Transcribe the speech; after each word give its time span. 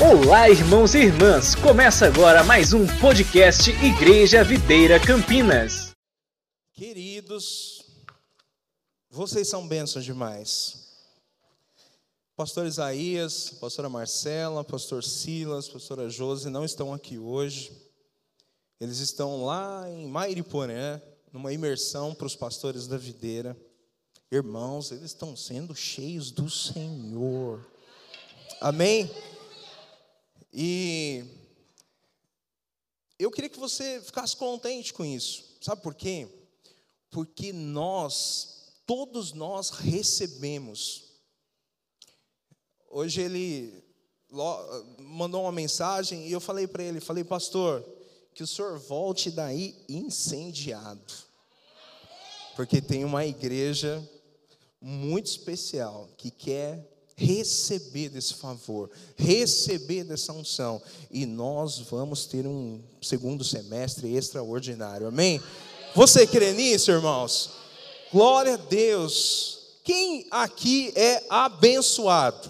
Olá, 0.00 0.48
irmãos 0.48 0.94
e 0.94 0.98
irmãs! 0.98 1.56
Começa 1.56 2.06
agora 2.06 2.44
mais 2.44 2.72
um 2.72 2.86
podcast 3.00 3.68
Igreja 3.84 4.44
Videira 4.44 5.04
Campinas. 5.04 5.90
Queridos, 6.72 7.82
vocês 9.10 9.48
são 9.48 9.66
bênçãos 9.66 10.04
demais. 10.04 10.86
Pastor 12.36 12.64
Isaías, 12.66 13.50
pastora 13.60 13.88
Marcela, 13.88 14.62
pastor 14.62 15.02
Silas, 15.02 15.68
pastora 15.68 16.08
Josi 16.08 16.48
não 16.48 16.64
estão 16.64 16.94
aqui 16.94 17.18
hoje. 17.18 17.72
Eles 18.80 19.00
estão 19.00 19.44
lá 19.44 19.90
em 19.90 20.06
Mairiporã, 20.06 21.02
numa 21.32 21.52
imersão 21.52 22.14
para 22.14 22.28
os 22.28 22.36
pastores 22.36 22.86
da 22.86 22.96
videira. 22.96 23.56
Irmãos, 24.30 24.92
eles 24.92 25.06
estão 25.06 25.36
sendo 25.36 25.74
cheios 25.74 26.30
do 26.30 26.48
Senhor. 26.48 27.66
Amém? 28.60 29.10
E 30.52 31.24
eu 33.18 33.30
queria 33.30 33.50
que 33.50 33.58
você 33.58 34.00
ficasse 34.00 34.36
contente 34.36 34.92
com 34.92 35.04
isso. 35.04 35.56
Sabe 35.60 35.82
por 35.82 35.94
quê? 35.94 36.28
Porque 37.10 37.52
nós, 37.52 38.72
todos 38.86 39.32
nós 39.32 39.70
recebemos. 39.70 41.04
Hoje 42.90 43.20
ele 43.20 43.84
mandou 44.98 45.42
uma 45.42 45.52
mensagem 45.52 46.26
e 46.28 46.32
eu 46.32 46.40
falei 46.40 46.66
para 46.66 46.82
ele, 46.82 47.00
falei, 47.00 47.24
pastor, 47.24 47.84
que 48.34 48.42
o 48.42 48.46
senhor 48.46 48.78
volte 48.78 49.30
daí 49.30 49.74
incendiado. 49.88 51.12
Porque 52.54 52.80
tem 52.80 53.04
uma 53.04 53.24
igreja 53.24 54.06
muito 54.80 55.26
especial 55.26 56.08
que 56.16 56.30
quer 56.30 56.97
receber 57.18 58.08
desse 58.08 58.34
favor, 58.34 58.88
receber 59.16 60.04
dessa 60.04 60.32
unção, 60.32 60.80
e 61.10 61.26
nós 61.26 61.78
vamos 61.78 62.26
ter 62.26 62.46
um 62.46 62.80
segundo 63.02 63.42
semestre 63.42 64.14
extraordinário. 64.14 65.08
Amém? 65.08 65.42
Você 65.96 66.26
crê 66.28 66.52
nisso, 66.52 66.92
irmãos? 66.92 67.50
Glória 68.12 68.54
a 68.54 68.56
Deus. 68.56 69.58
Quem 69.82 70.26
aqui 70.30 70.92
é 70.94 71.24
abençoado? 71.28 72.48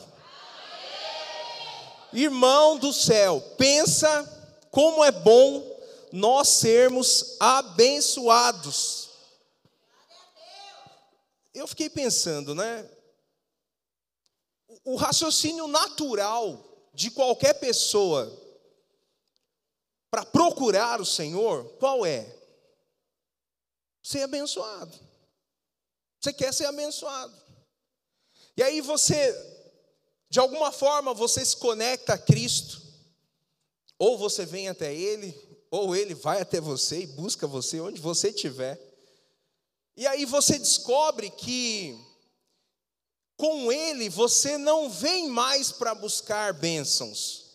Irmão 2.12 2.79
do 2.79 2.92
céu, 2.92 3.41
pensa 3.57 4.27
como 4.70 5.03
é 5.03 5.11
bom 5.11 5.64
nós 6.12 6.48
sermos 6.48 7.37
abençoados. 7.41 9.09
Eu 11.55 11.67
fiquei 11.67 11.89
pensando, 11.89 12.55
né? 12.55 12.87
O 14.89 14.97
raciocínio 14.97 15.69
natural 15.69 16.64
de 16.94 17.11
qualquer 17.11 17.53
pessoa 17.61 18.34
para 20.11 20.25
procurar 20.25 20.98
o 20.98 21.05
Senhor, 21.05 21.62
qual 21.78 22.06
é? 22.06 22.27
Ser 24.03 24.22
abençoado. 24.22 24.98
Você 26.19 26.33
quer 26.33 26.55
ser 26.55 26.64
abençoado. 26.64 27.36
E 28.56 28.62
aí 28.62 28.80
você, 28.80 29.36
de 30.30 30.41
alguma 30.41 30.72
forma, 30.72 31.12
você 31.12 31.45
se 31.45 31.58
conecta 31.58 32.14
a 32.14 32.19
Cristo, 32.19 32.80
ou 33.98 34.17
você 34.17 34.47
vem 34.47 34.70
até 34.70 34.95
Ele, 34.95 35.39
ou 35.70 35.95
Ele 35.95 36.14
vai 36.14 36.41
até 36.41 36.62
você 36.62 37.02
e 37.02 37.06
busca 37.08 37.47
você 37.47 37.78
onde 37.78 38.00
você 38.00 38.30
estiver. 38.30 38.80
E 39.95 40.06
aí 40.06 40.25
você 40.25 40.58
descobre 40.58 41.28
que 41.28 42.08
com 43.39 43.70
Ele 43.70 44.08
você 44.08 44.58
não 44.58 44.91
vem 44.91 45.28
mais 45.28 45.70
para 45.70 45.94
buscar 45.94 46.53
bênçãos, 46.53 47.47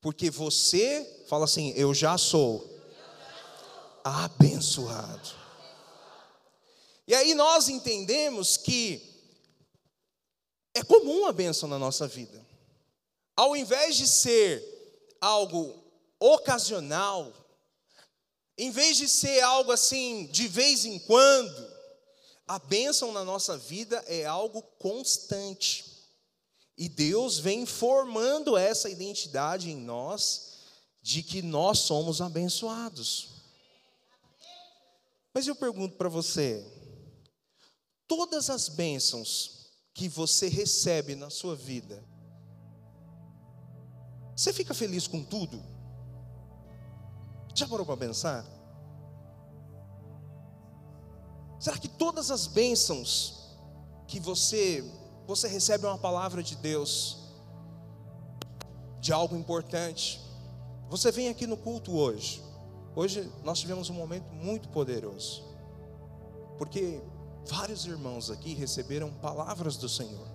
porque 0.00 0.30
você 0.30 1.24
fala 1.28 1.44
assim: 1.44 1.72
eu 1.76 1.92
já 1.92 2.16
sou 2.16 2.68
abençoado. 4.02 5.36
E 7.06 7.14
aí 7.14 7.34
nós 7.34 7.68
entendemos 7.68 8.56
que 8.56 9.00
é 10.74 10.82
comum 10.82 11.26
a 11.26 11.32
bênção 11.32 11.68
na 11.68 11.78
nossa 11.78 12.08
vida. 12.08 12.44
Ao 13.36 13.54
invés 13.54 13.94
de 13.96 14.08
ser 14.08 14.64
algo 15.20 15.84
ocasional, 16.18 17.30
em 18.56 18.70
vez 18.70 18.96
de 18.96 19.06
ser 19.06 19.42
algo 19.42 19.70
assim 19.70 20.26
de 20.32 20.48
vez 20.48 20.86
em 20.86 20.98
quando, 21.00 21.75
a 22.46 22.58
bênção 22.58 23.12
na 23.12 23.24
nossa 23.24 23.58
vida 23.58 23.96
é 24.06 24.24
algo 24.24 24.62
constante. 24.78 25.84
E 26.78 26.88
Deus 26.88 27.38
vem 27.38 27.66
formando 27.66 28.56
essa 28.56 28.88
identidade 28.88 29.70
em 29.70 29.76
nós 29.76 30.58
de 31.02 31.22
que 31.22 31.42
nós 31.42 31.80
somos 31.80 32.20
abençoados. 32.20 33.30
Mas 35.32 35.46
eu 35.46 35.56
pergunto 35.56 35.96
para 35.96 36.08
você: 36.08 36.64
todas 38.06 38.48
as 38.48 38.68
bênçãos 38.68 39.70
que 39.92 40.08
você 40.08 40.48
recebe 40.48 41.14
na 41.14 41.30
sua 41.30 41.56
vida, 41.56 42.04
você 44.36 44.52
fica 44.52 44.74
feliz 44.74 45.06
com 45.06 45.24
tudo? 45.24 45.62
Já 47.54 47.66
parou 47.66 47.86
para 47.86 47.96
pensar? 47.96 48.55
Será 51.58 51.78
que 51.78 51.88
todas 51.88 52.30
as 52.30 52.46
bênçãos 52.46 53.56
que 54.06 54.20
você 54.20 54.84
você 55.26 55.48
recebe 55.48 55.86
uma 55.86 55.98
palavra 55.98 56.42
de 56.42 56.54
Deus 56.54 57.18
de 59.00 59.12
algo 59.12 59.36
importante? 59.36 60.20
Você 60.88 61.10
vem 61.10 61.28
aqui 61.28 61.46
no 61.46 61.56
culto 61.56 61.96
hoje. 61.96 62.42
Hoje 62.94 63.30
nós 63.42 63.58
tivemos 63.58 63.90
um 63.90 63.94
momento 63.94 64.32
muito 64.32 64.68
poderoso. 64.68 65.44
Porque 66.58 67.02
vários 67.44 67.84
irmãos 67.84 68.30
aqui 68.30 68.54
receberam 68.54 69.12
palavras 69.14 69.76
do 69.76 69.88
Senhor. 69.88 70.28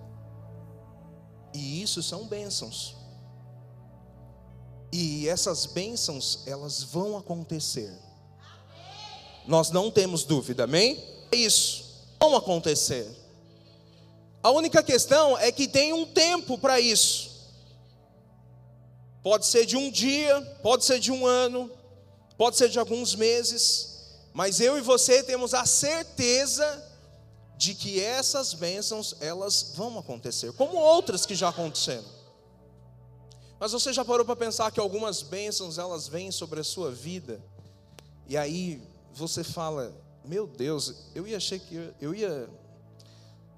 E 1.54 1.82
isso 1.82 2.02
são 2.02 2.26
bênçãos. 2.26 2.96
E 4.92 5.26
essas 5.26 5.64
bênçãos, 5.66 6.44
elas 6.46 6.82
vão 6.82 7.16
acontecer. 7.16 7.98
Nós 9.46 9.70
não 9.70 9.90
temos 9.90 10.24
dúvida, 10.24 10.64
amém? 10.64 11.12
isso 11.32 11.82
vão 12.20 12.36
acontecer. 12.36 13.10
A 14.42 14.50
única 14.50 14.82
questão 14.82 15.36
é 15.38 15.50
que 15.50 15.66
tem 15.66 15.92
um 15.92 16.06
tempo 16.06 16.58
para 16.58 16.80
isso. 16.80 17.32
Pode 19.22 19.46
ser 19.46 19.66
de 19.66 19.76
um 19.76 19.90
dia, 19.90 20.40
pode 20.62 20.84
ser 20.84 20.98
de 20.98 21.10
um 21.12 21.26
ano, 21.26 21.70
pode 22.36 22.56
ser 22.56 22.68
de 22.68 22.78
alguns 22.78 23.14
meses, 23.14 24.10
mas 24.32 24.60
eu 24.60 24.76
e 24.76 24.80
você 24.80 25.22
temos 25.22 25.54
a 25.54 25.64
certeza 25.64 26.90
de 27.56 27.74
que 27.74 28.00
essas 28.00 28.52
bênçãos 28.52 29.14
elas 29.20 29.72
vão 29.76 29.96
acontecer, 29.98 30.52
como 30.54 30.76
outras 30.76 31.24
que 31.24 31.36
já 31.36 31.48
aconteceram. 31.48 32.22
Mas 33.60 33.70
você 33.70 33.92
já 33.92 34.04
parou 34.04 34.26
para 34.26 34.34
pensar 34.34 34.72
que 34.72 34.80
algumas 34.80 35.22
bênçãos 35.22 35.78
elas 35.78 36.08
vêm 36.08 36.32
sobre 36.32 36.58
a 36.58 36.64
sua 36.64 36.90
vida? 36.90 37.40
E 38.28 38.36
aí 38.36 38.82
você 39.14 39.44
fala: 39.44 39.94
meu 40.24 40.46
Deus, 40.46 41.10
eu 41.14 41.26
ia 41.26 41.36
achei 41.36 41.58
que 41.58 41.92
eu 42.00 42.14
ia 42.14 42.48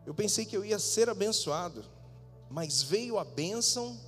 eu 0.07 0.13
pensei 0.13 0.45
que 0.45 0.57
eu 0.57 0.65
ia 0.65 0.79
ser 0.79 1.09
abençoado, 1.09 1.85
mas 2.51 2.83
veio 2.83 3.19
a 3.19 3.25
bênção 3.25 3.99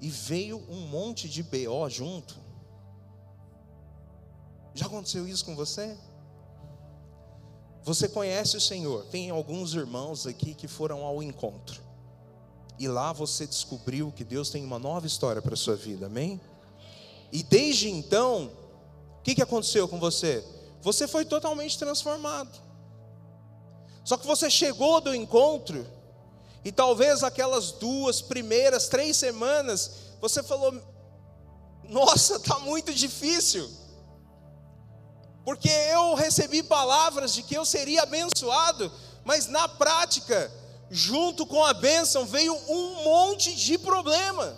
e 0.00 0.08
veio 0.08 0.62
um 0.68 0.80
monte 0.80 1.28
de 1.28 1.42
BO 1.42 1.88
junto. 1.88 2.36
Já 4.74 4.86
aconteceu 4.86 5.26
isso 5.26 5.44
com 5.44 5.56
você? 5.56 5.96
Você 7.82 8.08
conhece 8.08 8.56
o 8.56 8.60
Senhor, 8.60 9.06
tem 9.06 9.30
alguns 9.30 9.74
irmãos 9.74 10.26
aqui 10.26 10.54
que 10.54 10.68
foram 10.68 11.04
ao 11.04 11.22
encontro. 11.22 11.82
E 12.78 12.86
lá 12.86 13.12
você 13.12 13.46
descobriu 13.46 14.12
que 14.12 14.24
Deus 14.24 14.50
tem 14.50 14.64
uma 14.64 14.78
nova 14.78 15.06
história 15.06 15.40
para 15.40 15.54
a 15.54 15.56
sua 15.56 15.76
vida, 15.76 16.06
amém? 16.06 16.40
E 17.32 17.42
desde 17.42 17.90
então, 17.90 18.50
o 19.18 19.22
que, 19.22 19.34
que 19.34 19.42
aconteceu 19.42 19.88
com 19.88 19.98
você? 19.98 20.44
Você 20.82 21.06
foi 21.06 21.24
totalmente 21.24 21.78
transformado. 21.78 22.50
Só 24.04 24.16
que 24.16 24.26
você 24.26 24.50
chegou 24.50 25.00
do 25.00 25.14
encontro, 25.14 25.86
e 26.64 26.70
talvez 26.70 27.22
aquelas 27.22 27.72
duas 27.72 28.20
primeiras, 28.20 28.88
três 28.88 29.16
semanas, 29.16 29.92
você 30.20 30.42
falou: 30.42 30.74
Nossa, 31.84 32.36
está 32.36 32.58
muito 32.58 32.92
difícil. 32.92 33.70
Porque 35.44 35.68
eu 35.68 36.14
recebi 36.14 36.62
palavras 36.62 37.32
de 37.32 37.42
que 37.42 37.54
eu 37.54 37.64
seria 37.64 38.02
abençoado, 38.02 38.92
mas 39.24 39.46
na 39.46 39.66
prática, 39.68 40.52
junto 40.90 41.46
com 41.46 41.64
a 41.64 41.72
bênção, 41.72 42.26
veio 42.26 42.54
um 42.68 43.02
monte 43.02 43.54
de 43.54 43.78
problema. 43.78 44.56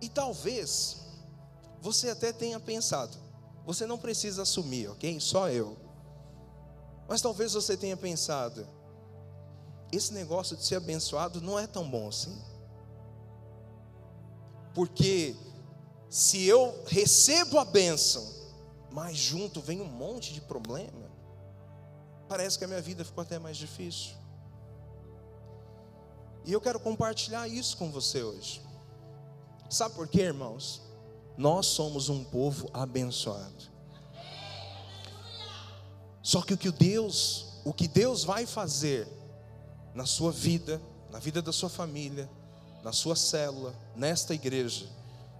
E 0.00 0.08
talvez 0.08 1.03
você 1.84 2.08
até 2.08 2.32
tenha 2.32 2.58
pensado, 2.58 3.14
você 3.66 3.84
não 3.84 3.98
precisa 3.98 4.40
assumir, 4.40 4.88
ok? 4.88 5.20
Só 5.20 5.50
eu. 5.50 5.76
Mas 7.06 7.20
talvez 7.20 7.52
você 7.52 7.76
tenha 7.76 7.94
pensado, 7.94 8.66
esse 9.92 10.10
negócio 10.14 10.56
de 10.56 10.64
ser 10.64 10.76
abençoado 10.76 11.42
não 11.42 11.58
é 11.58 11.66
tão 11.66 11.86
bom 11.86 12.08
assim. 12.08 12.42
Porque 14.72 15.36
se 16.08 16.46
eu 16.46 16.74
recebo 16.86 17.58
a 17.58 17.66
bênção, 17.66 18.32
mas 18.90 19.18
junto 19.18 19.60
vem 19.60 19.82
um 19.82 19.84
monte 19.84 20.32
de 20.32 20.40
problema, 20.40 21.10
parece 22.26 22.56
que 22.56 22.64
a 22.64 22.68
minha 22.68 22.80
vida 22.80 23.04
ficou 23.04 23.20
até 23.20 23.38
mais 23.38 23.58
difícil. 23.58 24.14
E 26.46 26.52
eu 26.54 26.62
quero 26.62 26.80
compartilhar 26.80 27.46
isso 27.46 27.76
com 27.76 27.90
você 27.90 28.22
hoje. 28.22 28.62
Sabe 29.68 29.94
por 29.94 30.08
quê, 30.08 30.22
irmãos? 30.22 30.83
Nós 31.36 31.66
somos 31.66 32.08
um 32.08 32.22
povo 32.22 32.68
abençoado. 32.72 33.72
Só 36.22 36.40
que 36.40 36.54
o 36.54 36.58
que 36.58 36.70
Deus, 36.70 37.46
o 37.64 37.72
que 37.72 37.86
Deus 37.86 38.24
vai 38.24 38.46
fazer 38.46 39.06
na 39.94 40.06
sua 40.06 40.32
vida, 40.32 40.80
na 41.10 41.18
vida 41.18 41.42
da 41.42 41.52
sua 41.52 41.68
família, 41.68 42.30
na 42.82 42.92
sua 42.92 43.16
célula, 43.16 43.74
nesta 43.94 44.34
igreja, 44.34 44.86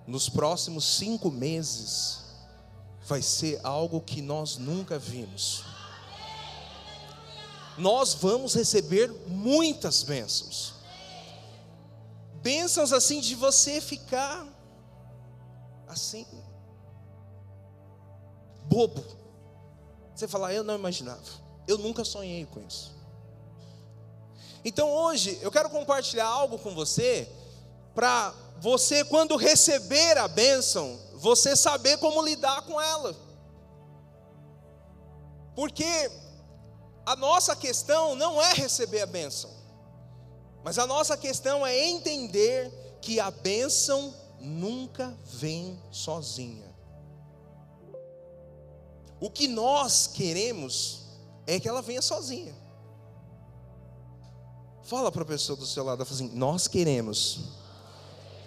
nos 0.06 0.29
próximos 0.29 0.85
cinco 0.85 1.31
meses, 1.31 2.25
vai 3.06 3.23
ser 3.23 3.61
algo 3.62 4.00
que 4.00 4.20
nós 4.20 4.56
nunca 4.56 4.99
vimos. 4.99 5.64
Nós 7.79 8.14
vamos 8.14 8.55
receber 8.55 9.11
muitas 9.26 10.02
bênçãos 10.02 10.75
bênçãos 12.44 12.93
assim 12.93 13.20
de 13.20 13.35
você 13.35 13.81
ficar 13.81 14.46
assim, 15.94 16.26
bobo. 18.67 19.02
Você 20.14 20.29
falar, 20.29 20.52
eu 20.52 20.62
não 20.62 20.75
imaginava, 20.75 21.23
eu 21.67 21.79
nunca 21.79 22.05
sonhei 22.05 22.46
com 22.46 22.61
isso. 22.61 22.94
Então 24.64 24.91
hoje 24.91 25.38
eu 25.43 25.50
quero 25.50 25.70
compartilhar 25.70 26.26
algo 26.26 26.58
com 26.58 26.75
você, 26.75 27.29
para 27.94 28.35
você, 28.58 29.05
quando 29.05 29.37
receber 29.37 30.19
a 30.19 30.26
bênção, 30.26 30.99
você 31.14 31.55
saber 31.55 31.99
como 31.99 32.23
lidar 32.23 32.62
com 32.62 32.81
ela. 32.81 33.14
Porque 35.55 36.11
a 37.06 37.14
nossa 37.14 37.55
questão 37.55 38.14
não 38.14 38.41
é 38.43 38.52
receber 38.55 39.02
a 39.02 39.06
bênção. 39.06 39.50
Mas 40.64 40.79
a 40.79 40.87
nossa 40.87 41.17
questão 41.17 41.64
é 41.64 41.79
entender 41.79 42.73
que 43.00 43.20
a 43.20 43.31
bênção 43.31 44.14
nunca 44.44 45.17
vem 45.25 45.81
sozinha. 45.91 46.75
O 49.20 49.31
que 49.31 49.49
nós 49.49 50.06
queremos 50.06 51.00
é 51.46 51.58
que 51.58 51.69
ela 51.69 51.81
venha 51.81 52.02
sozinha. 52.02 52.55
Fala 54.82 55.11
para 55.11 55.23
a 55.23 55.26
pessoa 55.26 55.56
do 55.56 55.67
seu 55.67 55.82
lado 55.82 56.02
assim: 56.02 56.29
nós 56.35 56.69
queremos 56.69 57.41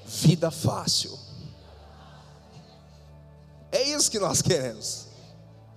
vida 0.06 0.52
fácil. 0.52 1.18
É 3.72 3.82
isso 3.84 4.10
que 4.10 4.20
nós 4.20 4.42
queremos, 4.42 5.08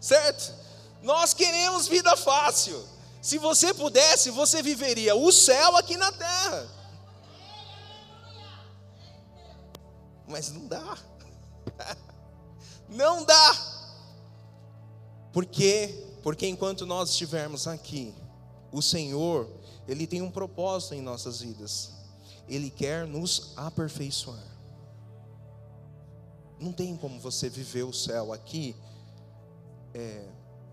certo? 0.01 0.55
Nós 1.03 1.35
queremos 1.35 1.89
vida 1.89 2.17
fácil. 2.17 2.87
Se 3.21 3.37
você 3.39 3.75
pudesse, 3.75 4.31
você 4.31 4.63
viveria 4.63 5.15
o 5.15 5.33
céu 5.33 5.77
aqui 5.77 5.97
na 5.97 6.13
terra. 6.13 6.80
Mas 10.31 10.51
não 10.53 10.67
dá. 10.67 10.99
Não 12.89 13.25
dá. 13.25 13.55
Por 15.33 15.47
quê? 15.47 16.17
Porque 16.25 16.45
enquanto 16.45 16.85
nós 16.85 17.11
estivermos 17.11 17.69
aqui, 17.69 18.13
o 18.73 18.83
Senhor, 18.83 19.49
Ele 19.87 20.09
tem 20.09 20.23
um 20.23 20.31
propósito 20.31 20.95
em 20.95 21.01
nossas 21.01 21.41
vidas. 21.41 21.93
Ele 22.49 22.69
quer 22.69 23.07
nos 23.07 23.53
aperfeiçoar. 23.57 24.43
Não 26.59 26.73
tem 26.73 26.97
como 26.97 27.21
você 27.21 27.49
viver 27.49 27.85
o 27.85 27.93
céu 27.93 28.33
aqui 28.33 28.75
é, 29.95 30.27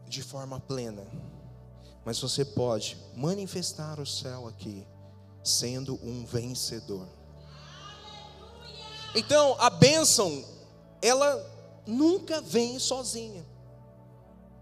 de 0.07 0.23
forma 0.23 0.59
plena 0.59 1.05
mas 2.07 2.21
você 2.21 2.45
pode 2.45 2.97
manifestar 3.13 3.99
o 3.99 4.05
céu 4.05 4.47
aqui, 4.47 4.87
sendo 5.43 5.99
um 6.01 6.25
vencedor. 6.25 7.05
Então, 9.15 9.55
a 9.59 9.69
bênção, 9.69 10.43
ela 11.01 11.45
nunca 11.85 12.41
vem 12.41 12.77
sozinha. 12.79 13.45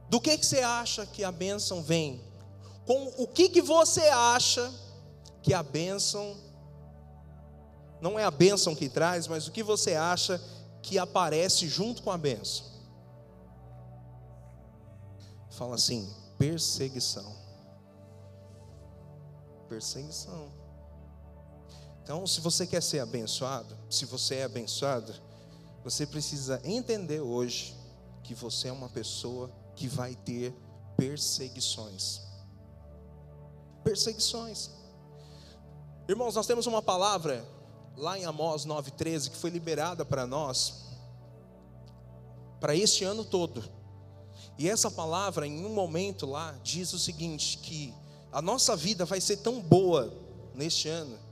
Do 0.10 0.22
que, 0.22 0.38
que 0.38 0.46
você 0.46 0.60
acha 0.60 1.06
que 1.06 1.24
a 1.24 1.32
bênção 1.32 1.82
vem? 1.82 2.24
Com 2.86 3.14
o 3.18 3.28
que, 3.28 3.50
que 3.50 3.62
você 3.62 4.02
acha 4.10 4.72
que 5.42 5.54
a 5.54 5.64
bênção, 5.64 6.38
não 8.00 8.18
é 8.18 8.24
a 8.24 8.32
bênção 8.32 8.76
que 8.76 8.88
traz, 8.88 9.28
mas 9.28 9.48
o 9.48 9.52
que 9.52 9.64
você 9.64 9.96
acha 9.96 10.42
que 10.82 11.00
aparece 11.00 11.68
junto 11.68 12.04
com 12.04 12.12
a 12.12 12.18
bênção? 12.18 12.66
Fala 15.50 15.76
assim, 15.76 16.14
perseguição. 16.38 17.36
Perseguição. 19.68 20.52
Então, 22.06 22.28
se 22.28 22.40
você 22.40 22.68
quer 22.68 22.84
ser 22.84 23.00
abençoado, 23.00 23.75
se 23.90 24.06
você 24.06 24.36
é 24.36 24.44
abençoado, 24.44 25.12
você 25.84 26.06
precisa 26.06 26.62
entender 26.63 27.19
hoje 27.19 27.75
que 28.24 28.36
você 28.36 28.68
é 28.68 28.72
uma 28.72 28.88
pessoa 28.88 29.50
que 29.75 29.88
vai 29.88 30.13
ter 30.13 30.54
perseguições. 30.96 32.22
Perseguições. 33.84 34.69
Irmãos, 36.07 36.36
nós 36.36 36.46
temos 36.46 36.68
uma 36.68 36.80
palavra 36.80 37.44
lá 37.98 38.19
em 38.19 38.25
Amós 38.25 38.68
9,13 38.68 39.31
que 39.31 39.38
foi 39.38 39.50
liberada 39.50 40.06
para 40.06 40.28
nós, 40.28 40.86
para 42.60 42.75
este 42.75 43.04
ano 43.04 43.25
todo. 43.25 43.63
E 44.60 44.69
essa 44.69 44.92
palavra, 44.92 45.48
em 45.48 45.66
um 45.66 45.74
momento 45.74 46.28
lá, 46.28 46.56
diz 46.62 46.94
o 46.94 47.00
seguinte: 47.00 47.58
que 47.58 47.92
a 48.31 48.44
nossa 48.44 48.75
vida 48.75 49.06
vai 49.06 49.19
ser 49.19 49.38
tão 49.38 49.60
boa 49.60 50.13
neste 50.54 50.88
ano, 50.88 51.25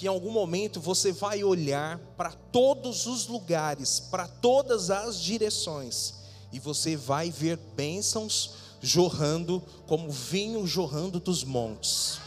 que 0.00 0.06
em 0.06 0.08
algum 0.08 0.30
momento 0.30 0.80
você 0.80 1.12
vai 1.12 1.44
olhar 1.44 1.98
para 2.16 2.32
todos 2.32 3.04
os 3.04 3.26
lugares, 3.26 4.00
para 4.00 4.26
todas 4.26 4.90
as 4.90 5.20
direções, 5.20 6.14
e 6.50 6.58
você 6.58 6.96
vai 6.96 7.30
ver 7.30 7.58
bênçãos 7.76 8.52
jorrando 8.80 9.62
como 9.86 10.10
vinho 10.10 10.66
jorrando 10.66 11.20
dos 11.20 11.44
montes. 11.44 12.18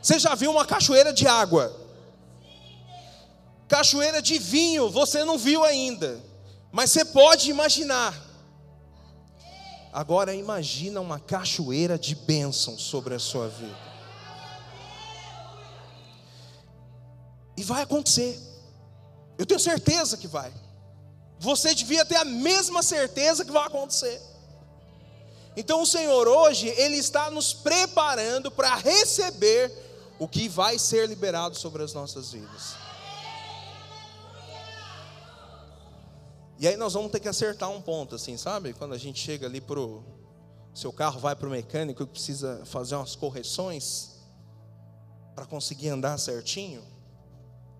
Você 0.00 0.18
já 0.18 0.34
viu 0.34 0.52
uma 0.52 0.64
cachoeira 0.64 1.12
de 1.12 1.26
água? 1.26 1.78
Cachoeira 3.68 4.22
de 4.22 4.38
vinho, 4.38 4.88
você 4.88 5.22
não 5.22 5.36
viu 5.36 5.62
ainda. 5.62 6.18
Mas 6.72 6.90
você 6.90 7.04
pode 7.04 7.50
imaginar. 7.50 8.18
Agora 9.92 10.34
imagina 10.34 10.98
uma 10.98 11.20
cachoeira 11.20 11.98
de 11.98 12.14
bênção 12.14 12.78
sobre 12.78 13.14
a 13.14 13.18
sua 13.18 13.46
vida. 13.46 13.89
E 17.60 17.62
vai 17.62 17.82
acontecer. 17.82 18.40
Eu 19.36 19.44
tenho 19.44 19.60
certeza 19.60 20.16
que 20.16 20.26
vai. 20.26 20.50
Você 21.38 21.74
devia 21.74 22.06
ter 22.06 22.16
a 22.16 22.24
mesma 22.24 22.82
certeza 22.82 23.44
que 23.44 23.52
vai 23.52 23.66
acontecer. 23.66 24.18
Então 25.54 25.82
o 25.82 25.86
Senhor 25.86 26.26
hoje, 26.26 26.68
Ele 26.68 26.96
está 26.96 27.30
nos 27.30 27.52
preparando 27.52 28.50
para 28.50 28.74
receber 28.76 29.70
o 30.18 30.26
que 30.26 30.48
vai 30.48 30.78
ser 30.78 31.06
liberado 31.06 31.54
sobre 31.54 31.82
as 31.82 31.92
nossas 31.92 32.32
vidas. 32.32 32.76
E 36.58 36.66
aí 36.66 36.78
nós 36.78 36.94
vamos 36.94 37.12
ter 37.12 37.20
que 37.20 37.28
acertar 37.28 37.70
um 37.70 37.82
ponto, 37.82 38.14
assim, 38.14 38.38
sabe? 38.38 38.72
Quando 38.72 38.94
a 38.94 38.98
gente 38.98 39.20
chega 39.20 39.46
ali 39.46 39.60
pro 39.60 40.02
seu 40.74 40.94
carro 40.94 41.20
vai 41.20 41.36
para 41.36 41.46
o 41.46 41.50
mecânico 41.50 42.04
e 42.04 42.06
precisa 42.06 42.62
fazer 42.64 42.94
umas 42.94 43.14
correções 43.14 44.12
para 45.34 45.44
conseguir 45.44 45.90
andar 45.90 46.16
certinho, 46.16 46.82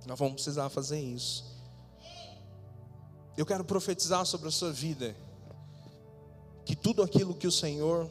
nós 0.06 0.18
vamos 0.18 0.34
precisar 0.34 0.68
fazer 0.68 1.00
isso. 1.00 1.44
Eu 3.36 3.46
quero 3.46 3.64
profetizar 3.64 4.24
sobre 4.26 4.48
a 4.48 4.50
sua 4.50 4.72
vida 4.72 5.16
que 6.64 6.76
tudo 6.76 7.02
aquilo 7.02 7.34
que 7.34 7.46
o 7.46 7.52
Senhor 7.52 8.08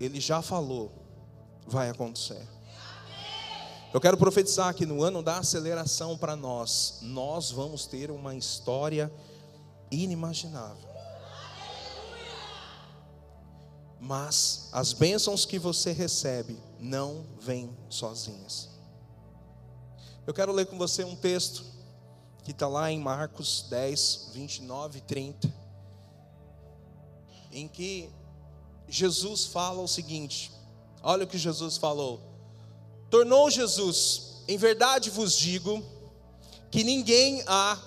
ele 0.00 0.20
já 0.20 0.42
falou 0.42 0.90
vai 1.66 1.88
acontecer. 1.88 2.46
Eu 3.92 4.00
quero 4.00 4.16
profetizar 4.16 4.74
que 4.74 4.86
no 4.86 5.02
ano 5.02 5.22
da 5.22 5.38
aceleração 5.38 6.16
para 6.16 6.34
nós, 6.34 6.98
nós 7.02 7.50
vamos 7.50 7.86
ter 7.86 8.10
uma 8.10 8.34
história 8.34 9.12
inimaginável. 9.90 10.88
Mas 14.00 14.68
as 14.72 14.92
bênçãos 14.92 15.44
que 15.44 15.58
você 15.58 15.92
recebe 15.92 16.58
não 16.80 17.24
vêm 17.38 17.70
sozinhas. 17.88 18.71
Eu 20.26 20.32
quero 20.32 20.52
ler 20.52 20.66
com 20.66 20.78
você 20.78 21.02
um 21.04 21.16
texto 21.16 21.64
que 22.44 22.52
está 22.52 22.68
lá 22.68 22.90
em 22.90 22.98
Marcos 22.98 23.66
10, 23.68 24.30
29 24.32 24.98
e 24.98 25.02
30, 25.02 25.54
em 27.50 27.66
que 27.66 28.08
Jesus 28.88 29.46
fala 29.46 29.80
o 29.80 29.88
seguinte: 29.88 30.52
olha 31.02 31.24
o 31.24 31.26
que 31.26 31.38
Jesus 31.38 31.76
falou. 31.76 32.20
Tornou 33.10 33.50
Jesus 33.50 34.32
em 34.46 34.56
verdade 34.56 35.10
vos 35.10 35.36
digo 35.36 35.82
que 36.70 36.84
ninguém 36.84 37.42
há 37.46 37.80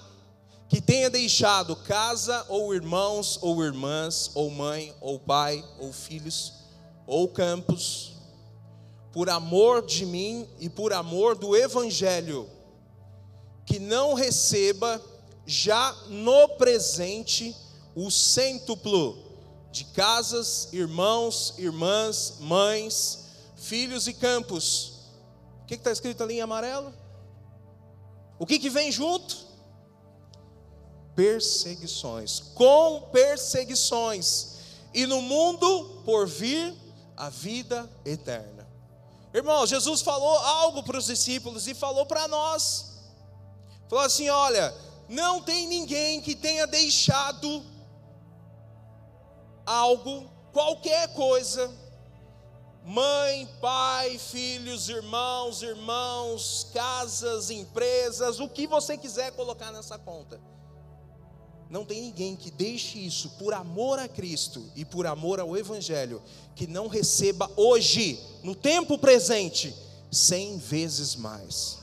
que 0.67 0.81
tenha 0.81 1.09
deixado 1.09 1.75
casa, 1.75 2.45
ou 2.49 2.73
irmãos, 2.73 3.37
ou 3.41 3.63
irmãs, 3.63 4.31
ou 4.33 4.49
mãe, 4.49 4.93
ou 4.99 5.19
pai, 5.19 5.63
ou 5.79 5.93
filhos, 5.93 6.53
ou 7.05 7.27
campos, 7.27 8.14
por 9.15 9.29
amor 9.29 9.85
de 9.85 10.05
mim 10.05 10.45
e 10.59 10.69
por 10.69 10.91
amor 10.91 11.37
do 11.37 11.55
Evangelho, 11.55 12.49
que 13.65 13.79
não 13.79 14.13
receba 14.13 15.01
já 15.45 15.95
no 16.09 16.49
presente 16.57 17.55
o 17.95 18.11
cêntuplo 18.11 19.17
de 19.71 19.85
casas, 19.85 20.67
irmãos, 20.73 21.53
irmãs, 21.57 22.39
mães, 22.41 23.27
filhos 23.55 24.05
e 24.05 24.13
campos. 24.13 25.05
O 25.63 25.65
que 25.65 25.75
está 25.75 25.93
escrito 25.93 26.21
ali 26.21 26.35
em 26.35 26.41
amarelo? 26.41 26.93
O 28.37 28.45
que, 28.45 28.59
que 28.59 28.69
vem 28.69 28.91
junto? 28.91 29.47
Perseguições, 31.15 32.41
com 32.53 33.07
perseguições, 33.13 34.55
e 34.93 35.05
no 35.05 35.21
mundo 35.21 36.01
por 36.03 36.27
vir 36.27 36.73
a 37.15 37.29
vida 37.29 37.89
eterna. 38.03 38.54
Irmãos, 39.35 39.69
Jesus 39.69 40.01
falou 40.01 40.37
algo 40.37 40.81
para 40.81 40.97
os 40.97 41.07
discípulos 41.07 41.67
e 41.67 41.73
falou 41.73 42.05
para 42.05 42.25
nós. 42.25 43.01
Falou 43.89 44.05
assim: 44.05 44.29
olha, 44.29 44.73
não 45.09 45.41
tem 45.41 45.67
ninguém 45.67 46.21
que 46.21 46.33
tenha 46.33 46.65
deixado 46.65 47.61
algo, 49.65 50.31
qualquer 50.53 51.13
coisa, 51.13 51.69
mãe, 52.85 53.45
pai, 53.59 54.17
filhos, 54.17 54.87
irmãos, 54.87 55.61
irmãos, 55.61 56.69
casas, 56.73 57.49
empresas, 57.49 58.39
o 58.39 58.47
que 58.47 58.65
você 58.65 58.97
quiser 58.97 59.33
colocar 59.33 59.69
nessa 59.73 59.99
conta. 59.99 60.39
Não 61.69 61.83
tem 61.83 62.01
ninguém 62.01 62.35
que 62.35 62.51
deixe 62.51 62.99
isso 62.99 63.29
por 63.39 63.53
amor 63.53 63.97
a 63.97 64.07
Cristo 64.07 64.63
e 64.75 64.85
por 64.85 65.07
amor 65.07 65.39
ao 65.39 65.57
Evangelho, 65.57 66.21
que 66.55 66.67
não 66.67 66.87
receba 66.87 67.49
hoje, 67.55 68.19
no 68.43 68.53
tempo 68.53 68.97
presente, 68.97 69.75
cem 70.11 70.57
vezes 70.57 71.15
mais. 71.15 71.79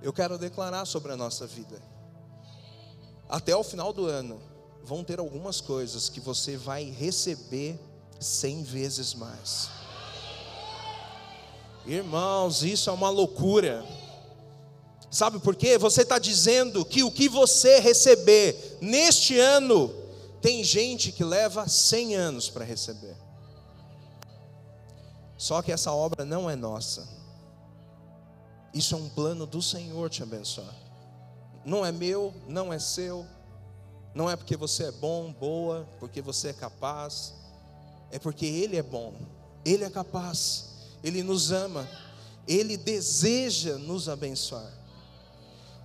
Eu 0.00 0.12
quero 0.12 0.38
declarar 0.38 0.86
sobre 0.86 1.12
a 1.12 1.16
nossa 1.16 1.46
vida. 1.46 1.82
Até 3.28 3.54
o 3.54 3.62
final 3.62 3.92
do 3.92 4.06
ano, 4.06 4.40
vão 4.82 5.04
ter 5.04 5.18
algumas 5.18 5.60
coisas 5.60 6.08
que 6.08 6.18
você 6.18 6.56
vai 6.56 6.84
receber 6.84 7.78
cem 8.18 8.62
vezes 8.62 9.12
mais. 9.12 9.68
Irmãos, 11.84 12.62
isso 12.62 12.88
é 12.88 12.92
uma 12.92 13.10
loucura. 13.10 13.84
Sabe 15.10 15.38
por 15.38 15.56
quê? 15.56 15.78
Você 15.78 16.02
está 16.02 16.18
dizendo 16.18 16.84
que 16.84 17.02
o 17.02 17.10
que 17.10 17.28
você 17.28 17.80
receber 17.80 18.78
neste 18.80 19.38
ano, 19.38 19.92
tem 20.40 20.62
gente 20.62 21.10
que 21.12 21.24
leva 21.24 21.66
cem 21.68 22.14
anos 22.14 22.48
para 22.50 22.64
receber. 22.64 23.16
Só 25.36 25.62
que 25.62 25.72
essa 25.72 25.92
obra 25.92 26.24
não 26.24 26.50
é 26.50 26.56
nossa. 26.56 27.08
Isso 28.74 28.94
é 28.94 28.98
um 28.98 29.08
plano 29.08 29.46
do 29.46 29.62
Senhor 29.62 30.10
te 30.10 30.22
abençoar. 30.22 30.74
Não 31.64 31.84
é 31.84 31.90
meu, 31.90 32.34
não 32.46 32.72
é 32.72 32.78
seu. 32.78 33.26
Não 34.14 34.28
é 34.28 34.36
porque 34.36 34.56
você 34.56 34.84
é 34.84 34.92
bom, 34.92 35.32
boa, 35.32 35.88
porque 35.98 36.20
você 36.20 36.48
é 36.48 36.52
capaz. 36.52 37.34
É 38.10 38.18
porque 38.18 38.46
Ele 38.46 38.76
é 38.76 38.82
bom, 38.82 39.14
Ele 39.64 39.84
é 39.84 39.90
capaz, 39.90 40.70
Ele 41.04 41.22
nos 41.22 41.52
ama, 41.52 41.88
Ele 42.46 42.76
deseja 42.76 43.76
nos 43.76 44.08
abençoar. 44.08 44.77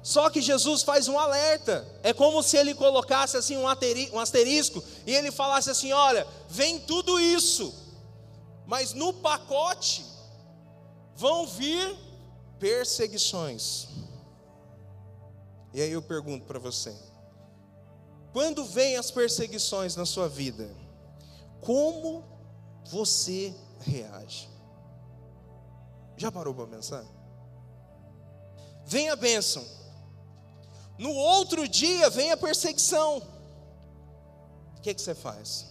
Só 0.03 0.29
que 0.29 0.41
Jesus 0.41 0.83
faz 0.83 1.07
um 1.07 1.17
alerta. 1.17 1.88
É 2.03 2.13
como 2.13 2.43
se 2.43 2.57
ele 2.57 2.75
colocasse 2.75 3.38
assim 3.38 3.55
um, 3.55 3.63
um 3.63 4.19
asterisco 4.19 4.83
e 5.07 5.15
ele 5.15 5.31
falasse 5.31 5.69
assim: 5.69 5.93
olha, 5.93 6.27
vem 6.50 6.77
tudo 6.81 7.17
isso, 7.19 7.74
mas 8.67 8.93
no 8.93 9.13
pacote 9.13 10.05
vão 11.15 11.48
vir 11.48 11.98
perseguições. 12.60 13.88
E 15.74 15.81
aí 15.81 15.91
eu 15.91 16.01
pergunto 16.01 16.45
para 16.45 16.60
você: 16.60 16.93
quando 18.33 18.65
vem 18.65 18.98
as 18.98 19.10
perseguições 19.10 19.95
na 19.95 20.05
sua 20.05 20.27
vida, 20.27 20.69
como 21.62 22.25
você 22.86 23.55
reage? 23.79 24.50
Já 26.17 26.29
parou 26.29 26.53
para 26.53 26.67
pensar? 26.67 27.05
Vem 28.86 29.10
a 29.10 29.15
bênção, 29.15 29.65
no 30.97 31.12
outro 31.12 31.67
dia 31.67 32.09
vem 32.09 32.31
a 32.31 32.38
perseguição, 32.38 33.21
o 34.77 34.81
que, 34.81 34.93
que 34.93 35.01
você 35.01 35.15
faz? 35.15 35.65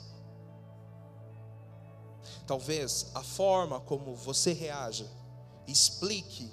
Talvez 2.47 3.07
a 3.15 3.23
forma 3.23 3.81
como 3.81 4.15
você 4.15 4.53
reaja 4.53 5.07
explique 5.67 6.51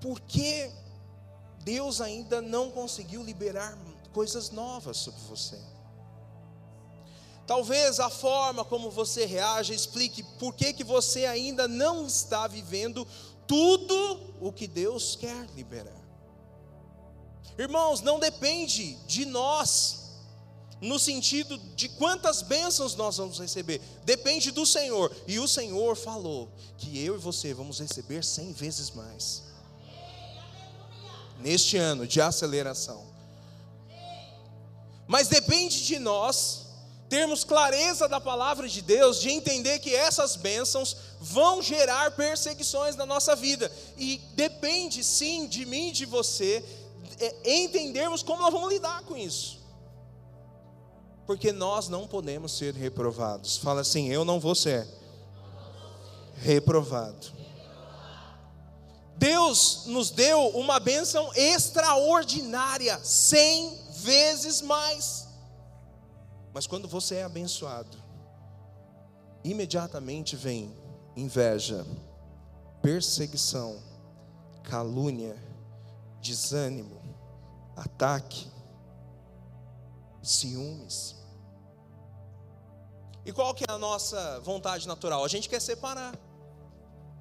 por 0.00 0.20
que 0.20 0.70
Deus 1.64 2.00
ainda 2.00 2.42
não 2.42 2.70
conseguiu 2.70 3.22
liberar 3.22 3.78
coisas 4.12 4.50
novas 4.50 4.98
sobre 4.98 5.20
você. 5.22 5.58
Talvez 7.46 7.98
a 7.98 8.08
forma 8.08 8.64
como 8.64 8.90
você 8.90 9.24
reage 9.24 9.74
explique 9.74 10.22
por 10.38 10.54
que, 10.54 10.72
que 10.72 10.84
você 10.84 11.26
ainda 11.26 11.66
não 11.66 12.06
está 12.06 12.46
vivendo 12.46 13.06
tudo 13.46 14.20
o 14.40 14.52
que 14.52 14.66
Deus 14.66 15.16
quer 15.16 15.46
liberar. 15.54 16.01
Irmãos, 17.58 18.00
não 18.00 18.18
depende 18.18 18.94
de 19.06 19.24
nós, 19.24 20.02
no 20.80 20.98
sentido 20.98 21.58
de 21.76 21.88
quantas 21.88 22.42
bênçãos 22.42 22.96
nós 22.96 23.16
vamos 23.16 23.38
receber, 23.38 23.80
depende 24.04 24.50
do 24.50 24.66
Senhor, 24.66 25.14
e 25.28 25.38
o 25.38 25.46
Senhor 25.46 25.96
falou 25.96 26.48
que 26.76 26.98
eu 27.04 27.14
e 27.14 27.18
você 27.18 27.54
vamos 27.54 27.78
receber 27.78 28.24
cem 28.24 28.52
vezes 28.52 28.90
mais. 28.90 29.44
Neste 31.40 31.76
ano 31.76 32.06
de 32.06 32.20
aceleração. 32.20 33.04
Mas 35.06 35.28
depende 35.28 35.84
de 35.84 35.98
nós 35.98 36.62
termos 37.08 37.44
clareza 37.44 38.08
da 38.08 38.18
palavra 38.18 38.66
de 38.66 38.80
Deus, 38.80 39.20
de 39.20 39.28
entender 39.28 39.78
que 39.80 39.94
essas 39.94 40.34
bênçãos 40.34 40.96
vão 41.20 41.60
gerar 41.60 42.12
perseguições 42.12 42.96
na 42.96 43.04
nossa 43.04 43.36
vida, 43.36 43.70
e 43.98 44.16
depende 44.34 45.04
sim 45.04 45.46
de 45.46 45.66
mim 45.66 45.88
e 45.88 45.92
de 45.92 46.06
você 46.06 46.64
entendermos 47.44 48.22
como 48.22 48.42
nós 48.42 48.52
vamos 48.52 48.72
lidar 48.72 49.02
com 49.04 49.16
isso, 49.16 49.60
porque 51.26 51.52
nós 51.52 51.88
não 51.88 52.06
podemos 52.06 52.56
ser 52.56 52.74
reprovados. 52.74 53.56
Fala 53.56 53.80
assim: 53.80 54.08
eu 54.08 54.24
não 54.24 54.38
vou 54.40 54.54
ser 54.54 54.86
reprovado. 56.36 57.32
Deus 59.16 59.84
nos 59.86 60.10
deu 60.10 60.48
uma 60.48 60.80
bênção 60.80 61.32
extraordinária, 61.34 62.98
cem 63.04 63.78
vezes 63.92 64.60
mais. 64.60 65.28
Mas 66.52 66.66
quando 66.66 66.88
você 66.88 67.16
é 67.16 67.22
abençoado, 67.22 67.96
imediatamente 69.44 70.34
vem 70.34 70.74
inveja, 71.16 71.86
perseguição, 72.82 73.78
calúnia, 74.64 75.36
desânimo, 76.20 77.00
ataque, 77.84 78.50
ciúmes. 80.22 81.16
E 83.24 83.32
qual 83.32 83.54
que 83.54 83.64
é 83.68 83.72
a 83.72 83.78
nossa 83.78 84.40
vontade 84.40 84.86
natural? 84.86 85.24
A 85.24 85.28
gente 85.28 85.48
quer 85.48 85.60
separar. 85.60 86.18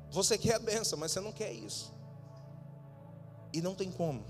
Você 0.09 0.37
quer 0.37 0.55
a 0.55 0.59
benção, 0.59 0.97
mas 0.97 1.11
você 1.11 1.19
não 1.19 1.31
quer 1.31 1.51
isso. 1.51 1.93
E 3.53 3.61
não 3.61 3.75
tem 3.75 3.91
como. 3.91 4.25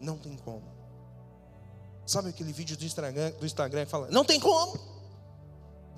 Não 0.00 0.18
tem 0.18 0.36
como. 0.36 0.76
Sabe 2.06 2.28
aquele 2.28 2.52
vídeo 2.52 2.76
do 2.76 2.84
Instagram, 2.84 3.32
do 3.32 3.46
Instagram 3.46 3.84
que 3.84 3.90
fala: 3.90 4.08
Não 4.10 4.24
tem 4.24 4.38
como. 4.38 4.78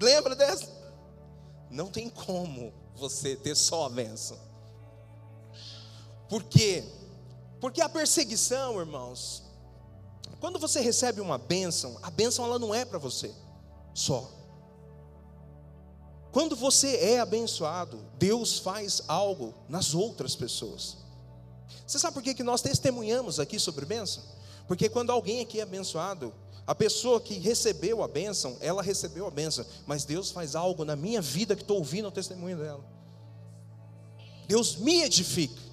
Lembra 0.01 0.35
dessa? 0.35 0.67
Não 1.71 1.91
tem 1.91 2.09
como 2.09 2.73
você 2.95 3.37
ter 3.37 3.55
só 3.55 3.87
a 3.87 3.91
benção. 3.91 4.39
Por 6.29 6.43
quê? 6.45 6.85
Porque 7.61 7.81
a 7.81 7.89
perseguição, 7.89 8.79
irmãos, 8.79 9.43
quando 10.41 10.59
você 10.59 10.81
recebe 10.81 11.21
uma 11.21 11.39
bênção, 11.39 11.99
a 12.03 12.11
bênção 12.11 12.45
ela 12.45 12.59
não 12.59 12.75
é 12.75 12.85
para 12.85 12.99
você 12.99 13.35
só. 13.93 14.31
Quando 16.31 16.55
você 16.55 16.97
é 16.97 17.21
abençoado, 17.21 18.05
Deus 18.19 18.59
faz 18.59 19.03
algo 19.09 19.55
nas 19.69 19.95
outras 19.95 20.37
pessoas. 20.37 20.99
Você 21.87 21.99
sabe 21.99 22.15
por 22.15 22.23
que, 22.23 22.35
que 22.35 22.43
nós 22.43 22.61
testemunhamos 22.61 23.41
aqui 23.41 23.59
sobre 23.59 23.85
bênção? 23.85 24.23
Porque 24.67 24.89
quando 24.89 25.11
alguém 25.11 25.41
aqui 25.41 25.59
é 25.59 25.63
abençoado, 25.63 26.33
a 26.67 26.75
pessoa 26.75 27.19
que 27.21 27.39
recebeu 27.39 28.03
a 28.03 28.09
bênção, 28.09 28.57
ela 28.61 28.83
recebeu 28.83 29.27
a 29.27 29.31
bênção, 29.31 29.65
mas 29.87 30.05
Deus 30.05 30.31
faz 30.31 30.55
algo 30.55 30.85
na 30.85 30.95
minha 30.95 31.23
vida 31.23 31.57
que 31.57 31.63
estou 31.63 31.79
ouvindo 31.79 32.09
o 32.09 32.13
testemunho 32.13 32.59
dela. 32.59 32.85
Deus 34.47 34.77
me 34.77 35.03
edifica. 35.03 35.68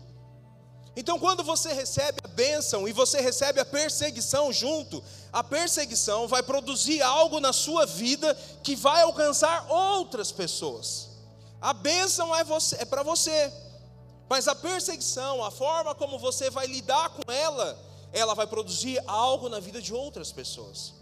Então, 0.95 1.19
quando 1.19 1.43
você 1.43 1.73
recebe 1.73 2.19
a 2.23 2.27
bênção 2.27 2.87
e 2.87 2.93
você 2.93 3.19
recebe 3.19 3.59
a 3.59 3.65
perseguição 3.65 4.51
junto, 4.53 5.03
a 5.31 5.43
perseguição 5.43 6.27
vai 6.27 6.41
produzir 6.41 7.01
algo 7.01 7.41
na 7.41 7.51
sua 7.51 7.85
vida 7.85 8.33
que 8.63 8.75
vai 8.75 9.01
alcançar 9.01 9.69
outras 9.69 10.31
pessoas. 10.31 11.09
A 11.59 11.73
bênção 11.73 12.33
é, 12.33 12.45
é 12.79 12.85
para 12.85 13.03
você, 13.03 13.51
mas 14.29 14.47
a 14.47 14.55
perseguição, 14.55 15.43
a 15.43 15.51
forma 15.51 15.93
como 15.93 16.17
você 16.17 16.49
vai 16.49 16.65
lidar 16.65 17.09
com 17.09 17.29
ela, 17.29 17.77
ela 18.13 18.33
vai 18.33 18.47
produzir 18.47 19.03
algo 19.05 19.49
na 19.49 19.59
vida 19.59 19.81
de 19.81 19.93
outras 19.93 20.31
pessoas. 20.31 20.93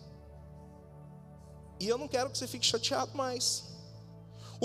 E 1.80 1.88
eu 1.88 1.98
não 1.98 2.08
quero 2.08 2.32
que 2.32 2.38
você 2.38 2.48
fique 2.48 2.66
chateado 2.66 3.16
mais. 3.16 3.73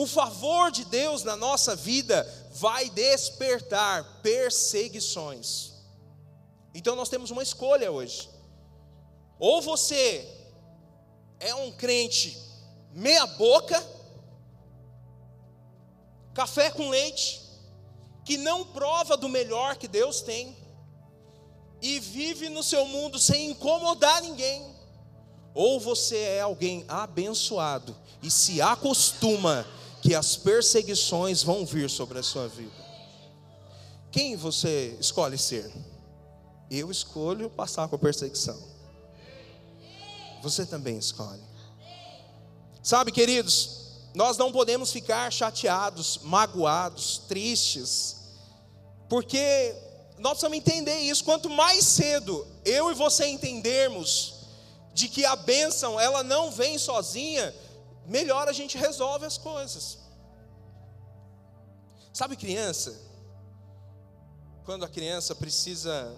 O 0.00 0.06
favor 0.06 0.70
de 0.70 0.84
Deus 0.84 1.24
na 1.24 1.34
nossa 1.34 1.74
vida 1.74 2.24
vai 2.52 2.88
despertar 2.88 4.20
perseguições. 4.22 5.72
Então 6.72 6.94
nós 6.94 7.08
temos 7.08 7.32
uma 7.32 7.42
escolha 7.42 7.90
hoje. 7.90 8.30
Ou 9.40 9.60
você 9.60 10.24
é 11.40 11.52
um 11.52 11.72
crente 11.72 12.40
meia 12.92 13.26
boca, 13.26 13.84
café 16.32 16.70
com 16.70 16.90
leite, 16.90 17.42
que 18.24 18.36
não 18.36 18.66
prova 18.66 19.16
do 19.16 19.28
melhor 19.28 19.74
que 19.78 19.88
Deus 19.88 20.20
tem 20.20 20.56
e 21.82 21.98
vive 21.98 22.48
no 22.48 22.62
seu 22.62 22.86
mundo 22.86 23.18
sem 23.18 23.50
incomodar 23.50 24.22
ninguém. 24.22 24.64
Ou 25.52 25.80
você 25.80 26.18
é 26.18 26.40
alguém 26.40 26.84
abençoado 26.86 27.96
e 28.22 28.30
se 28.30 28.62
acostuma 28.62 29.66
que 30.08 30.14
as 30.14 30.36
perseguições 30.36 31.42
vão 31.42 31.66
vir 31.66 31.90
sobre 31.90 32.18
a 32.18 32.22
sua 32.22 32.48
vida. 32.48 32.72
Quem 34.10 34.36
você 34.36 34.96
escolhe 34.98 35.36
ser? 35.36 35.70
Eu 36.70 36.90
escolho 36.90 37.50
passar 37.50 37.88
por 37.88 37.98
perseguição. 37.98 38.58
Você 40.42 40.64
também 40.64 40.96
escolhe. 40.96 41.42
Sabe, 42.82 43.12
queridos, 43.12 43.98
nós 44.14 44.38
não 44.38 44.50
podemos 44.50 44.90
ficar 44.90 45.30
chateados, 45.30 46.20
magoados, 46.22 47.18
tristes, 47.28 48.16
porque 49.10 49.74
nós 50.16 50.38
precisamos 50.38 50.56
entender 50.56 51.00
isso. 51.00 51.22
Quanto 51.22 51.50
mais 51.50 51.84
cedo 51.84 52.46
eu 52.64 52.90
e 52.90 52.94
você 52.94 53.26
entendermos 53.26 54.36
de 54.94 55.06
que 55.06 55.26
a 55.26 55.36
bênção 55.36 56.00
ela 56.00 56.24
não 56.24 56.50
vem 56.50 56.78
sozinha, 56.78 57.54
melhor 58.08 58.48
a 58.48 58.52
gente 58.52 58.76
resolve 58.76 59.26
as 59.26 59.38
coisas. 59.38 59.98
Sabe 62.12 62.36
criança? 62.36 63.00
Quando 64.64 64.84
a 64.84 64.88
criança 64.88 65.34
precisa 65.34 66.16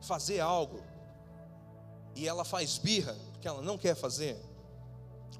fazer 0.00 0.40
algo 0.40 0.82
e 2.14 2.28
ela 2.28 2.44
faz 2.44 2.78
birra 2.78 3.16
porque 3.32 3.48
ela 3.48 3.62
não 3.62 3.78
quer 3.78 3.94
fazer, 3.94 4.36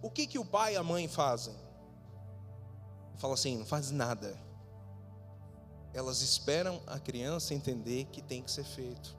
o 0.01 0.11
que 0.11 0.27
que 0.27 0.39
o 0.39 0.45
pai 0.45 0.75
e 0.75 0.77
a 0.77 0.83
mãe 0.83 1.09
fazem? 1.09 1.55
Fala 3.17 3.35
assim, 3.35 3.59
não 3.59 3.67
faz 3.67 3.91
nada. 3.91 4.41
Elas 5.93 6.23
esperam 6.23 6.81
a 6.87 6.99
criança 7.01 7.53
entender 7.53 8.05
que 8.07 8.23
tem 8.23 8.43
que 8.43 8.51
ser 8.51 8.65
feito. 8.65 9.17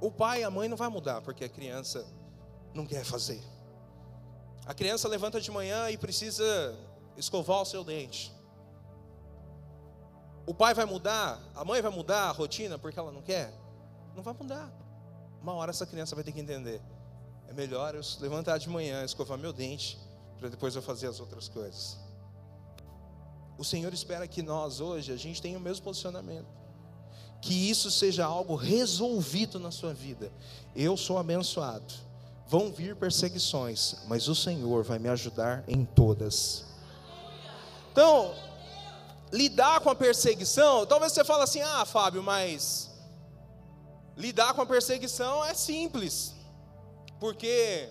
O 0.00 0.10
pai 0.10 0.40
e 0.40 0.44
a 0.44 0.50
mãe 0.50 0.68
não 0.68 0.76
vai 0.76 0.88
mudar 0.88 1.20
porque 1.20 1.44
a 1.44 1.48
criança 1.48 2.06
não 2.72 2.86
quer 2.86 3.04
fazer. 3.04 3.42
A 4.66 4.74
criança 4.74 5.06
levanta 5.06 5.40
de 5.40 5.48
manhã 5.48 5.88
e 5.90 5.96
precisa 5.96 6.76
escovar 7.16 7.62
o 7.62 7.64
seu 7.64 7.84
dente. 7.84 8.34
O 10.44 10.52
pai 10.52 10.74
vai 10.74 10.84
mudar, 10.84 11.40
a 11.54 11.64
mãe 11.64 11.80
vai 11.80 11.90
mudar 11.90 12.24
a 12.24 12.32
rotina 12.32 12.76
porque 12.76 12.98
ela 12.98 13.12
não 13.12 13.22
quer? 13.22 13.54
Não 14.16 14.24
vai 14.24 14.34
mudar. 14.34 14.72
Uma 15.40 15.54
hora 15.54 15.70
essa 15.70 15.86
criança 15.86 16.16
vai 16.16 16.24
ter 16.24 16.32
que 16.32 16.40
entender. 16.40 16.82
É 17.46 17.52
melhor 17.52 17.94
eu 17.94 18.00
levantar 18.20 18.58
de 18.58 18.68
manhã, 18.68 19.04
escovar 19.04 19.38
meu 19.38 19.52
dente, 19.52 19.98
para 20.36 20.48
depois 20.48 20.74
eu 20.74 20.82
fazer 20.82 21.06
as 21.06 21.20
outras 21.20 21.48
coisas. 21.48 21.96
O 23.56 23.64
Senhor 23.64 23.94
espera 23.94 24.26
que 24.26 24.42
nós 24.42 24.80
hoje 24.80 25.12
a 25.12 25.16
gente 25.16 25.40
tenha 25.40 25.58
o 25.58 25.60
mesmo 25.60 25.84
posicionamento. 25.84 26.48
Que 27.40 27.70
isso 27.70 27.88
seja 27.88 28.24
algo 28.24 28.56
resolvido 28.56 29.60
na 29.60 29.70
sua 29.70 29.94
vida. 29.94 30.32
Eu 30.74 30.96
sou 30.96 31.18
abençoado 31.18 32.05
Vão 32.48 32.70
vir 32.70 32.94
perseguições, 32.94 33.96
mas 34.06 34.28
o 34.28 34.34
Senhor 34.34 34.84
vai 34.84 34.98
me 34.98 35.08
ajudar 35.08 35.64
em 35.66 35.84
todas. 35.84 36.64
Então, 37.90 38.34
lidar 39.32 39.80
com 39.80 39.90
a 39.90 39.94
perseguição, 39.94 40.86
talvez 40.86 41.12
você 41.12 41.24
fale 41.24 41.42
assim: 41.42 41.60
"Ah, 41.60 41.84
Fábio, 41.84 42.22
mas 42.22 42.90
lidar 44.16 44.54
com 44.54 44.62
a 44.62 44.66
perseguição 44.66 45.44
é 45.44 45.54
simples". 45.54 46.34
Porque 47.18 47.88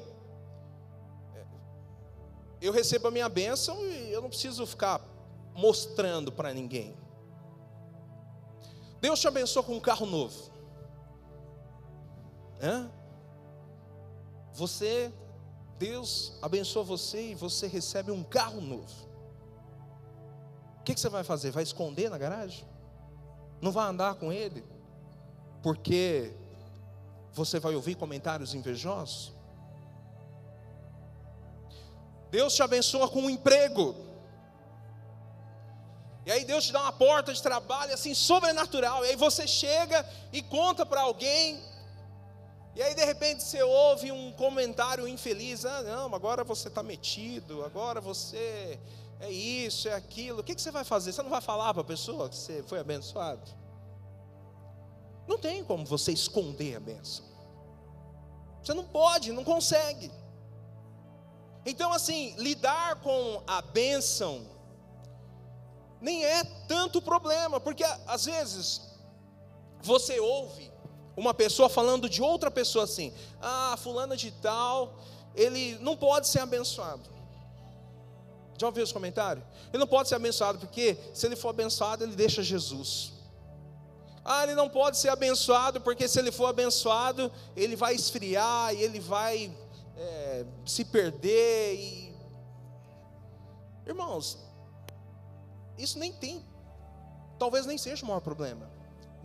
eu 2.62 2.72
recebo 2.72 3.08
a 3.08 3.12
minha 3.12 3.28
bênção 3.28 3.78
e 3.86 4.12
eu 4.12 4.22
não 4.22 4.30
preciso 4.30 4.66
ficar 4.66 5.02
mostrando 5.54 6.32
para 6.32 6.54
ninguém. 6.54 6.96
Deus 9.02 9.20
te 9.20 9.28
abençoa 9.28 9.64
com 9.64 9.76
um 9.76 9.80
carro 9.80 10.06
novo. 10.06 10.52
Hã? 12.62 12.90
Você, 14.56 15.14
Deus 15.78 16.34
abençoa 16.42 16.82
você 16.84 17.32
e 17.32 17.36
você 17.36 17.68
recebe 17.68 18.10
um 18.10 18.24
carro 18.24 18.62
novo. 18.62 19.06
O 20.80 20.84
que, 20.86 20.94
que 20.94 21.00
você 21.00 21.10
vai 21.10 21.26
fazer? 21.26 21.52
Vai 21.52 21.64
esconder 21.64 22.10
na 22.10 22.18
garagem? 22.18 22.66
Não 23.62 23.72
vai 23.72 23.86
andar 23.88 24.16
com 24.16 24.32
ele? 24.32 24.64
Porque 25.62 26.32
você 27.34 27.60
vai 27.60 27.76
ouvir 27.76 27.96
comentários 27.96 28.54
invejosos? 28.54 29.34
Deus 32.32 32.56
te 32.56 32.64
abençoa 32.64 33.10
com 33.10 33.24
um 33.24 33.30
emprego. 33.30 33.94
E 36.26 36.32
aí 36.32 36.46
Deus 36.46 36.66
te 36.66 36.72
dá 36.72 36.82
uma 36.82 36.94
porta 36.94 37.34
de 37.34 37.42
trabalho 37.42 37.94
assim 37.94 38.14
sobrenatural. 38.14 39.04
E 39.04 39.10
aí 39.10 39.16
você 39.18 39.46
chega 39.46 40.08
e 40.32 40.42
conta 40.42 40.86
para 40.86 41.02
alguém 41.02 41.62
e 42.76 42.82
aí 42.82 42.94
de 42.94 43.06
repente 43.06 43.42
você 43.42 43.64
ouve 43.64 44.12
um 44.12 44.34
comentário 44.34 45.08
infeliz: 45.08 45.66
ah, 45.66 45.82
não, 45.82 46.14
agora 46.14 46.44
você 46.44 46.68
está 46.68 46.84
metido, 46.84 47.64
agora 47.64 48.02
você 48.02 48.78
é 49.20 49.32
isso, 49.32 49.88
é 49.88 49.94
aquilo. 49.94 50.42
O 50.42 50.44
que, 50.44 50.54
que 50.54 50.62
você 50.62 50.72
vai 50.72 50.84
fazer? 50.84 51.14
Você 51.14 51.24
não 51.24 51.30
vai 51.30 51.42
falar 51.42 51.74
para 51.74 51.82
a 51.82 51.86
pessoa 51.86 52.28
que 52.28 52.36
você 52.36 52.62
foi 52.64 52.80
abençoado? 52.80 53.50
Não 55.26 55.38
tem 55.38 55.64
como 55.64 55.86
você 55.86 56.12
esconder 56.12 56.76
a 56.76 56.80
bênção. 56.80 57.24
Você 58.62 58.74
não 58.74 58.84
pode, 58.84 59.32
não 59.32 59.44
consegue. 59.44 60.12
Então, 61.66 61.94
assim, 61.94 62.36
lidar 62.38 63.02
com 63.02 63.42
a 63.48 63.62
bênção 63.62 64.46
nem 66.02 66.24
é 66.24 66.44
tanto 66.68 67.02
problema, 67.02 67.60
porque 67.60 67.84
às 68.06 68.26
vezes 68.26 68.82
você 69.82 70.20
ouve 70.20 70.72
uma 71.16 71.34
pessoa 71.34 71.70
falando 71.70 72.10
de 72.10 72.22
outra 72.22 72.52
pessoa 72.52 72.84
assim: 72.84 73.14
ah, 73.42 73.76
fulana 73.78 74.16
de 74.16 74.32
tal, 74.32 75.00
ele 75.34 75.78
não 75.80 75.96
pode 75.96 76.28
ser 76.28 76.40
abençoado. 76.40 77.10
Já 78.58 78.68
ouviu 78.68 78.84
esse 78.84 78.94
comentário? 78.94 79.44
Ele 79.70 79.80
não 79.80 79.88
pode 79.88 80.08
ser 80.08 80.16
abençoado 80.16 80.60
porque 80.60 80.98
se 81.14 81.26
ele 81.26 81.36
for 81.36 81.50
abençoado, 81.50 82.04
ele 82.04 82.16
deixa 82.16 82.42
Jesus. 82.42 83.12
Ah, 84.24 84.44
ele 84.44 84.56
não 84.56 84.70
pode 84.70 84.98
ser 84.98 85.10
abençoado 85.10 85.82
porque 85.82 86.08
se 86.08 86.18
ele 86.18 86.32
for 86.32 86.48
abençoado, 86.48 87.32
ele 87.56 87.76
vai 87.76 87.94
esfriar 87.94 88.74
e 88.74 88.82
ele 88.82 89.00
vai 89.00 89.56
é, 89.96 90.46
se 90.66 90.86
perder. 90.86 91.76
E... 91.76 92.16
Irmãos, 93.86 94.40
isso 95.78 96.00
nem 96.00 96.12
tem, 96.12 96.44
talvez 97.38 97.66
nem 97.66 97.78
seja 97.78 98.04
o 98.04 98.08
maior 98.08 98.22
problema. 98.22 98.75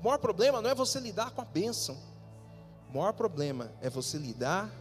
O 0.00 0.04
maior 0.04 0.18
problema 0.18 0.62
não 0.62 0.70
é 0.70 0.74
você 0.74 0.98
lidar 0.98 1.30
com 1.32 1.42
a 1.42 1.44
bênção. 1.44 1.96
O 2.88 2.96
maior 2.96 3.12
problema 3.12 3.70
é 3.82 3.90
você 3.90 4.16
lidar 4.16 4.72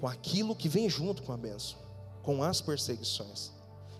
com 0.00 0.06
aquilo 0.08 0.54
que 0.54 0.68
vem 0.68 0.90
junto 0.90 1.22
com 1.22 1.32
a 1.32 1.36
bênção, 1.36 1.78
com 2.22 2.42
as 2.42 2.60
perseguições. 2.60 3.52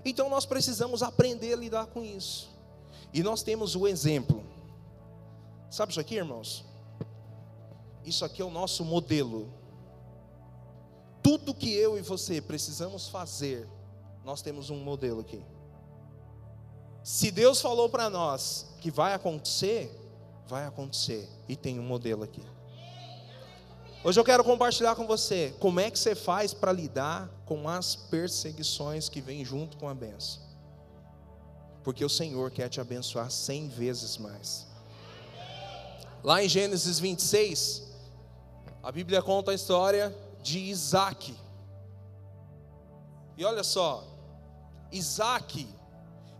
Então 0.04 0.28
nós 0.28 0.44
precisamos 0.44 1.02
aprender 1.02 1.52
a 1.52 1.56
lidar 1.56 1.86
com 1.86 2.04
isso. 2.04 2.50
E 3.12 3.22
nós 3.22 3.42
temos 3.42 3.76
o 3.76 3.86
exemplo. 3.86 4.44
Sabe 5.70 5.92
isso 5.92 6.00
aqui, 6.00 6.16
irmãos? 6.16 6.64
Isso 8.04 8.24
aqui 8.24 8.42
é 8.42 8.44
o 8.44 8.50
nosso 8.50 8.84
modelo. 8.84 9.52
Tudo 11.22 11.54
que 11.54 11.72
eu 11.72 11.96
e 11.96 12.02
você 12.02 12.40
precisamos 12.40 13.08
fazer, 13.08 13.68
nós 14.24 14.42
temos 14.42 14.70
um 14.70 14.78
modelo 14.78 15.20
aqui. 15.20 15.42
Se 17.02 17.30
Deus 17.30 17.60
falou 17.60 17.88
para 17.88 18.10
nós 18.10 18.66
que 18.80 18.90
vai 18.90 19.14
acontecer, 19.14 20.07
vai 20.48 20.64
acontecer. 20.66 21.28
E 21.48 21.54
tem 21.54 21.78
um 21.78 21.82
modelo 21.82 22.24
aqui. 22.24 22.42
Hoje 24.02 24.18
eu 24.18 24.24
quero 24.24 24.42
compartilhar 24.42 24.94
com 24.94 25.06
você 25.06 25.54
como 25.60 25.80
é 25.80 25.90
que 25.90 25.98
você 25.98 26.14
faz 26.14 26.54
para 26.54 26.72
lidar 26.72 27.28
com 27.44 27.68
as 27.68 27.94
perseguições 27.94 29.08
que 29.08 29.20
vêm 29.20 29.44
junto 29.44 29.76
com 29.76 29.88
a 29.88 29.94
benção. 29.94 30.42
porque 31.84 32.04
o 32.04 32.08
Senhor 32.08 32.50
quer 32.50 32.68
te 32.68 32.80
abençoar 32.80 33.30
cem 33.30 33.68
vezes 33.68 34.18
mais. 34.18 34.66
Lá 36.22 36.42
em 36.42 36.48
Gênesis 36.48 36.98
26, 36.98 37.82
a 38.82 38.92
Bíblia 38.92 39.22
conta 39.22 39.52
a 39.52 39.54
história 39.54 40.14
de 40.42 40.58
Isaac. 40.58 41.34
E 43.38 43.44
olha 43.44 43.62
só, 43.64 44.04
Isaac, 44.92 45.66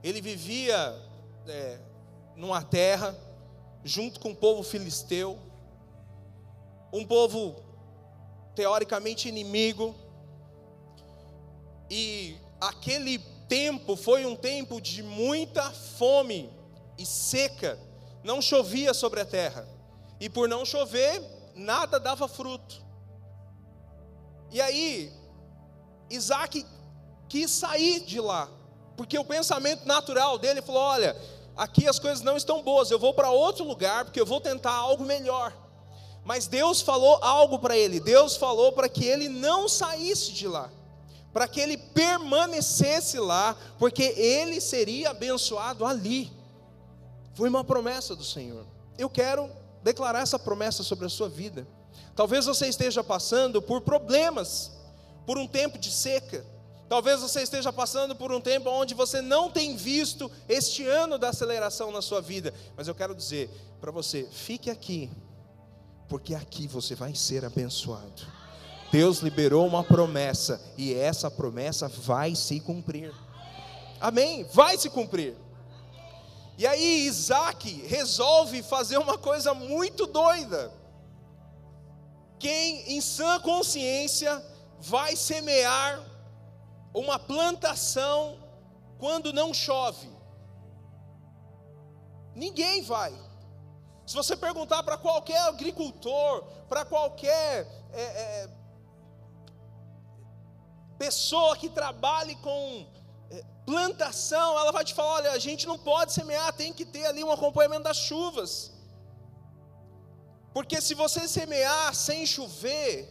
ele 0.03 0.21
vivia 0.21 0.95
é, 1.47 1.79
numa 2.37 2.61
terra, 2.63 3.17
junto 3.85 4.21
com 4.21 4.31
o 4.31 4.37
povo 4.37 4.63
filisteu, 4.63 5.39
um 6.93 7.05
povo 7.05 7.63
teoricamente 8.55 9.29
inimigo, 9.29 9.95
e 11.91 12.37
aquele 12.61 13.19
tempo 13.49 13.97
foi 13.97 14.27
um 14.27 14.37
tempo 14.37 14.81
de 14.81 15.03
muita 15.03 15.71
fome 15.71 16.51
e 16.99 17.07
seca, 17.07 17.79
não 18.23 18.43
chovia 18.43 18.93
sobre 18.93 19.21
a 19.21 19.25
terra, 19.25 19.67
e 20.21 20.29
por 20.29 20.49
não 20.49 20.65
chover, 20.65 21.23
nada 21.55 22.01
dava 22.01 22.27
fruto. 22.29 22.83
E 24.51 24.61
aí, 24.61 25.13
Isaac 26.11 26.65
quis 27.29 27.51
sair 27.51 28.01
de 28.01 28.21
lá, 28.21 28.49
porque 28.97 29.19
o 29.19 29.25
pensamento 29.25 29.87
natural 29.87 30.39
dele 30.39 30.63
falou: 30.63 30.83
olha, 30.83 31.17
aqui 31.59 31.87
as 31.87 31.99
coisas 31.99 32.23
não 32.23 32.39
estão 32.39 32.63
boas, 32.63 32.91
eu 32.91 32.99
vou 32.99 33.13
para 33.13 33.31
outro 33.31 33.67
lugar, 33.67 34.07
porque 34.07 34.21
eu 34.21 34.25
vou 34.25 34.41
tentar 34.41 34.73
algo 34.73 35.05
melhor. 35.05 35.53
Mas 36.25 36.47
Deus 36.47 36.81
falou 36.81 37.19
algo 37.23 37.59
para 37.59 37.77
ele, 37.77 38.01
Deus 38.01 38.37
falou 38.37 38.73
para 38.73 38.89
que 38.89 39.05
ele 39.05 39.29
não 39.29 39.69
saísse 39.69 40.33
de 40.33 40.49
lá 40.49 40.71
para 41.33 41.47
que 41.47 41.61
ele 41.61 41.77
permanecesse 41.77 43.19
lá, 43.19 43.57
porque 43.79 44.03
ele 44.03 44.61
seria 44.61 45.11
abençoado 45.11 45.85
ali. 45.85 46.33
Foi 47.35 47.49
uma 47.49 47.63
promessa 47.63 48.17
do 48.17 48.25
Senhor. 48.25 48.67
Eu 48.99 49.09
quero 49.09 49.51
declarar 49.83 50.23
essa 50.23 50.39
promessa 50.39 50.83
sobre 50.83 51.07
a 51.07 51.09
sua 51.09 51.29
vida. 51.29 51.65
Talvez 52.17 52.47
você 52.47 52.67
esteja 52.67 53.05
passando 53.05 53.63
por 53.63 53.83
problemas, 53.83 54.73
por 55.25 55.39
um 55.39 55.47
tempo 55.47 55.79
de 55.79 55.91
seca. 55.91 56.45
Talvez 56.89 57.21
você 57.21 57.43
esteja 57.43 57.71
passando 57.71 58.17
por 58.17 58.33
um 58.33 58.41
tempo 58.41 58.71
onde 58.71 58.95
você 58.95 59.21
não 59.21 59.51
tem 59.51 59.77
visto 59.77 60.31
este 60.49 60.87
ano 60.87 61.19
da 61.19 61.29
aceleração 61.29 61.93
na 61.93 62.01
sua 62.01 62.21
vida. 62.23 62.55
Mas 62.77 62.89
eu 62.89 62.95
quero 62.95 63.15
dizer 63.15 63.51
para 63.79 63.91
você: 63.91 64.27
fique 64.33 64.71
aqui, 64.71 65.11
porque 66.09 66.35
aqui 66.35 66.67
você 66.67 66.95
vai 66.95 67.15
ser 67.15 67.45
abençoado. 67.45 68.23
Deus 68.91 69.19
liberou 69.19 69.67
uma 69.67 69.85
promessa 69.85 70.59
e 70.79 70.95
essa 70.95 71.31
promessa 71.31 71.89
vai 71.89 72.35
se 72.35 72.59
cumprir. 72.59 73.13
Amém? 74.01 74.45
Vai 74.45 74.79
se 74.79 74.89
cumprir. 74.89 75.37
E 76.57 76.67
aí 76.67 77.07
Isaac 77.07 77.71
resolve 77.87 78.63
fazer 78.63 78.97
uma 78.97 79.19
coisa 79.19 79.53
muito 79.53 80.07
doida. 80.07 80.73
Quem 82.39 82.97
em 82.97 83.01
sã 83.01 83.39
consciência 83.41 84.43
vai 84.81 85.15
semear 85.15 86.03
uma 86.93 87.19
plantação 87.19 88.39
quando 88.99 89.33
não 89.33 89.53
chove? 89.53 90.09
Ninguém 92.35 92.83
vai. 92.83 93.13
Se 94.07 94.15
você 94.15 94.37
perguntar 94.37 94.83
para 94.83 94.97
qualquer 94.97 95.41
agricultor, 95.49 96.45
para 96.69 96.85
qualquer 96.85 97.67
é, 97.93 98.03
é, 98.03 98.51
pessoa 100.97 101.57
que 101.57 101.69
trabalhe 101.69 102.35
com 102.37 102.87
é, 103.31 103.45
plantação, 103.67 104.59
ela 104.59 104.73
vai 104.73 104.85
te 104.85 104.95
falar: 104.95 105.15
olha, 105.15 105.33
a 105.33 105.39
gente 105.39 105.67
não 105.67 105.79
pode 105.79 106.13
semear, 106.13 106.53
tem 106.53 106.73
que 106.73 106.87
ter 106.87 107.05
ali 107.07 107.23
um 107.23 107.33
acompanhamento 107.33 107.83
das 107.83 107.99
chuvas. 107.99 108.73
Porque 110.55 110.81
se 110.81 110.95
você 110.95 111.29
semear 111.29 111.95
sem 111.95 112.25
chover, 112.25 113.09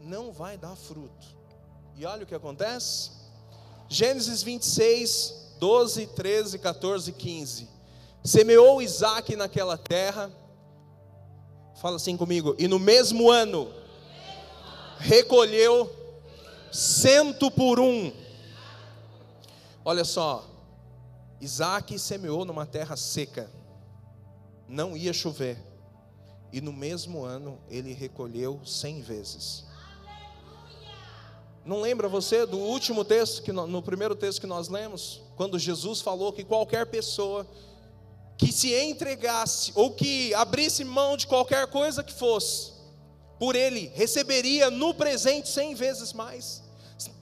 não 0.00 0.32
vai 0.32 0.56
dar 0.56 0.76
fruto. 0.76 1.39
E 2.00 2.06
olha 2.06 2.22
o 2.22 2.26
que 2.26 2.34
acontece. 2.34 3.10
Gênesis 3.86 4.42
26, 4.42 5.34
12, 5.58 6.06
13, 6.06 6.58
14, 6.58 7.12
15. 7.12 7.68
Semeou 8.24 8.80
Isaac 8.80 9.36
naquela 9.36 9.76
terra. 9.76 10.32
Fala 11.78 11.96
assim 11.96 12.16
comigo. 12.16 12.56
E 12.58 12.66
no 12.66 12.78
mesmo 12.78 13.30
ano, 13.30 13.70
recolheu 14.98 15.94
cento 16.72 17.50
por 17.50 17.78
um. 17.78 18.10
Olha 19.84 20.06
só, 20.06 20.48
Isaac 21.38 21.98
semeou 21.98 22.46
numa 22.46 22.64
terra 22.64 22.96
seca, 22.96 23.50
não 24.66 24.96
ia 24.96 25.12
chover, 25.12 25.58
e 26.50 26.62
no 26.62 26.72
mesmo 26.72 27.24
ano 27.24 27.58
ele 27.68 27.92
recolheu 27.92 28.58
cem 28.64 29.02
vezes. 29.02 29.68
Não 31.64 31.80
lembra 31.80 32.08
você 32.08 32.46
do 32.46 32.58
último 32.58 33.04
texto, 33.04 33.42
que 33.42 33.52
no, 33.52 33.82
primeiro 33.82 34.14
texto 34.14 34.40
que 34.40 34.46
nós 34.46 34.68
lemos? 34.68 35.20
Quando 35.36 35.58
Jesus 35.58 36.00
falou 36.00 36.32
que 36.32 36.42
qualquer 36.42 36.86
pessoa 36.86 37.46
que 38.38 38.50
se 38.50 38.74
entregasse, 38.74 39.70
ou 39.74 39.90
que 39.90 40.32
abrisse 40.34 40.82
mão 40.82 41.16
de 41.16 41.26
qualquer 41.26 41.66
coisa 41.66 42.02
que 42.02 42.12
fosse, 42.12 42.72
por 43.38 43.54
ele, 43.54 43.92
receberia 43.94 44.70
no 44.70 44.94
presente 44.94 45.48
cem 45.48 45.74
vezes 45.74 46.12
mais. 46.12 46.62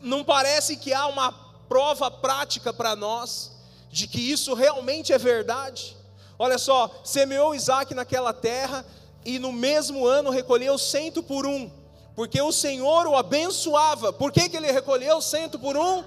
Não 0.01 0.25
parece 0.25 0.77
que 0.77 0.93
há 0.93 1.07
uma 1.07 1.33
prova 1.69 2.11
prática 2.11 2.73
para 2.73 2.95
nós 2.95 3.53
de 3.91 4.07
que 4.07 4.21
isso 4.21 4.55
realmente 4.55 5.13
é 5.13 5.19
verdade? 5.19 5.97
Olha 6.39 6.59
só, 6.59 7.01
semeou 7.03 7.55
Isaac 7.55 7.95
naquela 7.95 8.33
terra 8.33 8.85
e 9.25 9.39
no 9.39 9.53
mesmo 9.53 10.07
ano 10.07 10.31
recolheu 10.31 10.79
cento 10.79 11.23
por 11.23 11.47
um, 11.47 11.71
porque 12.19 12.43
o 12.43 12.51
Senhor 12.51 13.07
o 13.07 13.15
abençoava. 13.15 14.13
Por 14.13 14.33
que, 14.33 14.49
que 14.49 14.57
ele 14.57 14.73
recolheu 14.73 15.23
cento 15.23 15.57
por 15.57 15.77
um? 15.77 16.03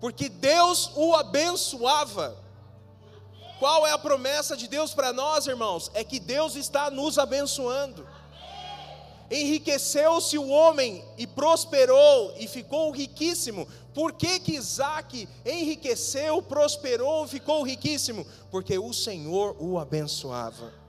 Porque 0.00 0.30
Deus 0.30 0.90
o 0.96 1.14
abençoava. 1.14 2.34
Qual 3.58 3.86
é 3.86 3.92
a 3.92 3.98
promessa 3.98 4.56
de 4.56 4.66
Deus 4.66 4.94
para 4.94 5.12
nós, 5.12 5.46
irmãos? 5.46 5.90
É 5.92 6.02
que 6.02 6.18
Deus 6.18 6.56
está 6.56 6.90
nos 6.90 7.18
abençoando 7.18 8.08
enriqueceu-se 9.30 10.36
o 10.36 10.48
homem 10.48 11.02
e 11.16 11.26
prosperou 11.26 12.34
e 12.38 12.46
ficou 12.46 12.90
riquíssimo. 12.90 13.66
Por 13.94 14.12
que, 14.12 14.38
que 14.38 14.52
Isaac 14.52 15.26
enriqueceu, 15.44 16.42
prosperou, 16.42 17.26
ficou 17.26 17.62
riquíssimo? 17.62 18.26
Porque 18.50 18.78
o 18.78 18.92
Senhor 18.92 19.56
o 19.58 19.78
abençoava. 19.78 20.81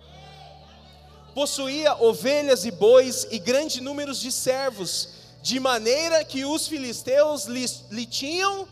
Possuía 1.34 1.96
ovelhas 1.96 2.66
e 2.66 2.72
bois 2.72 3.26
e 3.32 3.40
grande 3.40 3.82
número 3.82 4.14
de 4.14 4.32
servos, 4.32 5.10
de 5.42 5.60
maneira 5.60 6.24
que 6.24 6.46
os 6.46 6.68
filisteus 6.68 7.46
lhe, 7.46 7.66
lhe 7.92 8.06
tinham 8.06 8.68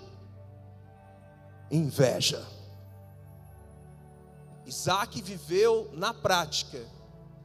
inveja. 1.69 2.45
Isaac 4.65 5.21
viveu 5.21 5.89
na 5.93 6.13
prática 6.13 6.80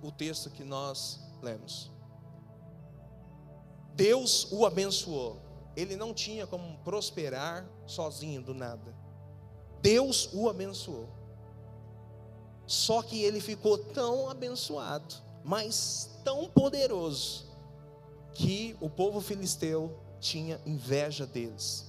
o 0.02 0.12
texto 0.12 0.50
que 0.50 0.62
nós 0.62 1.18
lemos. 1.42 1.90
Deus 3.94 4.46
o 4.52 4.66
abençoou. 4.66 5.40
Ele 5.74 5.96
não 5.96 6.12
tinha 6.12 6.46
como 6.46 6.78
prosperar 6.78 7.66
sozinho 7.86 8.42
do 8.42 8.54
nada. 8.54 8.94
Deus 9.80 10.28
o 10.32 10.48
abençoou. 10.48 11.08
Só 12.66 13.02
que 13.02 13.22
ele 13.22 13.40
ficou 13.40 13.78
tão 13.78 14.28
abençoado, 14.28 15.14
mas 15.44 16.10
tão 16.24 16.48
poderoso, 16.48 17.46
que 18.34 18.76
o 18.80 18.90
povo 18.90 19.20
filisteu 19.20 19.98
tinha 20.20 20.60
inveja 20.66 21.26
deles. 21.26 21.86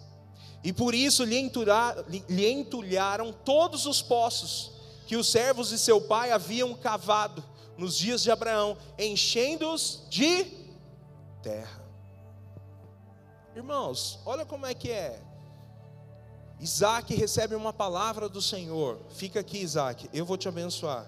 E 0.63 0.71
por 0.71 0.93
isso 0.93 1.23
lhe, 1.23 1.51
lhe 2.29 2.49
entulharam 2.49 3.33
todos 3.33 3.85
os 3.85 4.01
poços 4.01 4.71
que 5.05 5.15
os 5.15 5.29
servos 5.29 5.69
de 5.69 5.77
seu 5.77 6.01
pai 6.01 6.31
haviam 6.31 6.73
cavado 6.73 7.43
nos 7.77 7.97
dias 7.97 8.21
de 8.21 8.31
Abraão, 8.31 8.77
enchendo-os 8.97 10.03
de 10.09 10.45
terra. 11.41 11.85
Irmãos, 13.55 14.19
olha 14.25 14.45
como 14.45 14.65
é 14.65 14.73
que 14.73 14.91
é. 14.91 15.21
Isaac 16.59 17.13
recebe 17.13 17.55
uma 17.55 17.71
palavra 17.71 18.27
do 18.27 18.41
Senhor. 18.41 18.99
Fica 19.09 19.39
aqui, 19.39 19.59
Isaac, 19.59 20.09
eu 20.11 20.25
vou 20.25 20.37
te 20.37 20.47
abençoar. 20.47 21.07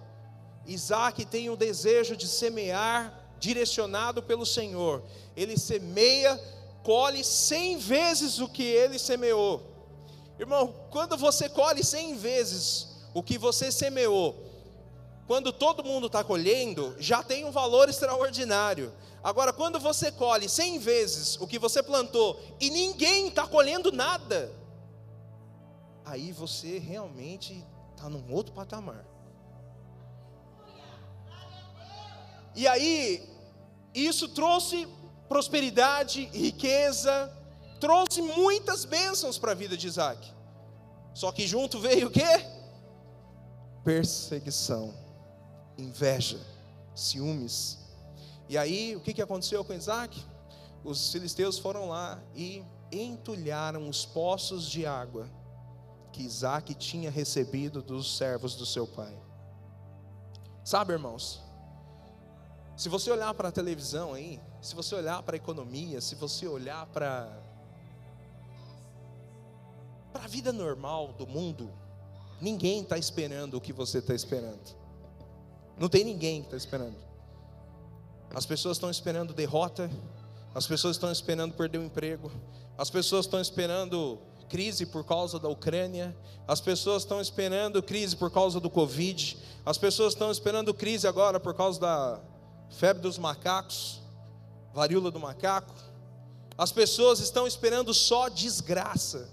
Isaac 0.66 1.26
tem 1.26 1.50
o 1.50 1.58
desejo 1.58 2.16
de 2.16 2.28
semear, 2.28 3.20
direcionado 3.40 4.22
pelo 4.22 4.46
Senhor. 4.46 5.04
Ele 5.36 5.58
semeia, 5.58 6.40
colhe 6.84 7.24
cem 7.24 7.78
vezes 7.78 8.40
o 8.40 8.48
que 8.48 8.64
ele 8.64 9.00
semeou. 9.00 9.64
Irmão, 10.38 10.74
quando 10.92 11.18
você 11.18 11.50
colhe 11.50 11.84
cem 11.84 12.16
vezes 12.16 12.88
o 13.14 13.24
que 13.24 13.38
você 13.38 13.72
semeou, 13.72 14.36
quando 15.26 15.52
todo 15.52 15.84
mundo 15.84 16.08
está 16.08 16.24
colhendo, 16.24 16.96
já 17.00 17.24
tem 17.24 17.46
um 17.46 17.52
valor 17.52 17.90
extraordinário. 17.90 18.94
Agora, 19.24 19.52
quando 19.52 19.80
você 19.80 20.12
colhe 20.12 20.48
cem 20.48 20.80
vezes 20.80 21.38
o 21.40 21.48
que 21.48 21.60
você 21.60 21.84
plantou 21.84 22.40
e 22.60 22.70
ninguém 22.70 23.28
está 23.28 23.46
colhendo 23.46 23.92
nada, 23.92 24.52
aí 26.10 26.32
você 26.32 26.80
realmente 26.80 27.64
está 27.92 28.10
num 28.10 28.32
outro 28.34 28.54
patamar. 28.54 29.06
E 32.56 32.68
aí, 32.68 33.30
isso 33.94 34.28
trouxe 34.30 34.88
prosperidade, 35.28 36.26
riqueza, 36.26 37.32
trouxe 37.80 38.22
muitas 38.22 38.86
bênçãos 38.86 39.38
para 39.38 39.52
a 39.52 39.56
vida 39.56 39.78
de 39.78 39.88
Isaac. 39.88 40.34
Só 41.14 41.32
que 41.32 41.46
junto 41.46 41.80
veio 41.80 42.08
o 42.08 42.12
quê? 42.12 42.46
Perseguição, 43.84 44.94
inveja, 45.78 46.40
ciúmes. 46.96 47.78
E 48.48 48.58
aí, 48.58 48.96
o 48.96 49.00
que, 49.00 49.14
que 49.14 49.22
aconteceu 49.22 49.64
com 49.64 49.74
Isaac? 49.74 50.20
Os 50.84 51.12
filisteus 51.12 51.60
foram 51.60 51.88
lá 51.90 52.20
e 52.34 52.64
entulharam 52.92 53.88
os 53.88 54.06
poços 54.06 54.68
de 54.68 54.86
água 54.86 55.30
que 56.20 56.24
Isaac 56.24 56.74
tinha 56.76 57.10
recebido 57.10 57.82
dos 57.82 58.18
servos 58.18 58.54
do 58.54 58.66
seu 58.66 58.86
pai. 58.86 59.18
Sabe, 60.66 60.92
irmãos, 60.92 61.42
se 62.76 62.90
você 62.90 63.10
olhar 63.10 63.34
para 63.34 63.48
a 63.48 63.52
televisão 63.54 64.14
aí, 64.14 64.38
se 64.62 64.76
você 64.76 64.96
olhar 64.96 65.24
para 65.24 65.38
a 65.38 65.38
economia, 65.38 66.02
se 66.02 66.16
você 66.16 66.46
olhar 66.46 66.86
para 66.88 67.42
para 70.12 70.26
a 70.26 70.28
vida 70.28 70.52
normal 70.52 71.14
do 71.14 71.26
mundo, 71.26 71.72
ninguém 72.42 72.82
está 72.82 72.98
esperando 72.98 73.54
o 73.54 73.62
que 73.62 73.72
você 73.72 74.00
está 74.00 74.14
esperando. 74.14 74.76
Não 75.78 75.88
tem 75.88 76.04
ninguém 76.04 76.42
que 76.42 76.48
está 76.48 76.58
esperando. 76.58 76.98
As 78.36 78.46
pessoas 78.46 78.76
estão 78.76 78.90
esperando 78.90 79.34
derrota, 79.34 79.90
as 80.54 80.68
pessoas 80.68 80.98
estão 80.98 81.14
esperando 81.14 81.54
perder 81.54 81.78
o 81.78 81.84
emprego, 81.84 82.30
as 82.78 82.90
pessoas 82.90 83.26
estão 83.26 83.40
esperando 83.40 84.20
crise 84.50 84.86
por 84.86 85.06
causa 85.06 85.40
da 85.40 85.48
Ucrânia, 85.48 86.16
as 86.48 86.60
pessoas 86.60 87.04
estão 87.04 87.22
esperando 87.22 87.82
crise 87.82 88.16
por 88.16 88.32
causa 88.32 88.60
do 88.60 88.70
Covid, 88.70 89.38
as 89.66 89.78
pessoas 89.78 90.14
estão 90.14 90.32
esperando 90.32 90.74
crise 90.74 91.08
agora 91.08 91.40
por 91.40 91.54
causa 91.54 91.80
da 91.80 92.20
febre 92.72 93.02
dos 93.02 93.18
macacos, 93.18 94.02
varíola 94.74 95.12
do 95.12 95.20
macaco, 95.20 95.74
as 96.58 96.72
pessoas 96.72 97.20
estão 97.20 97.48
esperando 97.48 97.94
só 97.94 98.28
desgraça, 98.28 99.30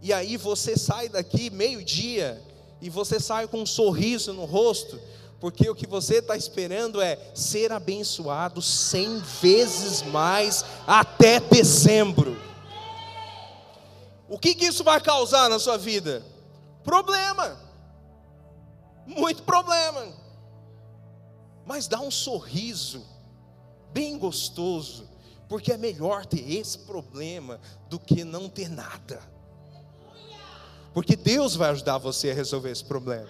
e 0.00 0.12
aí 0.12 0.36
você 0.36 0.76
sai 0.76 1.08
daqui 1.08 1.50
meio-dia, 1.50 2.42
e 2.80 2.88
você 2.88 3.20
sai 3.20 3.46
com 3.46 3.60
um 3.60 3.66
sorriso 3.66 4.32
no 4.32 4.44
rosto, 4.44 4.98
porque 5.40 5.68
o 5.68 5.74
que 5.74 5.86
você 5.86 6.16
está 6.16 6.36
esperando 6.36 7.00
é 7.00 7.18
ser 7.34 7.72
abençoado 7.72 8.62
cem 8.62 9.18
vezes 9.40 10.02
mais 10.02 10.64
até 10.86 11.40
dezembro. 11.40 12.49
O 14.30 14.38
que, 14.38 14.54
que 14.54 14.64
isso 14.64 14.84
vai 14.84 15.00
causar 15.00 15.50
na 15.50 15.58
sua 15.58 15.76
vida? 15.76 16.24
Problema, 16.84 17.58
muito 19.04 19.42
problema. 19.42 20.06
Mas 21.66 21.88
dá 21.88 21.98
um 21.98 22.12
sorriso 22.12 23.04
bem 23.92 24.16
gostoso, 24.16 25.10
porque 25.48 25.72
é 25.72 25.76
melhor 25.76 26.24
ter 26.24 26.48
esse 26.48 26.78
problema 26.78 27.60
do 27.88 27.98
que 27.98 28.22
não 28.22 28.48
ter 28.48 28.70
nada. 28.70 29.20
Porque 30.94 31.16
Deus 31.16 31.56
vai 31.56 31.70
ajudar 31.70 31.98
você 31.98 32.30
a 32.30 32.34
resolver 32.34 32.70
esse 32.70 32.84
problema. 32.84 33.28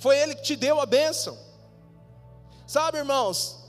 Foi 0.00 0.18
Ele 0.18 0.34
que 0.34 0.42
te 0.42 0.56
deu 0.56 0.80
a 0.80 0.86
bênção. 0.86 1.38
Sabe, 2.66 2.98
irmãos, 2.98 3.60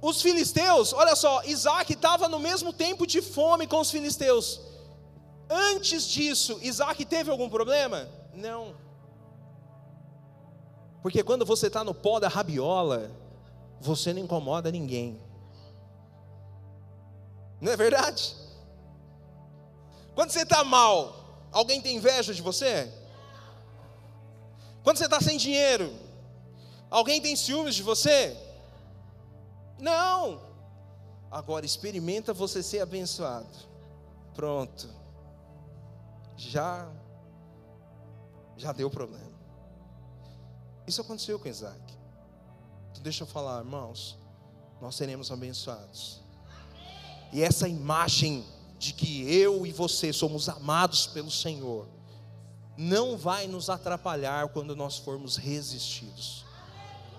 os 0.00 0.22
filisteus, 0.22 0.92
olha 0.92 1.16
só, 1.16 1.42
Isaac 1.42 1.92
estava 1.92 2.28
no 2.28 2.38
mesmo 2.38 2.72
tempo 2.72 3.08
de 3.08 3.20
fome 3.20 3.66
com 3.66 3.80
os 3.80 3.90
filisteus. 3.90 4.75
Antes 5.48 6.06
disso, 6.08 6.58
Isaac 6.60 7.04
teve 7.04 7.30
algum 7.30 7.48
problema? 7.48 8.08
Não. 8.34 8.74
Porque 11.02 11.22
quando 11.22 11.46
você 11.46 11.68
está 11.68 11.84
no 11.84 11.94
pó 11.94 12.18
da 12.18 12.28
rabiola, 12.28 13.10
você 13.80 14.12
não 14.12 14.22
incomoda 14.22 14.72
ninguém. 14.72 15.20
Não 17.60 17.72
é 17.72 17.76
verdade? 17.76 18.34
Quando 20.14 20.30
você 20.30 20.42
está 20.42 20.64
mal, 20.64 21.46
alguém 21.52 21.80
tem 21.80 21.96
inveja 21.96 22.34
de 22.34 22.42
você? 22.42 22.92
Quando 24.82 24.96
você 24.96 25.04
está 25.04 25.20
sem 25.20 25.38
dinheiro, 25.38 25.92
alguém 26.90 27.20
tem 27.20 27.36
ciúmes 27.36 27.76
de 27.76 27.82
você? 27.84 28.36
Não. 29.78 30.40
Agora 31.30 31.64
experimenta 31.64 32.32
você 32.32 32.62
ser 32.62 32.80
abençoado. 32.80 33.48
Pronto 34.34 35.05
já 36.36 36.90
já 38.56 38.72
deu 38.72 38.88
problema. 38.88 39.36
Isso 40.86 41.00
aconteceu 41.02 41.38
com 41.38 41.48
Isaac. 41.48 41.80
Então 42.90 43.02
deixa 43.02 43.24
eu 43.24 43.26
falar, 43.26 43.58
irmãos, 43.58 44.18
nós 44.80 44.94
seremos 44.94 45.30
abençoados. 45.30 46.22
E 47.32 47.42
essa 47.42 47.68
imagem 47.68 48.44
de 48.78 48.94
que 48.94 49.30
eu 49.30 49.66
e 49.66 49.72
você 49.72 50.12
somos 50.12 50.48
amados 50.48 51.06
pelo 51.06 51.30
Senhor 51.30 51.86
não 52.78 53.16
vai 53.16 53.46
nos 53.46 53.68
atrapalhar 53.68 54.48
quando 54.48 54.74
nós 54.74 54.96
formos 54.96 55.36
resistidos 55.36 56.45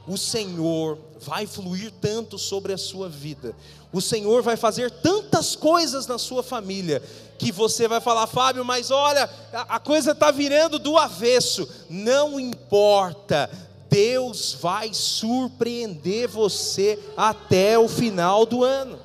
o 0.08 0.18
Senhor 0.18 0.98
vai 1.20 1.46
fluir 1.46 1.92
tanto 2.00 2.38
sobre 2.38 2.72
a 2.72 2.78
sua 2.78 3.10
vida, 3.10 3.54
o 3.92 4.02
Senhor 4.02 4.42
vai 4.42 4.56
fazer 4.56 4.90
tantas 4.90 5.56
coisas 5.56 6.08
na 6.08 6.18
sua 6.18 6.42
família, 6.42 7.02
que 7.38 7.52
você 7.52 7.88
vai 7.88 8.00
falar, 8.00 8.26
Fábio, 8.26 8.64
mas 8.64 8.90
olha, 8.90 9.30
a 9.52 9.80
coisa 9.80 10.12
está 10.12 10.32
virando 10.32 10.80
do 10.80 10.98
avesso, 10.98 11.68
não 11.90 12.40
importa, 12.40 13.50
Deus 13.90 14.54
vai 14.54 14.94
surpreender 14.94 16.28
você 16.28 17.00
até 17.16 17.78
o 17.78 17.88
final 17.88 18.46
do 18.46 18.64
ano. 18.64 19.00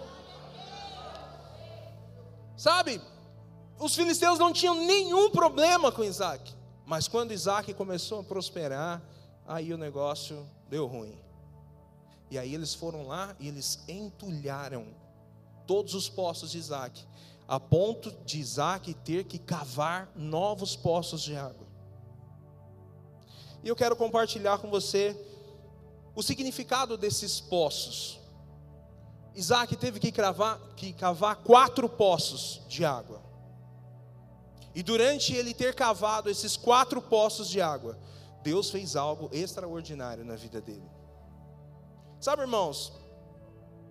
Sabe, 2.56 3.00
os 3.78 3.94
filisteus 3.94 4.38
não 4.38 4.52
tinham 4.52 4.76
nenhum 4.76 5.30
problema 5.30 5.90
com 5.90 6.04
Isaac, 6.04 6.52
mas 6.86 7.08
quando 7.08 7.32
Isaac 7.32 7.74
começou 7.74 8.20
a 8.20 8.24
prosperar, 8.24 9.02
aí 9.46 9.74
o 9.74 9.78
negócio 9.78 10.46
deu 10.72 10.87
ruim. 10.87 11.14
E 12.30 12.38
aí 12.38 12.54
eles 12.54 12.74
foram 12.74 13.06
lá 13.06 13.37
e 13.38 13.46
eles 13.46 13.85
entulharam 13.87 14.87
todos 15.66 15.94
os 15.94 16.08
poços 16.08 16.52
de 16.52 16.56
Isaac, 16.56 17.06
a 17.46 17.61
ponto 17.61 18.11
de 18.24 18.40
Isaac 18.40 18.94
ter 18.94 19.24
que 19.24 19.38
cavar 19.38 20.11
novos 20.16 20.74
poços 20.74 21.20
de 21.20 21.37
água. 21.37 21.66
E 23.62 23.68
eu 23.68 23.76
quero 23.76 23.94
compartilhar 23.94 24.56
com 24.58 24.70
você 24.70 25.14
o 26.14 26.22
significado 26.22 26.96
desses 26.96 27.38
poços. 27.38 28.18
Isaac 29.35 29.76
teve 29.76 30.00
que 30.00 30.11
cavar, 30.11 30.58
que 30.74 30.94
cavar 30.94 31.37
quatro 31.37 31.87
poços 31.87 32.62
de 32.66 32.82
água. 32.82 33.20
E 34.74 34.82
durante 34.82 35.35
ele 35.35 35.52
ter 35.52 35.74
cavado 35.74 36.30
esses 36.30 36.56
quatro 36.56 37.02
poços 37.02 37.50
de 37.50 37.61
água, 37.61 37.98
Deus 38.42 38.70
fez 38.70 38.96
algo 38.96 39.28
extraordinário 39.33 40.24
na 40.24 40.35
vida 40.35 40.61
dele. 40.61 40.88
Sabe, 42.20 42.42
irmãos, 42.42 42.92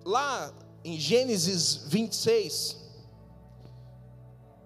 lá 0.05 0.53
em 0.83 0.99
Gênesis 0.99 1.75
26, 1.87 2.77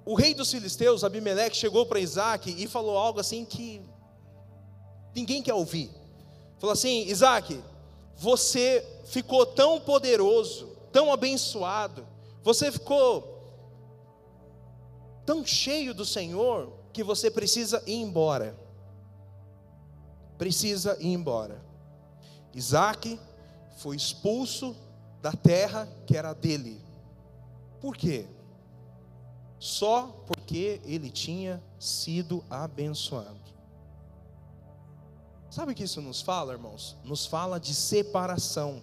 o 0.06 0.16
rei 0.16 0.34
dos 0.34 0.52
filisteus, 0.52 1.04
Abimeleque, 1.04 1.58
chegou 1.58 1.86
para 1.86 2.00
Isaac 2.00 2.54
e 2.58 2.68
falou 2.68 2.98
algo 2.98 3.20
assim 3.20 3.44
que 3.44 3.82
ninguém 5.16 5.42
quer 5.42 5.54
ouvir. 5.54 5.90
Falou 6.60 6.74
assim: 6.74 7.08
Isaac, 7.08 7.60
você 8.16 8.86
ficou 9.06 9.46
tão 9.46 9.80
poderoso, 9.80 10.68
tão 10.92 11.12
abençoado, 11.12 12.08
você 12.44 12.72
ficou 12.72 13.34
tão 15.26 15.46
cheio 15.46 15.94
do 15.94 16.06
Senhor 16.06 16.72
que 16.94 17.04
você 17.04 17.32
precisa 17.32 17.84
ir 17.88 17.96
embora 17.96 18.65
precisa 20.38 20.98
ir 21.00 21.14
embora. 21.14 21.64
Isaac 22.54 23.20
foi 23.78 23.96
expulso 23.96 24.76
da 25.22 25.32
terra 25.32 25.88
que 26.06 26.16
era 26.16 26.34
dele. 26.34 26.82
Por 27.82 27.96
quê? 27.98 28.28
Só 29.60 30.08
porque 30.28 30.82
ele 30.86 31.10
tinha 31.10 31.62
sido 31.80 32.44
abençoado. 32.50 33.46
Sabe 35.50 35.72
o 35.72 35.76
que 35.76 35.84
isso 35.84 36.02
nos 36.02 36.22
fala, 36.22 36.54
irmãos? 36.54 36.98
Nos 37.04 37.26
fala 37.26 37.60
de 37.60 37.74
separação. 37.74 38.82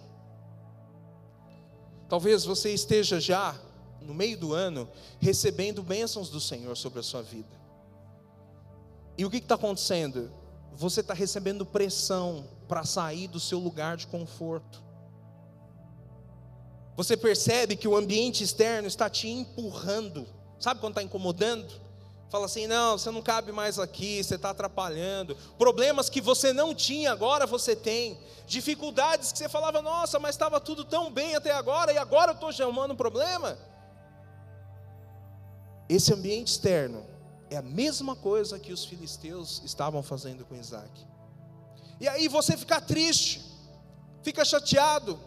Talvez 2.09 2.45
você 2.45 2.73
esteja 2.73 3.19
já, 3.19 3.55
no 4.01 4.13
meio 4.13 4.37
do 4.37 4.53
ano, 4.53 4.89
recebendo 5.19 5.81
bênçãos 5.83 6.29
do 6.29 6.39
Senhor 6.39 6.75
sobre 6.75 6.99
a 6.99 7.03
sua 7.03 7.21
vida. 7.21 7.61
E 9.17 9.25
o 9.25 9.29
que 9.29 9.37
está 9.37 9.55
acontecendo? 9.55 10.31
Você 10.75 11.01
está 11.01 11.13
recebendo 11.13 11.65
pressão 11.65 12.47
para 12.67 12.83
sair 12.83 13.27
do 13.27 13.39
seu 13.39 13.59
lugar 13.59 13.97
de 13.97 14.07
conforto. 14.07 14.81
Você 16.95 17.17
percebe 17.17 17.75
que 17.75 17.87
o 17.87 17.95
ambiente 17.95 18.43
externo 18.43 18.87
está 18.87 19.09
te 19.09 19.27
empurrando. 19.27 20.27
Sabe 20.59 20.79
quando 20.79 20.91
está 20.91 21.03
incomodando? 21.03 21.81
Fala 22.29 22.45
assim: 22.45 22.67
não, 22.67 22.97
você 22.97 23.11
não 23.11 23.21
cabe 23.21 23.51
mais 23.51 23.77
aqui, 23.77 24.23
você 24.23 24.35
está 24.35 24.51
atrapalhando. 24.51 25.35
Problemas 25.57 26.09
que 26.09 26.21
você 26.21 26.51
não 26.51 26.73
tinha, 26.73 27.11
agora 27.11 27.45
você 27.45 27.75
tem. 27.75 28.19
Dificuldades 28.47 29.31
que 29.31 29.37
você 29.37 29.49
falava, 29.49 29.81
nossa, 29.81 30.19
mas 30.19 30.35
estava 30.35 30.59
tudo 30.59 30.83
tão 30.83 31.11
bem 31.11 31.35
até 31.35 31.51
agora, 31.51 31.93
e 31.93 31.97
agora 31.97 32.31
eu 32.31 32.35
estou 32.35 32.51
chamando 32.51 32.91
um 32.91 32.95
problema. 32.95 33.57
Esse 35.87 36.13
ambiente 36.13 36.47
externo 36.47 37.12
é 37.53 37.57
a 37.57 37.61
mesma 37.61 38.15
coisa 38.15 38.59
que 38.59 38.73
os 38.73 38.83
filisteus 38.83 39.61
estavam 39.63 40.01
fazendo 40.01 40.43
com 40.43 40.55
Isaac. 40.55 40.89
E 41.99 42.07
aí 42.07 42.27
você 42.27 42.57
fica 42.57 42.81
triste, 42.81 43.41
fica 44.23 44.43
chateado, 44.43 45.19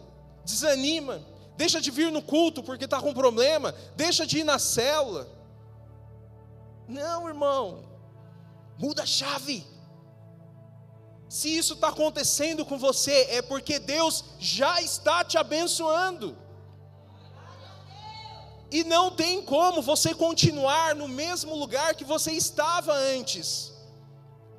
desanima, 0.43 1.25
deixa 1.55 1.79
de 1.79 1.89
vir 1.89 2.11
no 2.11 2.21
culto 2.21 2.61
porque 2.61 2.83
está 2.85 3.01
com 3.01 3.13
problema, 3.13 3.73
deixa 3.95 4.27
de 4.27 4.39
ir 4.39 4.43
na 4.43 4.59
célula. 4.59 5.25
Não, 6.87 7.27
irmão, 7.27 7.85
muda 8.77 9.03
a 9.03 9.05
chave. 9.05 9.65
Se 11.29 11.55
isso 11.57 11.75
está 11.75 11.89
acontecendo 11.89 12.65
com 12.65 12.77
você, 12.77 13.27
é 13.29 13.41
porque 13.41 13.79
Deus 13.79 14.23
já 14.37 14.81
está 14.81 15.23
te 15.23 15.37
abençoando. 15.37 16.37
E 18.69 18.83
não 18.83 19.11
tem 19.11 19.41
como 19.41 19.81
você 19.81 20.13
continuar 20.13 20.93
no 20.93 21.07
mesmo 21.07 21.55
lugar 21.55 21.95
que 21.95 22.03
você 22.03 22.31
estava 22.31 22.93
antes. 22.93 23.73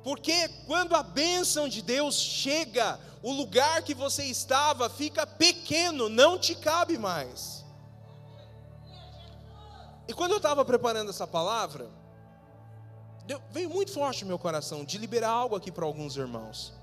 Porque 0.03 0.47
quando 0.65 0.95
a 0.95 1.03
bênção 1.03 1.69
de 1.69 1.81
Deus 1.81 2.15
chega, 2.15 2.99
o 3.21 3.31
lugar 3.31 3.83
que 3.83 3.93
você 3.93 4.25
estava 4.25 4.89
fica 4.89 5.27
pequeno, 5.27 6.09
não 6.09 6.39
te 6.39 6.55
cabe 6.55 6.97
mais. 6.97 7.63
E 10.07 10.13
quando 10.13 10.31
eu 10.31 10.37
estava 10.37 10.65
preparando 10.65 11.11
essa 11.11 11.27
palavra, 11.27 11.87
veio 13.51 13.69
muito 13.69 13.91
forte 13.91 14.23
no 14.23 14.29
meu 14.29 14.39
coração 14.39 14.83
de 14.83 14.97
liberar 14.97 15.29
algo 15.29 15.55
aqui 15.55 15.71
para 15.71 15.85
alguns 15.85 16.17
irmãos. 16.17 16.73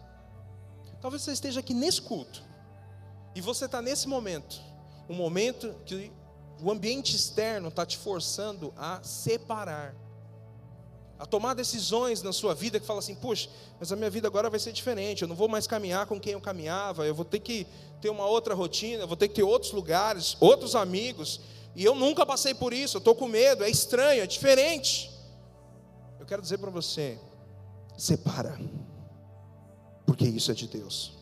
Talvez 1.00 1.22
você 1.22 1.32
esteja 1.32 1.58
aqui 1.58 1.74
nesse 1.74 2.00
culto, 2.00 2.42
e 3.34 3.40
você 3.40 3.64
está 3.64 3.82
nesse 3.82 4.08
momento, 4.08 4.60
um 5.08 5.14
momento 5.14 5.74
que 5.84 6.12
o 6.62 6.70
ambiente 6.70 7.14
externo 7.14 7.68
está 7.68 7.84
te 7.84 7.98
forçando 7.98 8.72
a 8.76 9.02
separar, 9.02 9.94
a 11.18 11.26
tomar 11.26 11.54
decisões 11.54 12.22
na 12.22 12.32
sua 12.32 12.54
vida 12.54 12.80
que 12.80 12.86
fala 12.86 13.00
assim: 13.00 13.14
puxa, 13.14 13.48
mas 13.78 13.92
a 13.92 13.96
minha 13.96 14.10
vida 14.10 14.26
agora 14.26 14.48
vai 14.48 14.58
ser 14.58 14.72
diferente, 14.72 15.22
eu 15.22 15.28
não 15.28 15.36
vou 15.36 15.48
mais 15.48 15.66
caminhar 15.66 16.06
com 16.06 16.18
quem 16.18 16.32
eu 16.32 16.40
caminhava, 16.40 17.06
eu 17.06 17.14
vou 17.14 17.24
ter 17.24 17.40
que 17.40 17.66
ter 18.00 18.10
uma 18.10 18.26
outra 18.26 18.54
rotina, 18.54 19.02
eu 19.02 19.08
vou 19.08 19.16
ter 19.16 19.28
que 19.28 19.34
ter 19.34 19.42
outros 19.42 19.72
lugares, 19.72 20.36
outros 20.40 20.74
amigos, 20.74 21.40
e 21.74 21.84
eu 21.84 21.94
nunca 21.94 22.24
passei 22.24 22.54
por 22.54 22.72
isso, 22.72 22.96
eu 22.96 23.00
estou 23.00 23.14
com 23.14 23.28
medo, 23.28 23.62
é 23.62 23.70
estranho, 23.70 24.22
é 24.22 24.26
diferente. 24.26 25.10
Eu 26.18 26.26
quero 26.26 26.40
dizer 26.40 26.58
para 26.58 26.70
você: 26.70 27.18
separa, 27.96 28.58
porque 30.06 30.24
isso 30.24 30.50
é 30.50 30.54
de 30.54 30.66
Deus. 30.66 31.12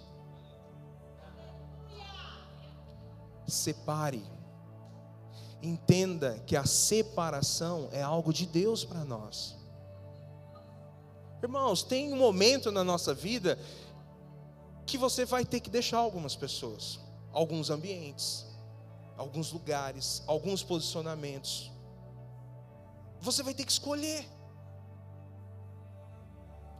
Separe. 3.47 4.34
Entenda 5.65 6.39
que 6.47 6.57
a 6.57 6.67
separação 6.67 7.89
é 7.91 8.03
algo 8.03 8.35
de 8.35 8.45
Deus 8.45 8.85
para 8.85 9.03
nós. 9.03 9.57
Irmãos, 11.43 11.83
tem 11.83 12.13
um 12.13 12.19
momento 12.19 12.71
na 12.71 12.85
nossa 12.85 13.15
vida 13.15 13.59
que 14.85 14.99
você 14.99 15.25
vai 15.25 15.43
ter 15.43 15.61
que 15.61 15.71
deixar 15.71 15.97
algumas 15.97 16.37
pessoas, 16.37 17.01
alguns 17.33 17.71
ambientes, 17.71 18.45
alguns 19.17 19.53
lugares, 19.53 20.23
alguns 20.27 20.63
posicionamentos. 20.63 21.73
Você 23.23 23.43
vai 23.43 23.55
ter 23.55 23.65
que 23.65 23.73
escolher. 23.73 24.29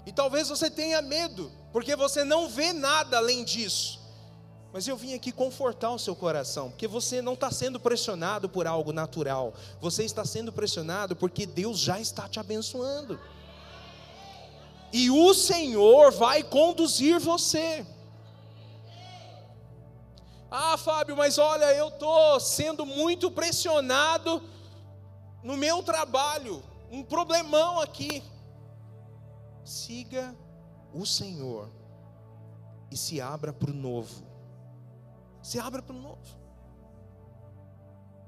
E 0.05 0.13
talvez 0.13 0.51
você 0.51 0.71
tenha 0.71 1.01
medo, 1.01 1.51
porque 1.73 1.97
você 1.97 2.23
não 2.23 2.51
vê 2.51 2.75
nada 2.75 3.17
além 3.17 3.45
disso. 3.45 4.04
Mas 4.75 4.89
eu 4.89 4.97
vim 4.97 5.15
aqui 5.15 5.31
confortar 5.31 5.93
o 5.93 6.01
seu 6.01 6.17
coração, 6.17 6.69
porque 6.69 6.89
você 6.89 7.23
não 7.23 7.35
está 7.35 7.49
sendo 7.49 7.79
pressionado 7.79 8.49
por 8.49 8.67
algo 8.67 8.93
natural, 8.93 9.55
você 9.81 10.03
está 10.03 10.25
sendo 10.25 10.53
pressionado 10.53 11.15
porque 11.15 11.47
Deus 11.47 11.79
já 11.79 12.01
está 12.01 12.29
te 12.29 12.41
abençoando. 12.41 13.21
E 14.93 15.13
o 15.13 15.33
Senhor 15.33 16.11
vai 16.11 16.43
conduzir 16.43 17.21
você. 17.21 17.87
Ah, 20.51 20.77
Fábio, 20.77 21.17
mas 21.17 21.39
olha, 21.39 21.73
eu 21.73 21.87
estou 21.87 22.41
sendo 22.41 22.85
muito 22.85 23.31
pressionado 23.31 24.43
no 25.45 25.57
meu 25.57 25.85
trabalho, 25.85 26.65
um 26.91 27.05
problemão 27.05 27.79
aqui 27.79 28.25
siga 29.65 30.37
o 30.93 31.07
Senhor 31.07 31.71
e 32.91 32.97
se 32.97 33.21
abra 33.21 33.53
para 33.53 33.71
o 33.71 33.75
novo. 33.75 34.24
Se 35.45 35.59
abra 35.59 35.83
para 35.83 35.95
o 35.95 36.01
novo. 36.01 36.39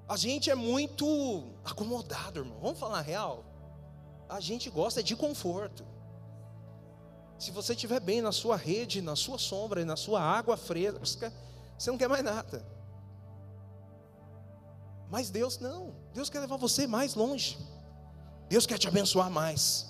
A 0.07 0.19
gente 0.19 0.51
é 0.51 0.55
muito 0.55 1.45
acomodado, 1.65 2.41
irmão. 2.41 2.59
Vamos 2.61 2.79
falar 2.79 3.01
real? 3.01 3.43
A 4.29 4.39
gente 4.39 4.69
gosta 4.69 5.03
de 5.03 5.17
conforto. 5.17 5.83
Se 7.39 7.51
você 7.51 7.73
estiver 7.73 8.01
bem 8.01 8.21
na 8.21 8.33
sua 8.33 8.55
rede, 8.55 9.01
na 9.01 9.17
sua 9.17 9.39
sombra 9.39 9.83
na 9.85 9.97
sua 9.97 10.21
água 10.21 10.59
fresca, 10.59 11.33
você 11.79 11.91
não 11.91 11.97
quer 11.97 12.09
mais 12.09 12.23
nada. 12.23 12.63
Mas 15.09 15.31
Deus 15.31 15.59
não. 15.59 15.95
Deus 16.13 16.29
quer 16.29 16.41
levar 16.41 16.59
você 16.59 16.87
mais 16.87 17.15
longe. 17.15 17.57
Deus 18.47 18.67
quer 18.67 18.77
te 18.77 18.89
abençoar 18.89 19.31
mais. 19.31 19.87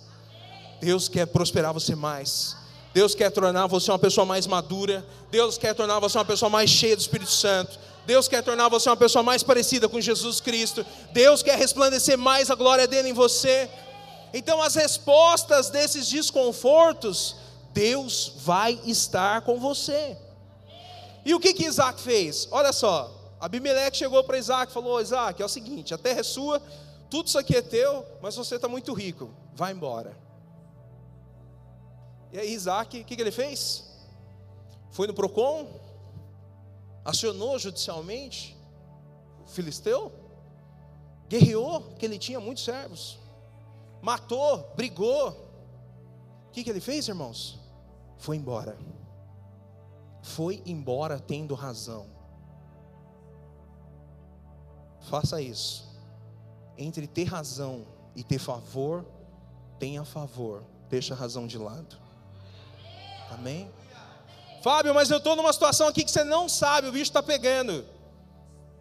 Deus 0.81 1.09
quer 1.09 1.27
prosperar 1.27 1.75
você 1.75 1.97
mais. 1.97 2.57
Deus 2.97 3.15
quer 3.15 3.31
tornar 3.31 3.67
você 3.67 3.91
uma 3.91 3.99
pessoa 3.99 4.25
mais 4.25 4.47
madura. 4.47 5.05
Deus 5.31 5.59
quer 5.59 5.75
tornar 5.75 6.01
você 6.01 6.17
uma 6.17 6.25
pessoa 6.25 6.49
mais 6.49 6.71
cheia 6.71 6.97
do 6.97 7.01
Espírito 7.01 7.31
Santo. 7.31 7.79
Deus 8.07 8.27
quer 8.27 8.43
tornar 8.43 8.71
você 8.71 8.89
uma 8.89 8.97
pessoa 8.97 9.23
mais 9.23 9.43
parecida 9.43 9.87
com 9.87 10.01
Jesus 10.01 10.41
Cristo. 10.41 10.83
Deus 11.13 11.43
quer 11.43 11.59
resplandecer 11.59 12.17
mais 12.17 12.51
a 12.51 12.55
glória 12.55 12.87
dele 12.87 13.11
em 13.11 13.13
você. 13.13 13.69
Então, 14.33 14.63
as 14.63 14.75
respostas 14.77 15.69
desses 15.69 16.09
desconfortos, 16.09 17.37
Deus 17.75 18.33
vai 18.39 18.81
estar 18.87 19.43
com 19.43 19.61
você. 19.61 20.17
E 21.23 21.35
o 21.35 21.39
que 21.39 21.53
que 21.53 21.67
Isaac 21.67 22.01
fez? 22.01 22.49
Olha 22.51 22.73
só, 22.73 23.15
Abimeleque 23.39 23.99
chegou 23.99 24.25
para 24.25 24.39
Isaac 24.39 24.71
e 24.71 24.75
falou: 24.75 25.03
Isaac, 25.03 25.43
é 25.43 25.45
o 25.45 25.51
seguinte, 25.51 25.93
a 25.93 25.99
terra 25.99 26.21
é 26.21 26.23
sua, 26.23 26.63
tudo 27.11 27.27
isso 27.27 27.39
aqui 27.39 27.57
é 27.57 27.61
teu, 27.61 28.07
mas 28.23 28.37
você 28.37 28.55
está 28.55 28.69
muito 28.69 28.95
rico, 28.95 29.29
vai 29.55 29.73
embora. 29.73 30.25
E 32.33 32.39
aí 32.39 32.53
Isaac, 32.53 33.01
o 33.01 33.05
que, 33.05 33.17
que 33.17 33.23
ele 33.23 33.31
fez? 33.31 33.85
Foi 34.91 35.07
no 35.07 35.15
Procon, 35.15 35.69
acionou 37.05 37.59
judicialmente 37.59 38.57
o 39.45 39.47
filisteu, 39.47 40.13
guerreou, 41.29 41.83
que 41.99 42.05
ele 42.05 42.19
tinha 42.19 42.41
muitos 42.41 42.65
servos, 42.65 43.19
matou, 44.03 44.73
brigou. 44.75 45.31
O 46.49 46.51
que, 46.53 46.65
que 46.65 46.71
ele 46.71 46.81
fez, 46.81 47.07
irmãos? 47.09 47.61
Foi 48.19 48.37
embora. 48.37 48.77
Foi 50.23 50.63
embora 50.67 51.21
tendo 51.21 51.55
razão. 51.55 52.07
Faça 55.03 55.41
isso. 55.41 55.87
Entre 56.77 57.07
ter 57.07 57.25
razão 57.25 57.87
e 58.15 58.25
ter 58.25 58.39
favor, 58.39 59.05
tenha 59.79 60.05
favor, 60.05 60.65
deixa 60.89 61.15
a 61.15 61.17
razão 61.17 61.47
de 61.47 61.59
lado. 61.59 62.06
Amém? 63.37 63.71
Fábio, 64.63 64.95
mas 64.95 65.11
eu 65.11 65.19
estou 65.19 65.37
numa 65.37 65.53
situação 65.53 65.87
aqui 65.89 66.03
que 66.03 66.11
você 66.11 66.25
não 66.25 66.49
sabe, 66.49 66.89
o 66.89 66.93
bicho 66.93 67.05
está 67.05 67.23
pegando. 67.23 67.85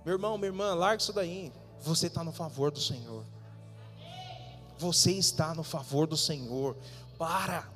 Meu 0.05 0.15
irmão, 0.15 0.37
minha 0.37 0.47
irmã, 0.47 0.73
larga 0.73 1.01
isso 1.01 1.11
daí. 1.11 1.51
Você 1.81 2.07
está 2.07 2.23
no 2.23 2.31
favor 2.31 2.71
do 2.71 2.79
Senhor. 2.79 3.25
Você 4.77 5.11
está 5.11 5.53
no 5.53 5.63
favor 5.63 6.07
do 6.07 6.15
Senhor. 6.15 6.77
Para. 7.17 7.67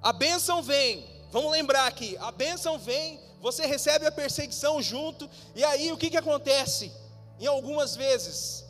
A 0.00 0.12
bênção 0.12 0.62
vem. 0.62 1.04
Vamos 1.30 1.50
lembrar 1.50 1.86
aqui. 1.86 2.16
A 2.18 2.30
bênção 2.30 2.78
vem. 2.78 3.20
Você 3.40 3.66
recebe 3.66 4.06
a 4.06 4.12
perseguição 4.12 4.80
junto. 4.80 5.28
E 5.54 5.64
aí 5.64 5.90
o 5.92 5.96
que, 5.96 6.10
que 6.10 6.16
acontece? 6.16 6.92
Em 7.38 7.46
algumas 7.46 7.96
vezes. 7.96 8.64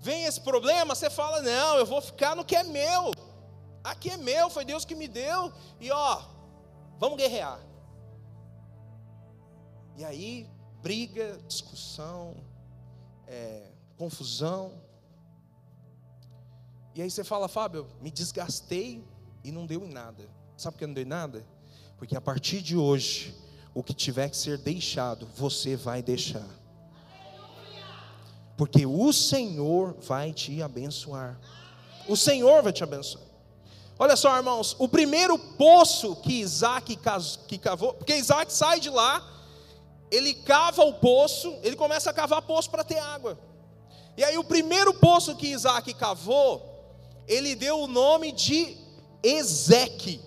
Vem 0.00 0.24
esse 0.24 0.40
problema, 0.40 0.94
você 0.94 1.10
fala: 1.10 1.42
Não, 1.42 1.76
eu 1.76 1.84
vou 1.84 2.00
ficar 2.00 2.36
no 2.36 2.44
que 2.44 2.56
é 2.56 2.62
meu. 2.62 3.12
Aqui 3.88 4.10
é 4.10 4.18
meu, 4.18 4.50
foi 4.50 4.66
Deus 4.66 4.84
que 4.84 4.94
me 4.94 5.08
deu. 5.08 5.50
E 5.80 5.90
ó, 5.90 6.22
vamos 6.98 7.16
guerrear. 7.16 7.58
E 9.96 10.04
aí, 10.04 10.46
briga, 10.82 11.40
discussão, 11.48 12.36
é, 13.26 13.72
confusão. 13.96 14.74
E 16.94 17.00
aí 17.00 17.10
você 17.10 17.24
fala, 17.24 17.48
Fábio, 17.48 17.86
me 18.02 18.10
desgastei 18.10 19.02
e 19.42 19.50
não 19.50 19.64
deu 19.64 19.82
em 19.82 19.90
nada. 19.90 20.28
Sabe 20.54 20.74
por 20.74 20.80
que 20.80 20.86
não 20.86 20.94
deu 20.94 21.04
em 21.04 21.06
nada? 21.06 21.46
Porque 21.96 22.14
a 22.14 22.20
partir 22.20 22.60
de 22.60 22.76
hoje, 22.76 23.34
o 23.72 23.82
que 23.82 23.94
tiver 23.94 24.28
que 24.28 24.36
ser 24.36 24.58
deixado, 24.58 25.26
você 25.34 25.76
vai 25.76 26.02
deixar. 26.02 26.46
porque 28.54 28.84
o 28.84 29.12
Senhor 29.14 29.96
vai 30.02 30.32
te 30.32 30.60
abençoar. 30.60 31.40
O 32.06 32.16
Senhor 32.16 32.62
vai 32.62 32.72
te 32.72 32.84
abençoar. 32.84 33.27
Olha 33.98 34.14
só, 34.14 34.36
irmãos, 34.36 34.76
o 34.78 34.88
primeiro 34.88 35.36
poço 35.36 36.14
que 36.16 36.34
Isaac 36.34 36.96
que 37.48 37.58
cavou, 37.58 37.94
porque 37.94 38.14
Isaac 38.14 38.52
sai 38.52 38.78
de 38.78 38.90
lá, 38.90 39.26
ele 40.08 40.34
cava 40.34 40.84
o 40.84 40.94
poço, 40.94 41.58
ele 41.62 41.74
começa 41.74 42.10
a 42.10 42.12
cavar 42.12 42.42
poço 42.42 42.70
para 42.70 42.84
ter 42.84 42.98
água. 42.98 43.36
E 44.16 44.22
aí 44.22 44.38
o 44.38 44.44
primeiro 44.44 44.94
poço 44.94 45.34
que 45.34 45.48
Isaac 45.48 45.92
cavou, 45.94 46.62
ele 47.26 47.56
deu 47.56 47.80
o 47.80 47.86
nome 47.88 48.30
de 48.30 48.76
Ezeque. 49.22 50.20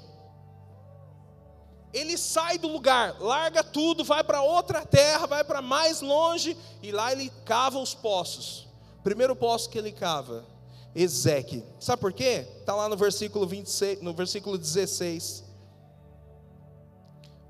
Ele 1.93 2.17
sai 2.17 2.57
do 2.57 2.67
lugar, 2.67 3.21
larga 3.21 3.63
tudo, 3.63 4.03
vai 4.03 4.23
para 4.23 4.41
outra 4.41 4.85
terra, 4.85 5.27
vai 5.27 5.43
para 5.43 5.61
mais 5.61 6.01
longe, 6.01 6.57
e 6.81 6.91
lá 6.91 7.11
ele 7.11 7.31
cava 7.45 7.79
os 7.79 7.93
poços. 7.93 8.67
Primeiro 9.03 9.35
poço 9.35 9.69
que 9.69 9.77
ele 9.77 9.91
cava, 9.91 10.45
Ezeque. 10.93 11.63
Sabe 11.79 12.01
por 12.01 12.13
quê? 12.13 12.45
Está 12.59 12.75
lá 12.75 12.89
no 12.89 12.97
versículo 12.97 13.47
26, 13.47 14.01
no 14.01 14.13
versículo 14.13 14.57
16. 14.57 15.43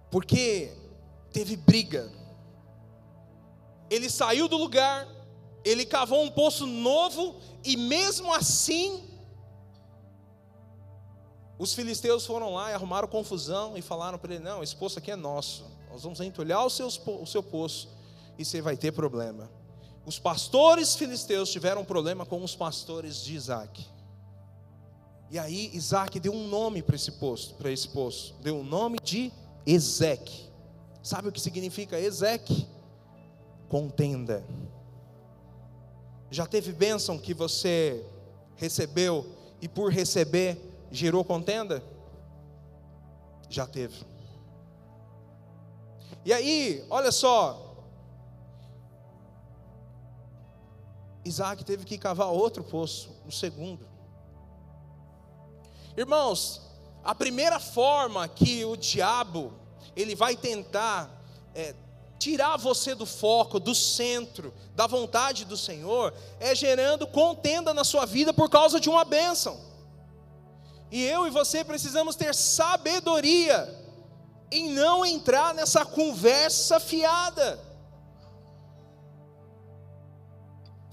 Porque 0.09 0.71
teve 1.31 1.55
briga. 1.55 2.11
Ele 3.89 4.09
saiu 4.09 4.47
do 4.47 4.57
lugar, 4.57 5.07
ele 5.63 5.85
cavou 5.85 6.23
um 6.23 6.29
poço 6.29 6.65
novo 6.65 7.35
e 7.63 7.75
mesmo 7.75 8.33
assim 8.33 9.03
os 11.61 11.75
filisteus 11.75 12.25
foram 12.25 12.55
lá 12.55 12.71
e 12.71 12.73
arrumaram 12.73 13.07
confusão 13.07 13.77
e 13.77 13.81
falaram 13.81 14.17
para 14.17 14.33
ele: 14.33 14.43
Não, 14.43 14.63
esse 14.63 14.75
poço 14.75 14.97
aqui 14.97 15.11
é 15.11 15.15
nosso. 15.15 15.65
Nós 15.91 16.01
vamos 16.01 16.19
entulhar 16.21 16.61
o, 16.61 16.65
o 16.65 17.27
seu 17.27 17.43
poço 17.43 17.89
e 18.37 18.43
você 18.43 18.61
vai 18.61 18.75
ter 18.75 18.91
problema. 18.91 19.47
Os 20.05 20.17
pastores 20.17 20.95
filisteus 20.95 21.49
tiveram 21.51 21.85
problema 21.85 22.25
com 22.25 22.43
os 22.43 22.55
pastores 22.55 23.23
de 23.23 23.35
Isaac. 23.35 23.85
E 25.29 25.39
aí 25.39 25.69
Isaac 25.73 26.19
deu 26.19 26.33
um 26.33 26.47
nome 26.47 26.81
para 26.81 26.95
esse 26.95 27.13
poço, 27.13 27.53
para 27.55 27.71
esse 27.71 27.87
poço. 27.87 28.35
Deu 28.41 28.57
o 28.57 28.59
um 28.61 28.63
nome 28.63 28.97
de 29.01 29.31
Ezeque. 29.65 30.49
Sabe 31.01 31.29
o 31.29 31.31
que 31.31 31.39
significa 31.39 31.99
Ezeque? 31.99 32.67
Contenda. 33.69 34.43
Já 36.29 36.45
teve 36.45 36.73
bênção 36.73 37.17
que 37.17 37.33
você 37.33 38.05
recebeu 38.55 39.25
e 39.61 39.67
por 39.67 39.91
receber 39.91 40.57
gerou 40.91 41.23
contenda? 41.23 41.83
Já 43.49 43.65
teve. 43.65 44.05
E 46.25 46.33
aí, 46.33 46.85
olha 46.89 47.11
só. 47.11 47.70
Isaac 51.23 51.63
teve 51.63 51.85
que 51.85 51.97
cavar 51.97 52.27
outro 52.27 52.63
poço, 52.63 53.11
o 53.27 53.31
segundo. 53.31 53.87
Irmãos, 55.95 56.61
a 57.03 57.13
primeira 57.13 57.59
forma 57.59 58.27
que 58.27 58.63
o 58.65 58.75
diabo 58.75 59.53
ele 59.95 60.15
vai 60.15 60.35
tentar 60.35 61.09
é, 61.53 61.75
tirar 62.17 62.57
você 62.57 62.95
do 62.95 63.05
foco, 63.05 63.59
do 63.59 63.73
centro, 63.73 64.53
da 64.75 64.87
vontade 64.87 65.43
do 65.43 65.57
Senhor, 65.57 66.13
é 66.39 66.55
gerando 66.55 67.07
contenda 67.07 67.73
na 67.73 67.83
sua 67.83 68.05
vida 68.05 68.31
por 68.31 68.49
causa 68.49 68.79
de 68.79 68.89
uma 68.89 69.03
bênção. 69.03 69.59
E 70.91 71.03
eu 71.03 71.25
e 71.25 71.29
você 71.29 71.63
precisamos 71.63 72.15
ter 72.15 72.35
sabedoria 72.35 73.81
em 74.51 74.69
não 74.69 75.05
entrar 75.05 75.53
nessa 75.53 75.85
conversa 75.85 76.79
fiada. 76.79 77.59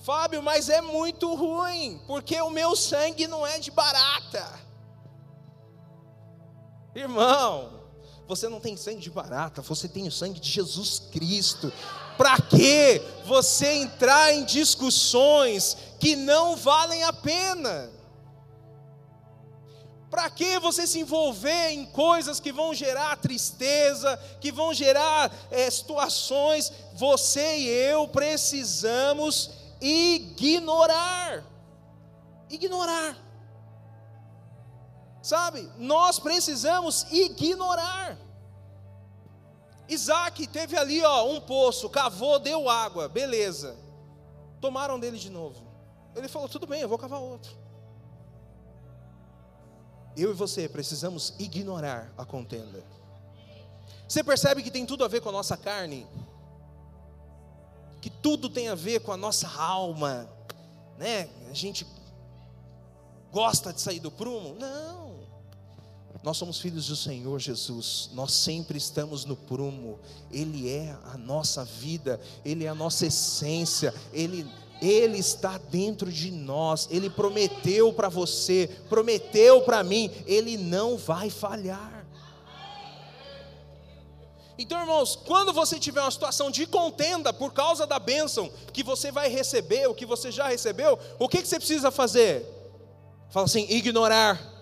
Fábio, 0.09 0.43
mas 0.43 0.71
é 0.71 0.81
muito 0.81 1.35
ruim, 1.35 2.01
porque 2.07 2.41
o 2.41 2.49
meu 2.49 2.75
sangue 2.75 3.27
não 3.27 3.47
é 3.47 3.59
de 3.59 3.71
barata. 3.71 4.59
Irmão, 6.95 7.83
você 8.27 8.49
não 8.49 8.59
tem 8.59 8.75
sangue 8.75 9.01
de 9.01 9.11
barata, 9.11 9.61
você 9.61 9.87
tem 9.87 10.09
o 10.09 10.11
sangue 10.11 10.41
de 10.41 10.51
Jesus 10.51 10.99
Cristo. 11.13 11.71
Para 12.17 12.41
que 12.41 13.03
você 13.27 13.71
entrar 13.75 14.33
em 14.33 14.47
discussões 14.47 15.77
que 16.01 16.17
não 16.17 16.57
valem 16.57 17.05
a 17.05 17.13
pena? 17.13 17.91
Para 20.09 20.31
que 20.31 20.59
você 20.59 20.87
se 20.87 21.01
envolver 21.01 21.69
em 21.69 21.85
coisas 21.85 22.41
que 22.41 22.51
vão 22.51 22.73
gerar 22.73 23.19
tristeza, 23.19 24.19
que 24.41 24.51
vão 24.51 24.73
gerar 24.73 25.31
é, 25.51 25.71
situações? 25.71 26.73
Você 26.95 27.59
e 27.59 27.69
eu 27.69 28.09
precisamos 28.09 29.58
ignorar. 29.81 31.45
Ignorar. 32.51 33.17
Sabe, 35.23 35.71
nós 35.77 36.19
precisamos 36.19 37.07
ignorar. 37.11 38.19
Isaac 39.89 40.47
teve 40.47 40.77
ali, 40.77 41.03
ó, 41.03 41.31
um 41.31 41.41
poço, 41.41 41.89
cavou, 41.89 42.39
deu 42.39 42.69
água, 42.69 43.09
beleza. 43.09 43.77
Tomaram 44.61 44.99
dele 44.99 45.19
de 45.19 45.31
novo. 45.31 45.67
Ele 46.15 46.29
falou: 46.29 46.49
tudo 46.49 46.67
bem, 46.67 46.81
eu 46.81 46.89
vou 46.89 46.99
cavar 46.99 47.21
outro. 47.21 47.57
Eu 50.17 50.31
e 50.31 50.35
você 50.35 50.69
precisamos 50.69 51.35
ignorar 51.39 52.13
a 52.19 52.25
contenda. 52.25 52.83
Você 54.09 54.25
percebe 54.25 54.63
que 54.63 54.71
tem 54.71 54.85
tudo 54.85 55.05
a 55.05 55.09
ver 55.09 55.21
com 55.21 55.29
a 55.29 55.33
nossa 55.33 55.57
carne? 55.57 56.07
Que 58.01 58.11
tudo 58.11 58.49
tem 58.49 58.69
a 58.69 58.75
ver 58.75 59.01
com 59.01 59.13
a 59.13 59.17
nossa 59.17 59.49
alma, 59.49 60.29
né? 60.99 61.29
A 61.51 61.55
gente 61.55 61.87
gosta 63.33 63.73
de 63.73 63.81
sair 63.81 64.01
do 64.01 64.11
prumo? 64.11 64.55
Não. 64.59 65.09
Nós 66.23 66.37
somos 66.37 66.61
filhos 66.61 66.89
do 66.89 66.97
Senhor 66.97 67.39
Jesus, 67.39 68.11
nós 68.13 68.33
sempre 68.33 68.77
estamos 68.77 69.25
no 69.25 69.37
prumo, 69.37 70.01
Ele 70.33 70.69
é 70.69 70.97
a 71.05 71.17
nossa 71.17 71.65
vida, 71.65 72.21
Ele 72.45 72.65
é 72.65 72.69
a 72.69 72.75
nossa 72.75 73.07
essência, 73.07 73.95
Ele, 74.13 74.45
Ele 74.83 75.17
está 75.17 75.59
dentro 75.59 76.11
de 76.11 76.31
nós, 76.33 76.89
Ele 76.91 77.09
prometeu 77.09 77.93
para 77.93 78.09
você, 78.09 78.69
prometeu 78.89 79.63
para 79.63 79.85
mim, 79.85 80.11
Ele 80.27 80.57
não 80.57 80.97
vai 80.97 81.31
falhar. 81.31 81.98
Então, 84.59 84.81
irmãos, 84.81 85.15
quando 85.15 85.53
você 85.53 85.79
tiver 85.79 86.01
uma 86.01 86.11
situação 86.11 86.51
de 86.51 86.67
contenda 86.67 87.33
por 87.33 87.53
causa 87.53 87.87
da 87.87 87.99
bênção 87.99 88.51
que 88.73 88.83
você 88.83 89.13
vai 89.13 89.29
receber, 89.29 89.87
o 89.89 89.95
que 89.95 90.05
você 90.05 90.33
já 90.33 90.49
recebeu, 90.49 90.99
o 91.19 91.29
que, 91.29 91.41
que 91.41 91.49
você 91.49 91.57
precisa 91.57 91.91
fazer? 91.91 92.45
Fala 93.31 93.47
assim: 93.47 93.67
ignorar 93.71 94.59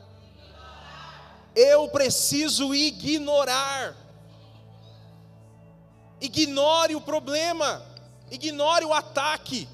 eu 1.57 1.88
preciso 1.88 2.74
ignorar. 2.74 3.97
Ignore 6.20 6.94
o 6.94 7.01
problema, 7.01 7.82
ignore 8.30 8.84
o 8.84 8.92
ataque. 8.92 9.66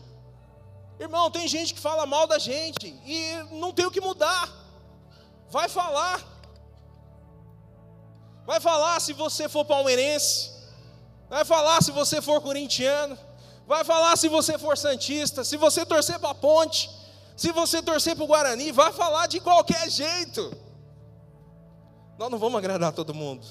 Irmão, 1.01 1.29
tem 1.29 1.49
gente 1.49 1.75
que 1.75 1.81
fala 1.81 2.07
mal 2.07 2.29
da 2.29 2.39
gente 2.39 2.87
e 3.05 3.35
não 3.51 3.73
tem 3.73 3.85
o 3.85 3.91
que 3.91 4.01
mudar. 4.01 4.49
Vai 5.51 5.69
falar. 5.69 6.32
Vai 8.47 8.61
falar 8.61 9.01
se 9.01 9.13
você 9.13 9.49
for 9.49 9.65
palmeirense. 9.65 10.51
Vai 11.29 11.45
falar 11.45 11.83
se 11.83 11.91
você 11.91 12.21
for 12.21 12.41
corintiano. 12.41 13.19
Vai 13.67 13.85
falar 13.85 14.17
se 14.17 14.29
você 14.29 14.59
for 14.59 14.77
santista. 14.77 15.45
Se 15.45 15.57
você 15.57 15.87
torcer 15.87 16.19
para 16.19 16.31
a 16.31 16.35
ponte. 16.35 16.91
Se 17.37 17.53
você 17.53 17.83
torcer 17.83 18.15
para 18.15 18.25
o 18.25 18.27
Guarani. 18.27 18.73
Vai 18.73 18.93
falar 18.93 19.27
de 19.27 19.41
qualquer 19.41 19.89
jeito. 19.91 20.57
Nós 22.19 22.31
não 22.31 22.39
vamos 22.39 22.59
agradar 22.59 22.93
todo 22.93 23.15
mundo. 23.15 23.47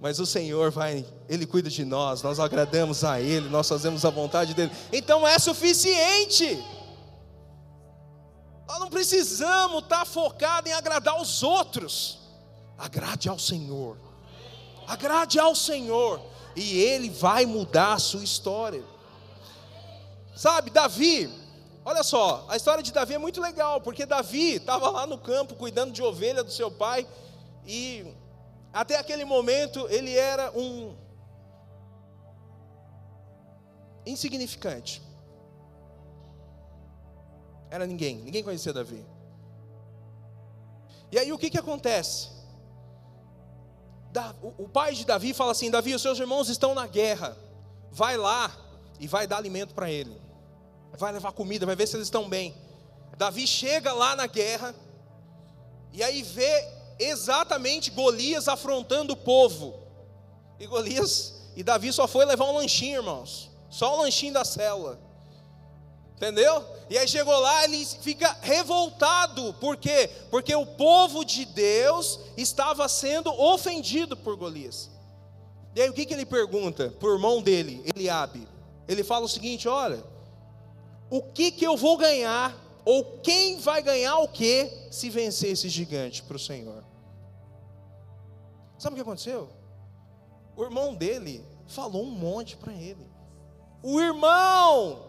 Mas 0.00 0.20
o 0.20 0.26
Senhor 0.26 0.70
vai, 0.70 1.04
Ele 1.28 1.44
cuida 1.44 1.68
de 1.68 1.84
nós, 1.84 2.22
nós 2.22 2.38
agradamos 2.38 3.02
a 3.02 3.20
Ele, 3.20 3.48
nós 3.48 3.68
fazemos 3.68 4.04
a 4.04 4.10
vontade 4.10 4.54
dEle. 4.54 4.70
Então 4.92 5.26
é 5.26 5.38
suficiente. 5.38 6.64
Nós 8.68 8.78
não 8.78 8.88
precisamos 8.88 9.82
estar 9.82 10.04
focados 10.04 10.70
em 10.70 10.74
agradar 10.74 11.20
os 11.20 11.42
outros. 11.42 12.18
Agrade 12.78 13.28
ao 13.28 13.38
Senhor. 13.38 13.98
Agrade 14.86 15.38
ao 15.38 15.54
Senhor. 15.54 16.20
E 16.54 16.80
Ele 16.80 17.10
vai 17.10 17.44
mudar 17.44 17.94
a 17.94 17.98
sua 17.98 18.22
história. 18.22 18.84
Sabe, 20.34 20.70
Davi, 20.70 21.28
olha 21.84 22.04
só, 22.04 22.46
a 22.48 22.56
história 22.56 22.80
de 22.80 22.92
Davi 22.92 23.14
é 23.14 23.18
muito 23.18 23.40
legal, 23.40 23.80
porque 23.80 24.06
Davi 24.06 24.54
estava 24.54 24.88
lá 24.88 25.04
no 25.04 25.18
campo 25.18 25.56
cuidando 25.56 25.92
de 25.92 26.00
ovelha 26.00 26.44
do 26.44 26.52
seu 26.52 26.70
pai. 26.70 27.04
E 27.66 28.06
até 28.72 28.96
aquele 28.96 29.24
momento 29.24 29.86
ele 29.90 30.14
era 30.14 30.56
um 30.56 30.96
insignificante. 34.06 35.02
Era 37.70 37.86
ninguém, 37.86 38.18
ninguém 38.18 38.44
conhecia 38.44 38.72
Davi. 38.72 39.04
E 41.10 41.18
aí 41.18 41.32
o 41.32 41.38
que, 41.38 41.50
que 41.50 41.58
acontece? 41.58 42.37
O 44.58 44.68
pai 44.68 44.94
de 44.94 45.04
Davi 45.04 45.32
fala 45.34 45.52
assim: 45.52 45.70
Davi, 45.70 45.94
os 45.94 46.02
seus 46.02 46.18
irmãos 46.18 46.48
estão 46.48 46.74
na 46.74 46.86
guerra, 46.86 47.36
vai 47.90 48.16
lá 48.16 48.50
e 48.98 49.06
vai 49.06 49.26
dar 49.26 49.36
alimento 49.36 49.74
para 49.74 49.90
ele. 49.90 50.20
vai 50.98 51.12
levar 51.12 51.32
comida, 51.32 51.66
vai 51.66 51.76
ver 51.76 51.86
se 51.86 51.96
eles 51.96 52.06
estão 52.06 52.28
bem. 52.28 52.54
Davi 53.16 53.46
chega 53.46 53.92
lá 53.92 54.14
na 54.14 54.26
guerra, 54.26 54.74
e 55.92 56.02
aí 56.02 56.22
vê 56.22 56.68
exatamente 56.98 57.90
Golias 57.90 58.48
afrontando 58.48 59.12
o 59.12 59.16
povo. 59.16 59.74
E 60.58 60.66
Golias, 60.66 61.34
e 61.56 61.62
Davi 61.62 61.92
só 61.92 62.06
foi 62.06 62.24
levar 62.24 62.44
um 62.46 62.56
lanchinho, 62.56 62.98
irmãos. 62.98 63.50
Só 63.70 63.96
o 63.96 64.02
lanchinho 64.02 64.32
da 64.32 64.44
célula. 64.44 64.98
Entendeu? 66.18 66.64
E 66.90 66.98
aí 66.98 67.06
chegou 67.06 67.38
lá, 67.38 67.62
ele 67.62 67.86
fica 67.86 68.36
revoltado. 68.42 69.54
Por 69.60 69.76
quê? 69.76 70.10
Porque 70.32 70.52
o 70.52 70.66
povo 70.66 71.24
de 71.24 71.44
Deus 71.44 72.18
estava 72.36 72.88
sendo 72.88 73.30
ofendido 73.32 74.16
por 74.16 74.34
Golias. 74.36 74.90
E 75.76 75.80
aí 75.80 75.88
o 75.88 75.92
que, 75.92 76.04
que 76.04 76.12
ele 76.12 76.26
pergunta 76.26 76.90
para 76.98 77.08
o 77.08 77.12
irmão 77.14 77.40
dele, 77.40 77.84
Eliabe? 77.94 78.48
Ele 78.88 79.04
fala 79.04 79.26
o 79.26 79.28
seguinte: 79.28 79.68
olha, 79.68 80.02
o 81.08 81.22
que, 81.22 81.52
que 81.52 81.64
eu 81.64 81.76
vou 81.76 81.96
ganhar, 81.96 82.52
ou 82.84 83.20
quem 83.20 83.60
vai 83.60 83.80
ganhar 83.80 84.18
o 84.18 84.26
que, 84.26 84.88
se 84.90 85.10
vencer 85.10 85.52
esse 85.52 85.68
gigante 85.68 86.24
para 86.24 86.36
o 86.36 86.40
Senhor? 86.40 86.82
Sabe 88.76 88.94
o 88.94 88.96
que 88.96 89.02
aconteceu? 89.02 89.50
O 90.56 90.64
irmão 90.64 90.96
dele 90.96 91.44
falou 91.68 92.02
um 92.02 92.10
monte 92.10 92.56
para 92.56 92.72
ele. 92.72 93.06
O 93.84 94.00
irmão 94.00 95.07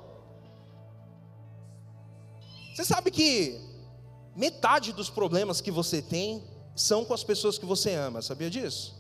você 2.80 2.86
sabe 2.86 3.12
que 3.12 3.60
metade 4.34 4.94
dos 4.94 5.10
problemas 5.10 5.60
que 5.60 5.70
você 5.70 6.02
tem 6.02 6.42
são 6.74 7.04
com 7.04 7.14
as 7.14 7.26
pessoas 7.26 7.58
que 7.58 7.66
você 7.66 7.94
ama, 7.94 8.22
sabia 8.22 8.50
disso? 8.50 8.96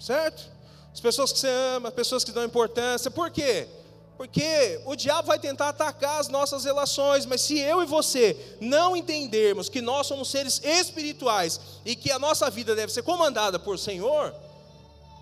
Certo? 0.00 0.50
As 0.90 0.98
pessoas 0.98 1.32
que 1.32 1.38
você 1.38 1.50
ama, 1.50 1.92
pessoas 1.92 2.24
que 2.24 2.32
dão 2.32 2.42
importância, 2.42 3.10
por 3.10 3.30
quê? 3.30 3.68
Porque 4.16 4.80
o 4.86 4.96
diabo 4.96 5.28
vai 5.28 5.38
tentar 5.38 5.68
atacar 5.68 6.18
as 6.18 6.28
nossas 6.28 6.64
relações, 6.64 7.26
mas 7.26 7.42
se 7.42 7.58
eu 7.58 7.82
e 7.82 7.86
você 7.86 8.56
não 8.58 8.96
entendermos 8.96 9.68
que 9.68 9.82
nós 9.82 10.06
somos 10.06 10.30
seres 10.30 10.58
espirituais 10.64 11.60
e 11.84 11.94
que 11.94 12.10
a 12.10 12.18
nossa 12.18 12.48
vida 12.48 12.74
deve 12.74 12.90
ser 12.90 13.02
comandada 13.02 13.58
por 13.58 13.78
Senhor, 13.78 14.34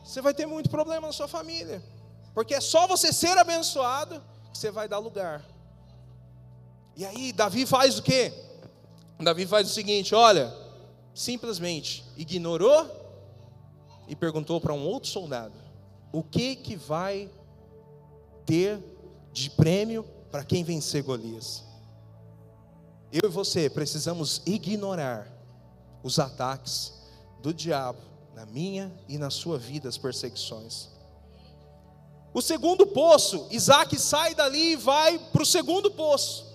você 0.04 0.22
vai 0.22 0.32
ter 0.32 0.46
muito 0.46 0.70
problema 0.70 1.08
na 1.08 1.12
sua 1.12 1.26
família. 1.26 1.82
Porque 2.32 2.54
é 2.54 2.60
só 2.60 2.86
você 2.86 3.12
ser 3.12 3.36
abençoado 3.36 4.22
que 4.52 4.58
você 4.58 4.70
vai 4.70 4.86
dar 4.86 4.98
lugar 4.98 5.44
e 6.96 7.04
aí 7.04 7.32
Davi 7.32 7.66
faz 7.66 7.98
o 7.98 8.02
quê? 8.02 8.32
Davi 9.20 9.46
faz 9.46 9.70
o 9.70 9.72
seguinte: 9.72 10.14
olha, 10.14 10.52
simplesmente 11.14 12.04
ignorou 12.16 12.88
e 14.08 14.14
perguntou 14.14 14.60
para 14.60 14.72
um 14.72 14.86
outro 14.86 15.08
soldado: 15.08 15.54
o 16.12 16.22
que 16.22 16.56
que 16.56 16.76
vai 16.76 17.30
ter 18.46 18.78
de 19.32 19.50
prêmio 19.50 20.04
para 20.30 20.44
quem 20.44 20.62
vencer 20.62 21.02
Golias? 21.02 21.64
Eu 23.12 23.28
e 23.28 23.32
você 23.32 23.70
precisamos 23.70 24.42
ignorar 24.44 25.28
os 26.02 26.18
ataques 26.18 26.92
do 27.40 27.54
diabo 27.54 28.00
na 28.34 28.44
minha 28.44 28.92
e 29.08 29.16
na 29.16 29.30
sua 29.30 29.56
vida, 29.56 29.88
as 29.88 29.96
perseguições. 29.96 30.88
O 32.32 32.42
segundo 32.42 32.84
poço, 32.84 33.46
Isaac 33.50 33.96
sai 33.98 34.34
dali 34.34 34.72
e 34.72 34.76
vai 34.76 35.18
para 35.18 35.42
o 35.42 35.46
segundo 35.46 35.92
poço. 35.92 36.53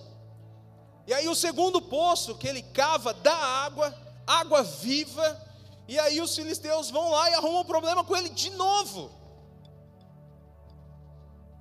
E 1.06 1.14
aí 1.14 1.28
o 1.28 1.34
segundo 1.34 1.80
poço 1.80 2.34
que 2.36 2.46
ele 2.46 2.62
cava 2.62 3.12
dá 3.12 3.34
água, 3.34 3.94
água 4.26 4.62
viva, 4.62 5.40
e 5.88 5.98
aí 5.98 6.20
os 6.20 6.34
filisteus 6.34 6.90
vão 6.90 7.10
lá 7.10 7.30
e 7.30 7.34
arrumam 7.34 7.62
um 7.62 7.64
problema 7.64 8.04
com 8.04 8.16
ele 8.16 8.28
de 8.28 8.50
novo. 8.50 9.10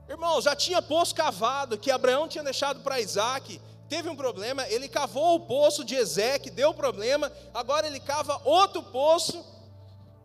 Irmão, 0.07 0.41
já 0.41 0.55
tinha 0.55 0.81
poço 0.81 1.15
cavado 1.15 1.77
que 1.77 1.91
Abraão 1.91 2.27
tinha 2.27 2.43
deixado 2.43 2.81
para 2.81 2.99
Isaac, 2.99 3.61
teve 3.87 4.09
um 4.09 4.15
problema, 4.15 4.67
ele 4.67 4.87
cavou 4.87 5.35
o 5.35 5.39
poço 5.41 5.83
de 5.83 5.95
Ezequiel, 5.95 6.53
deu 6.53 6.73
problema, 6.73 7.31
agora 7.53 7.87
ele 7.87 7.99
cava 7.99 8.41
outro 8.43 8.83
poço 8.83 9.43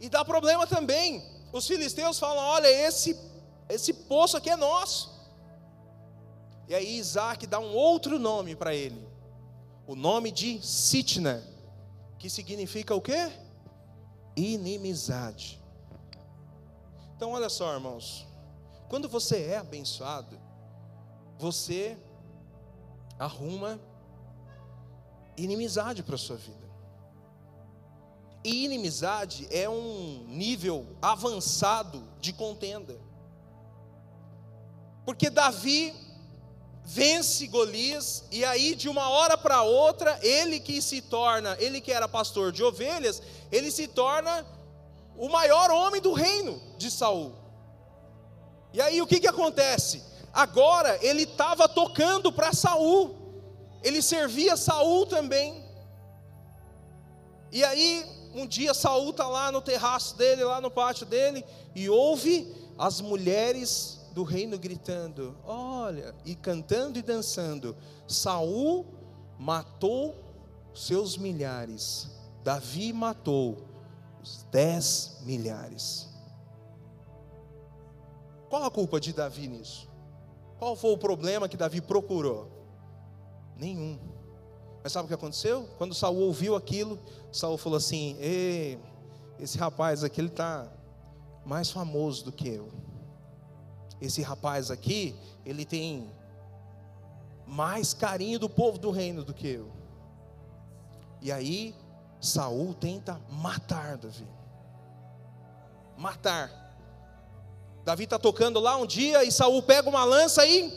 e 0.00 0.08
dá 0.08 0.24
problema 0.24 0.66
também. 0.66 1.22
Os 1.52 1.66
filisteus 1.66 2.18
falam: 2.18 2.42
olha, 2.42 2.68
esse, 2.68 3.18
esse 3.68 3.94
poço 3.94 4.36
aqui 4.36 4.50
é 4.50 4.56
nosso. 4.56 5.13
E 6.68 6.74
aí 6.74 6.96
Isaac 6.96 7.46
dá 7.46 7.58
um 7.58 7.74
outro 7.74 8.18
nome 8.18 8.54
para 8.56 8.74
ele 8.74 9.14
o 9.86 9.94
nome 9.94 10.30
de 10.30 10.60
Sitna, 10.62 11.42
que 12.18 12.30
significa 12.30 12.94
o 12.94 13.00
quê? 13.00 13.30
Inimizade. 14.36 15.62
Então, 17.16 17.32
olha 17.32 17.48
só, 17.48 17.72
irmãos. 17.74 18.26
Quando 18.88 19.08
você 19.08 19.42
é 19.42 19.58
abençoado, 19.58 20.38
você 21.38 21.98
arruma 23.18 23.78
inimizade 25.36 26.02
para 26.02 26.14
a 26.14 26.18
sua 26.18 26.36
vida. 26.36 26.64
E 28.42 28.64
inimizade 28.64 29.46
é 29.50 29.68
um 29.68 30.24
nível 30.28 30.86
avançado 31.00 32.02
de 32.20 32.32
contenda. 32.32 32.98
Porque 35.04 35.30
Davi 35.30 35.94
vence 36.84 37.46
Golias, 37.46 38.24
e 38.30 38.44
aí 38.44 38.74
de 38.74 38.88
uma 38.88 39.08
hora 39.08 39.38
para 39.38 39.62
outra, 39.62 40.18
ele 40.22 40.60
que 40.60 40.82
se 40.82 41.00
torna, 41.00 41.56
ele 41.58 41.80
que 41.80 41.90
era 41.90 42.06
pastor 42.06 42.52
de 42.52 42.62
ovelhas, 42.62 43.22
ele 43.50 43.70
se 43.70 43.88
torna 43.88 44.46
o 45.16 45.28
maior 45.28 45.70
homem 45.70 46.00
do 46.00 46.12
reino 46.12 46.60
de 46.76 46.90
Saul. 46.90 47.34
E 48.72 48.80
aí 48.80 49.00
o 49.00 49.06
que, 49.06 49.20
que 49.20 49.26
acontece? 49.26 50.02
Agora 50.32 50.98
ele 51.00 51.22
estava 51.22 51.68
tocando 51.68 52.30
para 52.32 52.52
Saul, 52.52 53.16
ele 53.82 54.02
servia 54.02 54.56
Saul 54.56 55.06
também. 55.06 55.64
E 57.52 57.62
aí, 57.62 58.04
um 58.34 58.46
dia 58.48 58.74
Saul 58.74 59.10
está 59.10 59.28
lá 59.28 59.52
no 59.52 59.62
terraço 59.62 60.16
dele, 60.16 60.42
lá 60.42 60.60
no 60.60 60.72
pátio 60.72 61.06
dele, 61.06 61.44
e 61.72 61.88
ouve 61.88 62.52
as 62.76 63.00
mulheres 63.00 64.00
do 64.14 64.22
reino 64.22 64.56
gritando: 64.58 65.36
Olha, 65.44 66.14
e 66.24 66.34
cantando 66.34 66.98
e 66.98 67.02
dançando. 67.02 67.76
Saul 68.06 68.86
matou 69.38 70.14
seus 70.72 71.18
milhares. 71.18 72.08
Davi 72.42 72.92
matou 72.92 73.58
os 74.22 74.46
dez 74.50 75.18
milhares. 75.22 76.08
Qual 78.48 78.62
a 78.62 78.70
culpa 78.70 79.00
de 79.00 79.12
Davi 79.12 79.48
nisso? 79.48 79.90
Qual 80.58 80.76
foi 80.76 80.92
o 80.92 80.98
problema 80.98 81.48
que 81.48 81.56
Davi 81.56 81.80
procurou? 81.80 82.48
Nenhum. 83.56 83.98
Mas 84.82 84.92
sabe 84.92 85.06
o 85.06 85.08
que 85.08 85.14
aconteceu? 85.14 85.68
Quando 85.76 85.94
Saul 85.94 86.18
ouviu 86.18 86.54
aquilo, 86.54 87.00
Saul 87.32 87.58
falou 87.58 87.78
assim: 87.78 88.16
Ei, 88.20 88.78
esse 89.40 89.58
rapaz 89.58 90.04
aqui 90.04 90.20
está 90.20 90.70
mais 91.44 91.70
famoso 91.70 92.24
do 92.26 92.32
que 92.32 92.48
eu 92.48 92.83
esse 94.04 94.22
rapaz 94.22 94.70
aqui, 94.70 95.14
ele 95.44 95.64
tem 95.64 96.10
mais 97.46 97.92
carinho 97.92 98.38
do 98.38 98.48
povo 98.48 98.78
do 98.78 98.90
reino 98.90 99.24
do 99.24 99.34
que 99.34 99.48
eu. 99.48 99.70
E 101.20 101.30
aí, 101.30 101.74
Saul 102.20 102.74
tenta 102.74 103.20
matar 103.30 103.96
Davi. 103.96 104.26
Matar. 105.96 106.50
Davi 107.84 108.04
está 108.04 108.18
tocando 108.18 108.60
lá 108.60 108.76
um 108.76 108.86
dia 108.86 109.24
e 109.24 109.30
Saul 109.30 109.62
pega 109.62 109.88
uma 109.88 110.04
lança 110.04 110.46
e 110.46 110.72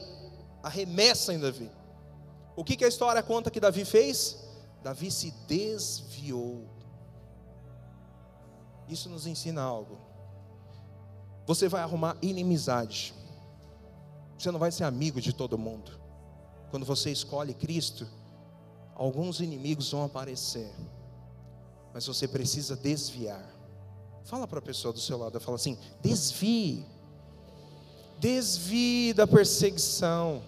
arremessa 0.62 1.34
em 1.34 1.40
Davi. 1.40 1.72
O 2.56 2.64
que, 2.64 2.76
que 2.76 2.86
a 2.86 2.88
história 2.88 3.24
conta 3.24 3.52
que 3.52 3.60
Davi 3.60 3.86
fez? 3.86 4.38
Davi 4.84 5.10
se 5.12 5.32
desviou. 5.48 6.68
Isso 8.88 9.10
nos 9.10 9.26
ensina 9.26 9.62
algo 9.62 10.08
você 11.48 11.70
vai 11.70 11.82
arrumar 11.82 12.18
inimizade. 12.22 13.14
Você 14.38 14.52
não 14.52 14.60
vai 14.60 14.72
ser 14.72 14.84
amigo 14.84 15.20
de 15.20 15.34
todo 15.34 15.58
mundo. 15.58 15.92
Quando 16.70 16.86
você 16.86 17.12
escolhe 17.12 17.54
Cristo, 17.54 18.08
alguns 18.96 19.40
inimigos 19.40 19.92
vão 19.92 20.04
aparecer, 20.04 20.72
mas 21.94 22.06
você 22.06 22.28
precisa 22.28 22.76
desviar. 22.76 23.46
Fala 24.24 24.48
para 24.48 24.60
a 24.60 24.62
pessoa 24.62 24.94
do 24.94 25.00
seu 25.00 25.18
lado, 25.18 25.40
fala 25.40 25.56
assim: 25.56 25.78
desvie, 26.02 26.86
desvie 28.20 29.14
da 29.14 29.26
perseguição. 29.26 30.44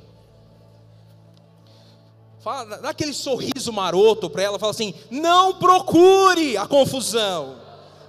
Fala, 2.41 2.77
dá 2.77 2.89
aquele 2.89 3.13
sorriso 3.13 3.71
maroto 3.73 4.29
para 4.29 4.43
ela, 4.43 4.59
fala 4.59 4.71
assim: 4.71 4.93
não 5.09 5.57
procure 5.57 6.57
a 6.57 6.67
confusão. 6.67 7.57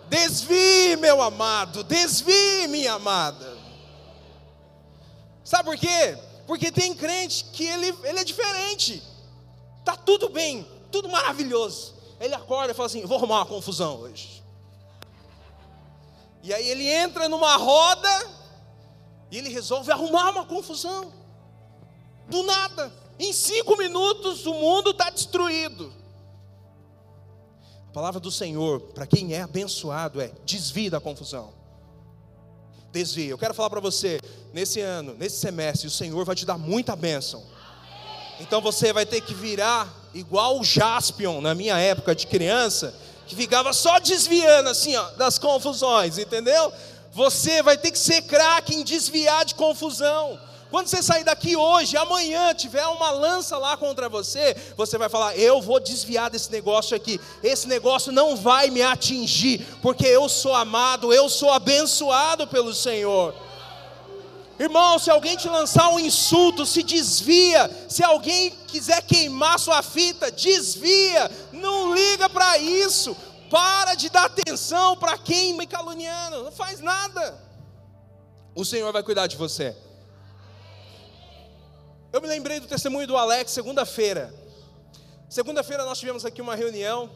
Desvie, 0.09 0.97
meu 0.97 1.23
amado, 1.23 1.85
desvie, 1.85 2.67
minha 2.69 2.95
amada. 2.95 3.50
Sabe 5.51 5.65
por 5.65 5.77
quê? 5.77 6.17
Porque 6.47 6.71
tem 6.71 6.95
crente 6.95 7.47
que 7.47 7.67
ele, 7.67 7.89
ele 8.05 8.21
é 8.21 8.23
diferente. 8.23 9.03
Tá 9.85 9.97
tudo 9.97 10.29
bem, 10.29 10.65
tudo 10.93 11.09
maravilhoso. 11.09 11.93
Ele 12.21 12.33
acorda 12.37 12.71
e 12.71 12.75
fala 12.75 12.87
assim: 12.87 13.05
vou 13.05 13.17
arrumar 13.19 13.39
uma 13.39 13.47
confusão 13.47 13.97
hoje. 13.97 14.45
E 16.45 16.55
aí 16.55 16.69
ele 16.69 16.87
entra 16.87 17.29
numa 17.29 17.57
roda 17.57 18.31
e 19.29 19.39
ele 19.39 19.49
resolve 19.49 19.91
arrumar 19.91 20.31
uma 20.31 20.47
confusão. 20.47 21.13
Do 22.29 22.45
nada. 22.45 22.93
Em 23.19 23.33
cinco 23.33 23.77
minutos 23.77 24.47
o 24.47 24.55
mundo 24.55 24.93
está 24.93 25.11
destruído. 25.11 25.93
A 27.89 27.93
palavra 27.93 28.21
do 28.21 28.31
Senhor, 28.31 28.81
para 28.81 29.05
quem 29.05 29.35
é 29.35 29.43
abençoado, 29.43 30.21
é 30.21 30.31
desvie 30.45 30.89
da 30.89 31.01
confusão. 31.01 31.60
Desvie. 32.93 33.29
Eu 33.29 33.39
quero 33.39 33.55
falar 33.55 33.71
para 33.71 33.81
você, 33.81 34.21
nesse 34.53 34.81
ano, 34.81 35.15
nesse 35.19 35.37
semestre, 35.37 35.87
o 35.87 35.91
Senhor 35.91 36.25
vai 36.25 36.35
te 36.35 36.45
dar 36.45 36.59
muita 36.59 36.97
bênção. 36.97 37.43
Então 38.41 38.61
você 38.61 38.93
vai 38.93 39.05
ter 39.05 39.21
que 39.21 39.35
virar 39.35 39.89
igual 40.15 40.59
o 40.59 40.65
Jaspion 40.65 41.41
na 41.41 41.55
minha 41.55 41.79
época 41.79 42.15
de 42.15 42.27
criança, 42.27 42.95
que 43.27 43.37
ficava 43.37 43.73
só 43.73 44.01
desviando 44.01 44.71
assim, 44.71 44.97
ó, 44.97 45.11
das 45.11 45.39
confusões, 45.39 46.19
entendeu? 46.19 46.73
Você 47.13 47.63
vai 47.63 47.77
ter 47.77 47.91
que 47.91 47.99
ser 47.99 48.23
craque 48.23 48.75
em 48.75 48.83
desviar 48.83 49.45
de 49.45 49.55
confusão. 49.55 50.39
Quando 50.71 50.87
você 50.87 51.03
sair 51.03 51.25
daqui 51.25 51.57
hoje, 51.57 51.97
amanhã 51.97 52.55
tiver 52.55 52.87
uma 52.87 53.11
lança 53.11 53.59
lá 53.59 53.77
contra 53.77 54.09
você, 54.09 54.57
você 54.77 54.97
vai 54.97 55.09
falar: 55.09 55.37
Eu 55.37 55.61
vou 55.61 55.81
desviar 55.81 56.31
desse 56.31 56.51
negócio 56.53 56.97
aqui. 56.97 57.21
Esse 57.43 57.67
negócio 57.67 58.13
não 58.13 58.37
vai 58.37 58.71
me 58.71 58.81
atingir, 58.81 59.67
porque 59.83 60.07
eu 60.07 60.29
sou 60.29 60.55
amado, 60.55 61.13
eu 61.13 61.29
sou 61.29 61.51
abençoado 61.51 62.47
pelo 62.47 62.73
Senhor. 62.73 63.35
Irmão, 64.61 64.99
se 64.99 65.11
alguém 65.11 65.37
te 65.37 65.49
lançar 65.49 65.89
um 65.89 65.99
insulto, 65.99 66.65
se 66.65 66.83
desvia. 66.83 67.69
Se 67.89 68.05
alguém 68.05 68.51
quiser 68.69 69.03
queimar 69.03 69.59
sua 69.59 69.83
fita, 69.83 70.31
desvia. 70.31 71.31
Não 71.51 71.93
liga 71.95 72.29
para 72.29 72.59
isso. 72.59 73.17
Para 73.51 73.95
de 73.95 74.09
dar 74.09 74.27
atenção 74.27 74.97
para 74.97 75.19
quem 75.19 75.55
me 75.55 75.67
caluniando. 75.67 76.45
Não 76.45 76.53
faz 76.53 76.79
nada. 76.79 77.41
O 78.55 78.65
Senhor 78.65 78.93
vai 78.93 79.03
cuidar 79.03 79.27
de 79.27 79.37
você. 79.37 79.75
Eu 82.13 82.21
me 82.21 82.27
lembrei 82.27 82.59
do 82.59 82.67
testemunho 82.67 83.07
do 83.07 83.17
Alex, 83.17 83.53
segunda-feira. 83.53 84.35
Segunda-feira 85.29 85.85
nós 85.85 85.97
tivemos 85.97 86.25
aqui 86.25 86.43
uma 86.43 86.57
reunião. 86.57 87.09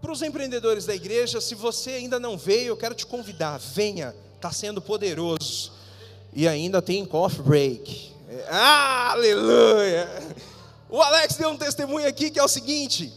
Para 0.00 0.10
os 0.10 0.22
empreendedores 0.22 0.84
da 0.84 0.94
igreja, 0.94 1.40
se 1.40 1.54
você 1.54 1.90
ainda 1.92 2.18
não 2.18 2.36
veio, 2.36 2.68
eu 2.68 2.76
quero 2.76 2.96
te 2.96 3.06
convidar, 3.06 3.58
venha, 3.58 4.12
está 4.34 4.50
sendo 4.50 4.82
poderoso. 4.82 5.72
E 6.32 6.48
ainda 6.48 6.82
tem 6.82 7.06
coffee 7.06 7.42
break. 7.42 8.12
Ah, 8.48 9.12
aleluia! 9.12 10.08
O 10.90 11.00
Alex 11.00 11.36
deu 11.36 11.50
um 11.50 11.56
testemunho 11.56 12.08
aqui 12.08 12.28
que 12.28 12.40
é 12.40 12.42
o 12.42 12.48
seguinte: 12.48 13.12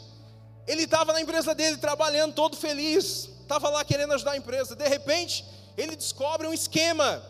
ele 0.67 0.84
estava 0.84 1.13
na 1.13 1.20
empresa 1.20 1.55
dele 1.55 1.78
trabalhando 1.78 2.36
todo 2.36 2.55
feliz, 2.55 3.28
estava 3.41 3.70
lá 3.70 3.84
querendo 3.84 4.13
ajudar 4.13 4.34
a 4.34 4.38
empresa. 4.38 4.76
De 4.76 4.88
repente, 4.88 5.43
ele 5.76 5.95
descobre 5.95 6.45
um 6.45 6.53
esquema 6.53 7.24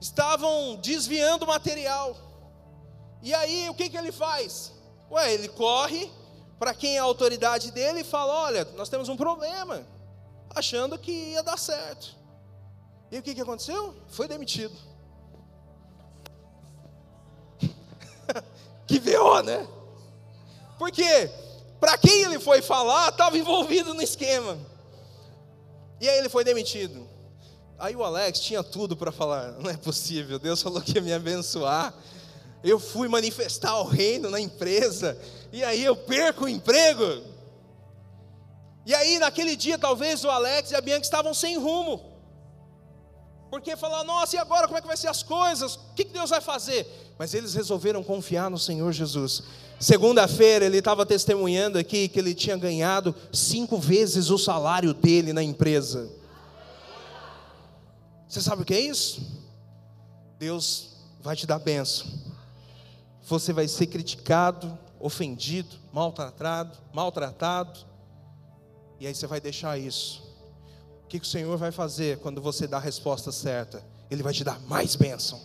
estavam 0.00 0.76
desviando 0.76 1.46
material. 1.46 2.16
E 3.22 3.34
aí, 3.34 3.68
o 3.68 3.74
que, 3.74 3.88
que 3.88 3.96
ele 3.96 4.12
faz? 4.12 4.72
Ué, 5.10 5.32
ele 5.32 5.48
corre 5.48 6.10
para 6.58 6.74
quem 6.74 6.96
é 6.96 6.98
a 6.98 7.04
autoridade 7.04 7.70
dele 7.70 8.00
e 8.00 8.04
fala: 8.04 8.32
Olha, 8.44 8.64
nós 8.76 8.88
temos 8.88 9.08
um 9.08 9.16
problema, 9.16 9.86
achando 10.50 10.98
que 10.98 11.12
ia 11.12 11.42
dar 11.42 11.58
certo. 11.58 12.16
E 13.10 13.18
o 13.18 13.22
que, 13.22 13.34
que 13.34 13.40
aconteceu? 13.40 13.94
Foi 14.08 14.28
demitido. 14.28 14.76
que 18.86 18.98
veio, 18.98 19.42
né? 19.42 19.66
Porque 20.78 21.30
para 21.80 21.96
quem 21.96 22.22
ele 22.22 22.38
foi 22.38 22.60
falar, 22.60 23.08
estava 23.08 23.38
envolvido 23.38 23.94
no 23.94 24.02
esquema. 24.02 24.58
E 26.00 26.08
aí 26.08 26.18
ele 26.18 26.28
foi 26.28 26.44
demitido. 26.44 27.08
Aí 27.78 27.94
o 27.94 28.02
Alex 28.02 28.40
tinha 28.40 28.62
tudo 28.62 28.96
para 28.96 29.12
falar: 29.12 29.52
não 29.62 29.70
é 29.70 29.76
possível, 29.76 30.38
Deus 30.38 30.60
falou 30.60 30.80
que 30.80 30.96
ia 30.96 31.02
me 31.02 31.12
abençoar. 31.12 31.94
Eu 32.62 32.80
fui 32.80 33.06
manifestar 33.06 33.78
o 33.78 33.84
reino 33.84 34.28
na 34.28 34.40
empresa, 34.40 35.16
e 35.52 35.62
aí 35.62 35.84
eu 35.84 35.94
perco 35.94 36.44
o 36.44 36.48
emprego. 36.48 37.22
E 38.84 38.94
aí, 38.94 39.18
naquele 39.18 39.54
dia, 39.54 39.78
talvez 39.78 40.24
o 40.24 40.30
Alex 40.30 40.70
e 40.72 40.74
a 40.74 40.80
Bianca 40.80 41.04
estavam 41.04 41.32
sem 41.32 41.56
rumo, 41.56 42.18
porque 43.48 43.76
falaram: 43.76 44.06
nossa, 44.06 44.34
e 44.34 44.38
agora 44.40 44.66
como 44.66 44.78
é 44.78 44.80
que 44.80 44.88
vai 44.88 44.96
ser 44.96 45.08
as 45.08 45.22
coisas? 45.22 45.76
O 45.76 45.94
que 45.94 46.04
Deus 46.04 46.30
vai 46.30 46.40
fazer? 46.40 47.14
Mas 47.16 47.32
eles 47.32 47.54
resolveram 47.54 48.02
confiar 48.02 48.50
no 48.50 48.58
Senhor 48.58 48.92
Jesus. 48.92 49.42
Segunda-feira 49.78 50.64
ele 50.64 50.78
estava 50.78 51.06
testemunhando 51.06 51.78
aqui 51.78 52.08
que 52.08 52.18
ele 52.18 52.34
tinha 52.34 52.56
ganhado 52.56 53.14
cinco 53.32 53.78
vezes 53.78 54.30
o 54.30 54.38
salário 54.38 54.92
dele 54.92 55.32
na 55.32 55.42
empresa. 55.42 56.17
Você 58.28 58.42
sabe 58.42 58.62
o 58.62 58.64
que 58.64 58.74
é 58.74 58.80
isso? 58.80 59.22
Deus 60.38 60.90
vai 61.20 61.34
te 61.34 61.46
dar 61.46 61.58
bênção. 61.58 62.06
Você 63.22 63.52
vai 63.52 63.66
ser 63.66 63.86
criticado, 63.86 64.78
ofendido, 65.00 65.76
maltratado, 65.92 66.76
maltratado. 66.92 67.80
E 69.00 69.06
aí 69.06 69.14
você 69.14 69.26
vai 69.26 69.40
deixar 69.40 69.78
isso. 69.78 70.22
O 71.04 71.08
que, 71.08 71.16
o 71.16 71.24
Senhor 71.24 71.56
vai 71.56 71.72
fazer 71.72 72.18
quando 72.18 72.42
você 72.42 72.66
dá 72.66 72.76
a 72.76 72.80
resposta 72.80 73.32
certa? 73.32 73.82
Ele 74.10 74.22
vai 74.22 74.34
te 74.34 74.44
dar 74.44 74.60
mais 74.60 74.94
bênção. 74.94 75.40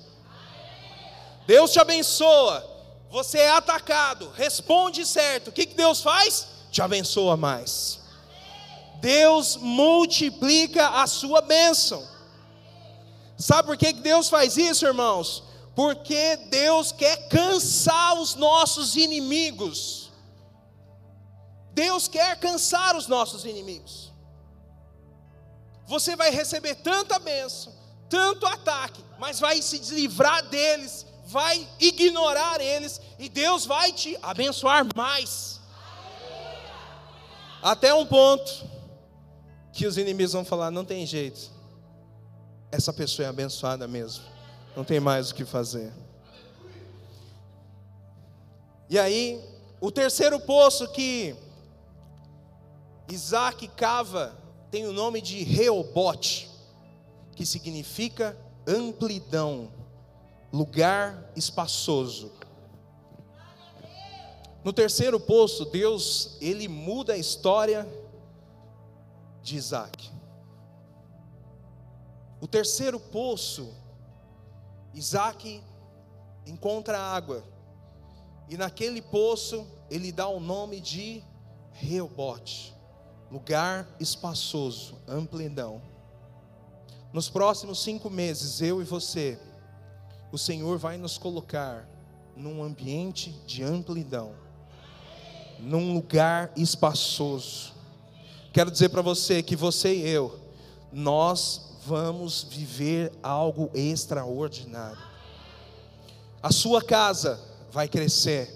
Deus 1.47 1.71
te 1.71 1.79
abençoa. 1.79 2.69
Você 3.09 3.37
é 3.37 3.49
atacado, 3.49 4.29
responde 4.31 5.05
certo. 5.05 5.49
O 5.49 5.51
que, 5.51 5.65
que 5.65 5.75
Deus 5.75 6.01
faz? 6.01 6.47
Te 6.71 6.81
abençoa 6.81 7.37
mais. 7.37 7.99
Deus 8.99 9.55
multiplica 9.55 11.01
a 11.01 11.07
sua 11.07 11.41
bênção. 11.41 12.12
Sabe 13.37 13.67
por 13.67 13.77
que 13.77 13.93
Deus 13.93 14.29
faz 14.29 14.57
isso, 14.57 14.85
irmãos? 14.85 15.43
Porque 15.75 16.37
Deus 16.49 16.91
quer 16.91 17.27
cansar 17.27 18.19
os 18.19 18.35
nossos 18.35 18.95
inimigos. 18.95 20.11
Deus 21.71 22.07
quer 22.07 22.39
cansar 22.39 22.95
os 22.95 23.07
nossos 23.07 23.45
inimigos. 23.45 24.11
Você 25.87 26.15
vai 26.15 26.29
receber 26.29 26.75
tanta 26.75 27.19
bênção, 27.19 27.73
tanto 28.07 28.45
ataque, 28.45 29.03
mas 29.19 29.39
vai 29.39 29.61
se 29.61 29.77
livrar 29.93 30.47
deles, 30.47 31.05
vai 31.25 31.67
ignorar 31.79 32.61
eles, 32.61 33.01
e 33.17 33.27
Deus 33.27 33.65
vai 33.65 33.91
te 33.91 34.17
abençoar 34.21 34.85
mais. 34.95 35.59
Até 37.61 37.93
um 37.93 38.05
ponto 38.05 38.69
que 39.71 39.87
os 39.87 39.97
inimigos 39.97 40.33
vão 40.33 40.45
falar: 40.45 40.69
não 40.69 40.85
tem 40.85 41.05
jeito, 41.05 41.51
essa 42.73 42.91
pessoa 42.91 43.27
é 43.27 43.29
abençoada 43.29 43.87
mesmo. 43.87 44.23
Não 44.75 44.83
tem 44.83 44.99
mais 44.99 45.29
o 45.29 45.35
que 45.35 45.45
fazer. 45.45 45.93
E 48.89 48.97
aí, 48.97 49.39
o 49.79 49.91
terceiro 49.91 50.39
poço 50.39 50.87
que 50.87 51.35
Isaac 53.07 53.67
cava 53.67 54.35
tem 54.71 54.87
o 54.87 54.91
nome 54.91 55.21
de 55.21 55.43
Reobote, 55.43 56.49
que 57.35 57.45
significa 57.45 58.35
amplidão, 58.65 59.71
lugar 60.51 61.31
espaçoso. 61.35 62.31
No 64.63 64.73
terceiro 64.73 65.19
poço, 65.19 65.65
Deus, 65.65 66.37
ele 66.41 66.67
muda 66.67 67.13
a 67.13 67.17
história 67.17 67.87
de 69.43 69.57
Isaac. 69.57 70.12
O 72.43 72.47
terceiro 72.47 72.99
poço, 72.99 73.73
Isaac 74.93 75.63
encontra 76.45 76.99
água, 76.99 77.41
e 78.49 78.57
naquele 78.57 79.01
poço 79.01 79.65
ele 79.89 80.11
dá 80.11 80.27
o 80.27 80.41
nome 80.41 80.81
de 80.81 81.23
Reobote, 81.71 82.75
lugar 83.31 83.87
espaçoso, 83.97 84.95
amplidão. 85.07 85.81
Nos 87.13 87.29
próximos 87.29 87.81
cinco 87.81 88.09
meses, 88.09 88.59
eu 88.59 88.81
e 88.81 88.83
você, 88.83 89.39
o 90.29 90.37
Senhor 90.37 90.77
vai 90.77 90.97
nos 90.97 91.17
colocar 91.17 91.87
num 92.35 92.61
ambiente 92.61 93.31
de 93.47 93.63
amplidão, 93.63 94.35
num 95.61 95.93
lugar 95.93 96.51
espaçoso. 96.57 97.71
Quero 98.51 98.69
dizer 98.69 98.89
para 98.89 99.01
você 99.01 99.41
que 99.41 99.55
você 99.55 99.95
e 99.95 100.09
eu, 100.09 100.41
nós 100.91 101.71
vamos 101.85 102.47
viver 102.49 103.11
algo 103.21 103.69
extraordinário. 103.73 104.97
A 106.41 106.51
sua 106.51 106.81
casa 106.81 107.39
vai 107.71 107.87
crescer, 107.87 108.49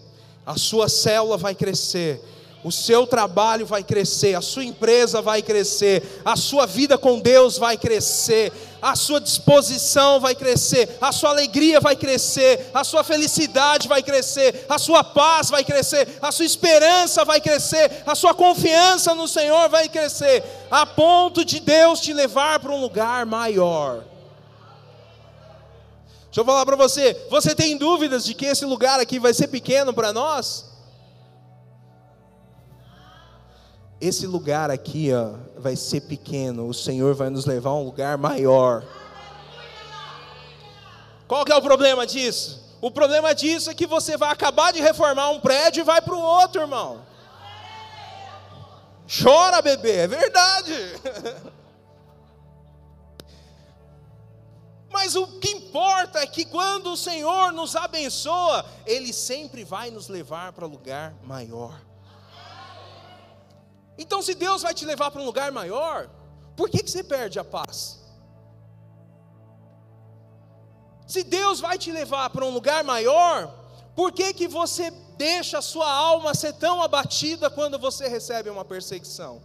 a 0.45 0.57
sua 0.57 0.89
célula 0.89 1.37
vai 1.37 1.55
crescer, 1.55 2.21
o 2.63 2.71
seu 2.71 3.05
trabalho 3.05 3.65
vai 3.65 3.83
crescer, 3.83 4.35
a 4.35 4.41
sua 4.41 4.65
empresa 4.65 5.21
vai 5.21 5.41
crescer, 5.41 6.21
a 6.25 6.35
sua 6.35 6.65
vida 6.65 6.97
com 6.97 7.19
Deus 7.19 7.57
vai 7.57 7.77
crescer, 7.77 8.51
a 8.81 8.95
sua 8.95 9.21
disposição 9.21 10.19
vai 10.19 10.35
crescer, 10.35 10.97
a 10.99 11.11
sua 11.11 11.29
alegria 11.29 11.79
vai 11.79 11.95
crescer, 11.95 12.69
a 12.73 12.83
sua 12.83 13.03
felicidade 13.03 13.87
vai 13.87 14.01
crescer, 14.03 14.65
a 14.67 14.77
sua 14.77 15.03
paz 15.03 15.49
vai 15.49 15.63
crescer, 15.63 16.17
a 16.21 16.31
sua 16.31 16.45
esperança 16.45 17.23
vai 17.23 17.39
crescer, 17.39 18.03
a 18.05 18.15
sua 18.15 18.33
confiança 18.33 19.13
no 19.13 19.27
Senhor 19.27 19.69
vai 19.69 19.87
crescer, 19.87 20.43
a 20.69 20.85
ponto 20.85 21.45
de 21.45 21.59
Deus 21.59 22.01
te 22.01 22.11
levar 22.11 22.59
para 22.59 22.71
um 22.71 22.81
lugar 22.81 23.25
maior. 23.25 24.03
Deixa 26.25 26.41
eu 26.41 26.45
falar 26.45 26.65
para 26.65 26.75
você, 26.75 27.25
você 27.29 27.55
tem 27.55 27.77
dúvidas 27.77 28.25
de 28.25 28.33
que 28.33 28.45
esse 28.45 28.65
lugar 28.65 28.99
aqui 28.99 29.19
vai 29.19 29.33
ser 29.33 29.47
pequeno 29.47 29.93
para 29.93 30.11
nós? 30.11 30.66
Esse 33.99 34.27
lugar 34.27 34.69
aqui, 34.69 35.11
ó, 35.11 35.33
vai 35.59 35.75
ser 35.75 36.01
pequeno. 36.01 36.67
O 36.67 36.73
Senhor 36.73 37.15
vai 37.15 37.29
nos 37.29 37.45
levar 37.45 37.71
a 37.71 37.75
um 37.75 37.83
lugar 37.83 38.17
maior. 38.17 38.83
Qual 41.27 41.43
que 41.43 41.51
é 41.51 41.55
o 41.55 41.61
problema 41.61 42.05
disso? 42.05 42.63
O 42.79 42.91
problema 42.91 43.33
disso 43.33 43.71
é 43.71 43.73
que 43.73 43.87
você 43.87 44.15
vai 44.15 44.29
acabar 44.29 44.71
de 44.71 44.79
reformar 44.79 45.31
um 45.31 45.39
prédio 45.39 45.81
e 45.81 45.83
vai 45.83 45.99
para 45.99 46.13
o 46.13 46.21
outro, 46.21 46.61
irmão. 46.61 47.01
Chora, 49.07 49.61
bebê, 49.61 49.99
é 49.99 50.07
verdade. 50.07 50.73
Mas 54.91 55.15
o 55.15 55.25
que 55.39 55.49
importa 55.49 56.19
é 56.19 56.27
que 56.27 56.45
quando 56.45 56.91
o 56.91 56.97
Senhor 56.97 57.51
nos 57.51 57.75
abençoa, 57.75 58.63
Ele 58.85 59.11
sempre 59.11 59.63
vai 59.63 59.89
nos 59.89 60.07
levar 60.07 60.53
para 60.53 60.65
lugar 60.67 61.15
maior. 61.23 61.86
Então, 63.97 64.21
se 64.21 64.35
Deus 64.35 64.61
vai 64.61 64.73
te 64.73 64.85
levar 64.85 65.11
para 65.11 65.21
um 65.21 65.25
lugar 65.25 65.51
maior, 65.51 66.09
por 66.55 66.69
que, 66.69 66.83
que 66.83 66.91
você 66.91 67.03
perde 67.03 67.39
a 67.39 67.43
paz? 67.43 67.99
Se 71.07 71.23
Deus 71.23 71.59
vai 71.59 71.77
te 71.77 71.91
levar 71.91 72.29
para 72.29 72.45
um 72.45 72.49
lugar 72.49 72.83
maior, 72.83 73.53
por 73.95 74.11
que, 74.11 74.33
que 74.33 74.47
você 74.47 74.91
deixa 75.17 75.57
a 75.57 75.61
sua 75.61 75.91
alma 75.91 76.35
ser 76.35 76.53
tão 76.53 76.81
abatida 76.81 77.49
quando 77.49 77.79
você 77.79 78.07
recebe 78.07 78.49
uma 78.49 78.65
perseguição? 78.65 79.41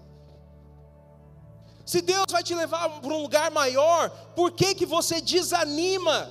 Se 1.87 2.01
Deus 2.01 2.27
vai 2.31 2.43
te 2.43 2.55
levar 2.55 3.01
para 3.01 3.13
um 3.13 3.23
lugar 3.23 3.51
maior, 3.51 4.11
por 4.35 4.53
que, 4.53 4.75
que 4.75 4.87
você 4.87 5.21
desanima 5.21 6.31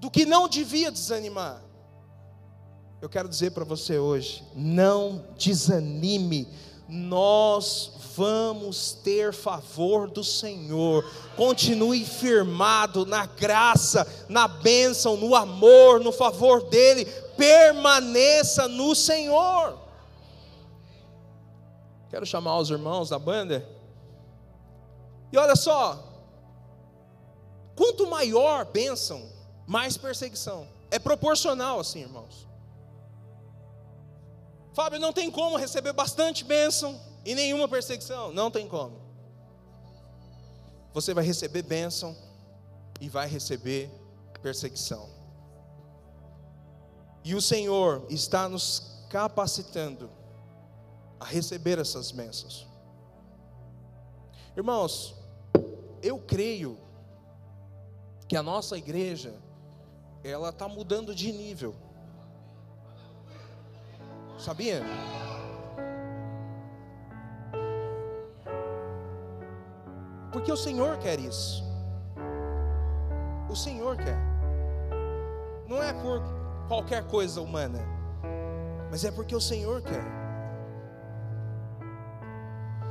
do 0.00 0.10
que 0.10 0.26
não 0.26 0.48
devia 0.48 0.90
desanimar? 0.90 1.62
Eu 3.00 3.08
quero 3.08 3.28
dizer 3.28 3.50
para 3.50 3.64
você 3.64 3.98
hoje: 3.98 4.44
não 4.54 5.26
desanime, 5.36 6.48
nós 6.92 7.90
vamos 8.14 8.92
ter 8.92 9.32
favor 9.32 10.10
do 10.10 10.22
Senhor. 10.22 11.10
Continue 11.34 12.04
firmado 12.04 13.06
na 13.06 13.24
graça, 13.24 14.06
na 14.28 14.46
bênção, 14.46 15.16
no 15.16 15.34
amor, 15.34 16.00
no 16.00 16.12
favor 16.12 16.68
dEle. 16.68 17.06
Permaneça 17.34 18.68
no 18.68 18.94
Senhor. 18.94 19.78
Quero 22.10 22.26
chamar 22.26 22.58
os 22.58 22.68
irmãos 22.68 23.08
da 23.08 23.18
banda. 23.18 23.66
E 25.32 25.38
olha 25.38 25.56
só, 25.56 25.98
quanto 27.74 28.06
maior 28.06 28.66
bênção, 28.66 29.26
mais 29.66 29.96
perseguição. 29.96 30.68
É 30.90 30.98
proporcional 30.98 31.80
assim, 31.80 32.00
irmãos. 32.00 32.51
Fábio, 34.72 34.98
não 34.98 35.12
tem 35.12 35.30
como 35.30 35.56
receber 35.56 35.92
bastante 35.92 36.44
bênção 36.44 36.98
e 37.24 37.34
nenhuma 37.34 37.68
perseguição. 37.68 38.32
Não 38.32 38.50
tem 38.50 38.66
como. 38.66 39.00
Você 40.94 41.12
vai 41.14 41.24
receber 41.24 41.62
bênção 41.62 42.16
e 43.00 43.08
vai 43.08 43.26
receber 43.26 43.90
perseguição. 44.42 45.08
E 47.24 47.34
o 47.34 47.40
Senhor 47.40 48.04
está 48.10 48.48
nos 48.48 49.04
capacitando 49.08 50.10
a 51.20 51.24
receber 51.24 51.78
essas 51.78 52.10
bênçãos. 52.10 52.66
Irmãos, 54.56 55.14
eu 56.02 56.18
creio 56.18 56.78
que 58.28 58.36
a 58.36 58.42
nossa 58.42 58.76
igreja 58.76 59.34
ela 60.24 60.50
está 60.50 60.66
mudando 60.66 61.14
de 61.14 61.30
nível. 61.32 61.74
Sabia? 64.42 64.82
Porque 70.32 70.50
o 70.50 70.56
Senhor 70.56 70.98
quer 70.98 71.20
isso. 71.20 71.62
O 73.48 73.54
Senhor 73.54 73.96
quer. 73.96 74.18
Não 75.68 75.80
é 75.80 75.92
por 75.92 76.20
qualquer 76.66 77.04
coisa 77.04 77.40
humana, 77.40 77.78
mas 78.90 79.04
é 79.04 79.12
porque 79.12 79.36
o 79.36 79.40
Senhor 79.40 79.80
quer. 79.80 80.04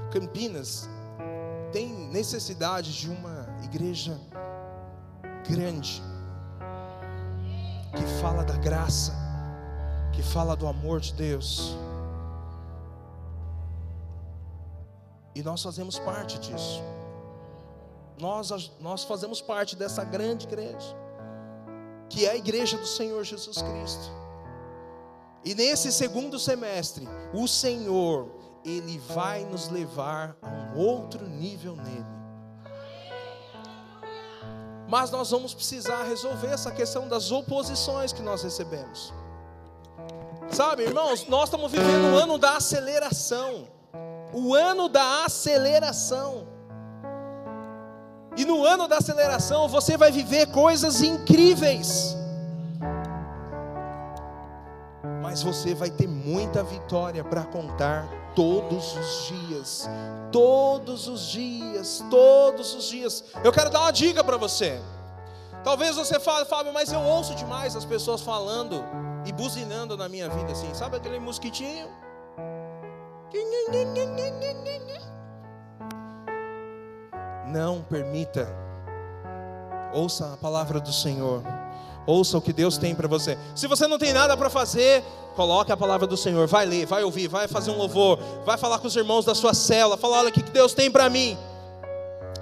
Campinas 0.10 0.90
tem 1.74 1.90
necessidade 2.14 2.98
de 2.98 3.10
uma 3.10 3.46
igreja 3.62 4.18
grande, 5.50 6.02
que 7.94 8.22
fala 8.22 8.42
da 8.46 8.56
graça, 8.56 9.31
que 10.14 10.22
fala 10.22 10.56
do 10.56 10.68
amor 10.68 11.00
de 11.00 11.14
Deus. 11.14 11.76
E 15.34 15.42
nós 15.42 15.64
fazemos 15.64 15.98
parte 16.00 16.38
disso. 16.40 16.82
Nós, 18.20 18.72
nós 18.80 19.04
fazemos 19.04 19.42
parte 19.42 19.76
dessa 19.76 20.04
grande 20.04 20.46
igreja, 20.46 20.96
que 22.10 22.26
é 22.26 22.32
a 22.32 22.36
igreja 22.36 22.78
do 22.78 22.86
Senhor 22.86 23.24
Jesus 23.24 23.62
Cristo. 23.62 24.12
E 25.44 25.56
nesse 25.56 25.92
segundo 25.92 26.38
semestre, 26.38 27.08
o 27.34 27.48
Senhor, 27.48 28.30
Ele 28.64 29.00
vai 29.00 29.44
nos 29.46 29.70
levar 29.70 30.38
a 30.42 30.48
um 30.48 30.78
outro 30.78 31.28
nível 31.28 31.76
nele. 31.76 32.22
Mas 34.88 35.10
nós 35.10 35.32
vamos 35.32 35.54
precisar 35.54 36.04
resolver 36.04 36.48
essa 36.48 36.70
questão 36.70 37.08
das 37.08 37.32
oposições 37.32 38.12
que 38.12 38.22
nós 38.22 38.44
recebemos. 38.44 39.12
Sabe, 40.52 40.84
irmãos, 40.84 41.28
nós 41.28 41.46
estamos 41.46 41.72
vivendo 41.72 42.14
o 42.14 42.18
ano 42.18 42.38
da 42.38 42.58
aceleração. 42.58 43.70
O 44.34 44.54
ano 44.54 44.90
da 44.90 45.24
aceleração. 45.24 46.46
E 48.36 48.44
no 48.44 48.66
ano 48.66 48.88
da 48.88 48.98
aceleração 48.98 49.70
você 49.70 49.96
vai 49.96 50.12
viver 50.12 50.48
coisas 50.48 51.02
incríveis. 51.02 52.18
Mas 55.22 55.42
você 55.42 55.74
vai 55.74 55.90
ter 55.90 56.08
muita 56.08 56.64
vitória 56.64 57.24
para 57.24 57.44
contar 57.46 58.06
todos 58.36 58.98
os 58.98 59.28
dias. 59.28 59.90
Todos 60.34 61.08
os 61.08 61.28
dias, 61.28 62.04
todos 62.10 62.76
os 62.76 62.90
dias. 62.90 63.24
Eu 63.42 63.54
quero 63.54 63.70
dar 63.70 63.80
uma 63.82 63.92
dica 63.92 64.22
para 64.22 64.36
você. 64.36 64.82
Talvez 65.64 65.96
você 65.96 66.20
fale, 66.20 66.46
Fábio, 66.46 66.74
mas 66.74 66.92
eu 66.92 67.00
ouço 67.00 67.36
demais 67.36 67.76
as 67.76 67.86
pessoas 67.86 68.22
falando 68.22 68.84
e 69.26 69.32
buzinando 69.32 69.96
na 69.98 70.08
minha 70.10 70.30
vida 70.30 70.52
assim. 70.52 70.74
Sabe 70.74 70.98
aquele 70.98 71.20
mosquitinho? 71.20 71.88
Não 77.48 77.82
permita. 77.82 78.48
Ouça 79.94 80.34
a 80.34 80.38
palavra 80.38 80.80
do 80.80 80.92
Senhor. 80.92 81.44
Ouça 82.06 82.38
o 82.38 82.42
que 82.42 82.52
Deus 82.52 82.78
tem 82.78 82.96
para 82.96 83.08
você. 83.08 83.38
Se 83.56 83.68
você 83.68 83.88
não 83.88 83.98
tem 83.98 84.12
nada 84.12 84.36
para 84.36 84.50
fazer, 84.50 85.04
coloque 85.36 85.72
a 85.72 85.78
palavra 85.78 86.08
do 86.08 86.18
Senhor. 86.18 86.48
Vai 86.48 86.66
ler, 86.66 86.86
vai 86.86 87.04
ouvir, 87.04 87.28
vai 87.28 87.48
fazer 87.48 87.72
um 87.72 87.78
louvor, 87.78 88.20
vai 88.44 88.58
falar 88.58 88.80
com 88.80 88.88
os 88.88 88.96
irmãos 88.96 89.26
da 89.26 89.36
sua 89.36 89.54
cela, 89.54 89.98
falar 89.98 90.20
olha 90.20 90.30
o 90.30 90.32
que 90.32 90.42
Deus 90.42 90.74
tem 90.74 90.90
para 90.90 91.10
mim. 91.10 91.38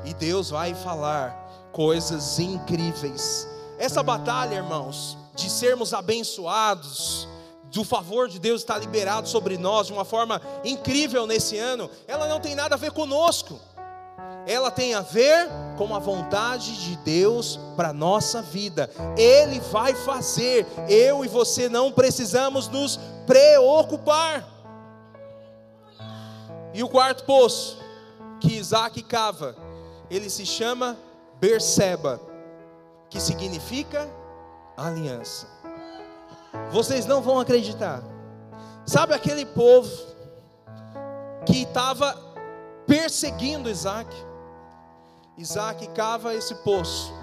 E 0.05 0.13
Deus 0.13 0.49
vai 0.49 0.73
falar 0.73 1.69
coisas 1.71 2.39
incríveis. 2.39 3.47
Essa 3.77 4.01
batalha, 4.01 4.55
irmãos, 4.55 5.17
de 5.39 5.49
sermos 5.49 5.93
abençoados, 5.93 7.27
do 7.71 7.83
favor 7.83 8.27
de 8.27 8.39
Deus 8.39 8.61
estar 8.61 8.77
liberado 8.77 9.27
sobre 9.27 9.57
nós 9.57 9.87
de 9.87 9.93
uma 9.93 10.05
forma 10.05 10.41
incrível 10.63 11.27
nesse 11.27 11.57
ano, 11.57 11.89
ela 12.07 12.27
não 12.27 12.39
tem 12.39 12.55
nada 12.55 12.75
a 12.75 12.77
ver 12.77 12.91
conosco. 12.91 13.59
Ela 14.47 14.71
tem 14.71 14.95
a 14.95 15.01
ver 15.01 15.47
com 15.77 15.95
a 15.95 15.99
vontade 15.99 16.83
de 16.83 16.95
Deus 16.97 17.59
para 17.75 17.93
nossa 17.93 18.41
vida. 18.41 18.89
Ele 19.15 19.59
vai 19.59 19.93
fazer, 19.93 20.65
eu 20.87 21.23
e 21.23 21.27
você 21.27 21.69
não 21.69 21.91
precisamos 21.91 22.67
nos 22.67 22.99
preocupar. 23.27 24.47
E 26.73 26.83
o 26.83 26.89
quarto 26.89 27.25
poço 27.25 27.77
que 28.39 28.53
Isaac 28.53 29.03
cava, 29.03 29.55
ele 30.09 30.29
se 30.29 30.45
chama 30.45 30.97
Berseba, 31.39 32.19
que 33.09 33.19
significa 33.19 34.09
aliança. 34.87 35.47
Vocês 36.71 37.05
não 37.05 37.21
vão 37.21 37.39
acreditar. 37.39 38.01
Sabe 38.85 39.13
aquele 39.13 39.45
povo 39.45 39.89
que 41.45 41.63
estava 41.63 42.15
perseguindo 42.87 43.69
Isaac? 43.69 44.09
Isaac 45.37 45.87
cava 45.89 46.33
esse 46.33 46.55
poço. 46.55 47.13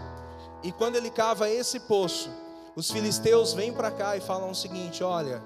E 0.62 0.72
quando 0.72 0.96
ele 0.96 1.11
cava 1.11 1.48
esse 1.48 1.80
poço, 1.80 2.30
os 2.74 2.90
filisteus 2.90 3.52
vêm 3.52 3.72
para 3.72 3.90
cá 3.90 4.16
e 4.16 4.20
falam 4.20 4.50
o 4.50 4.54
seguinte: 4.54 5.02
Olha, 5.02 5.42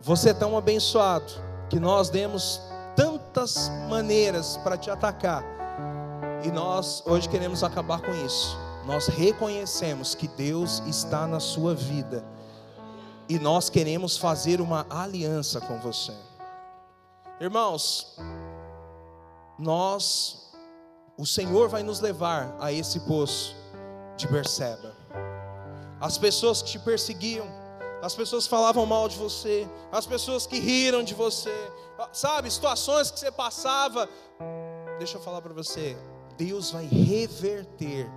você 0.00 0.30
é 0.30 0.34
tão 0.34 0.56
abençoado 0.56 1.32
que 1.68 1.78
nós 1.80 2.08
demos 2.08 2.60
tantas 2.94 3.70
maneiras 3.88 4.56
para 4.58 4.76
te 4.76 4.90
atacar, 4.90 5.44
e 6.44 6.50
nós 6.50 7.02
hoje 7.06 7.28
queremos 7.28 7.62
acabar 7.62 8.00
com 8.00 8.12
isso. 8.24 8.65
Nós 8.86 9.08
reconhecemos 9.08 10.14
que 10.14 10.28
Deus 10.28 10.80
está 10.86 11.26
na 11.26 11.40
sua 11.40 11.74
vida 11.74 12.24
e 13.28 13.36
nós 13.36 13.68
queremos 13.68 14.16
fazer 14.16 14.60
uma 14.60 14.86
aliança 14.88 15.60
com 15.60 15.80
você. 15.80 16.12
Irmãos, 17.40 18.16
nós, 19.58 20.52
o 21.18 21.26
Senhor 21.26 21.68
vai 21.68 21.82
nos 21.82 21.98
levar 21.98 22.56
a 22.60 22.72
esse 22.72 23.00
poço 23.00 23.56
de 24.16 24.28
Berseba. 24.28 24.94
As 26.00 26.16
pessoas 26.16 26.62
que 26.62 26.70
te 26.70 26.78
perseguiam, 26.78 27.46
as 28.00 28.14
pessoas 28.14 28.44
que 28.44 28.50
falavam 28.50 28.86
mal 28.86 29.08
de 29.08 29.16
você, 29.16 29.68
as 29.90 30.06
pessoas 30.06 30.46
que 30.46 30.60
riram 30.60 31.02
de 31.02 31.12
você, 31.12 31.52
sabe, 32.12 32.48
situações 32.50 33.10
que 33.10 33.18
você 33.18 33.32
passava. 33.32 34.08
Deixa 34.98 35.16
eu 35.16 35.22
falar 35.22 35.42
para 35.42 35.52
você, 35.52 35.96
Deus 36.36 36.70
vai 36.70 36.86
reverter 36.86 38.08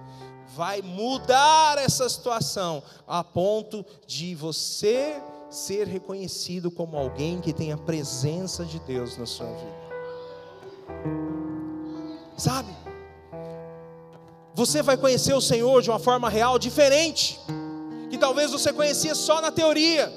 vai 0.56 0.82
mudar 0.82 1.78
essa 1.78 2.08
situação 2.10 2.82
a 3.08 3.24
ponto 3.24 3.86
de 4.08 4.36
você 4.36 5.22
ser 5.50 5.88
reconhecido 5.88 6.70
como 6.70 6.98
alguém 6.98 7.40
que 7.42 7.54
tem 7.54 7.72
a 7.72 7.78
presença 7.78 8.66
de 8.66 8.80
Deus 8.80 9.18
na 9.18 9.26
sua 9.26 9.48
vida. 9.48 9.80
Sabe? 12.38 12.70
Você 14.54 14.82
vai 14.82 14.98
conhecer 14.98 15.34
o 15.34 15.42
Senhor 15.42 15.82
de 15.82 15.90
uma 15.90 16.00
forma 16.00 16.30
real 16.30 16.60
diferente, 16.60 17.40
que 18.10 18.18
talvez 18.18 18.52
você 18.52 18.74
conhecia 18.74 19.16
só 19.16 19.42
na 19.42 19.52
teoria, 19.52 20.12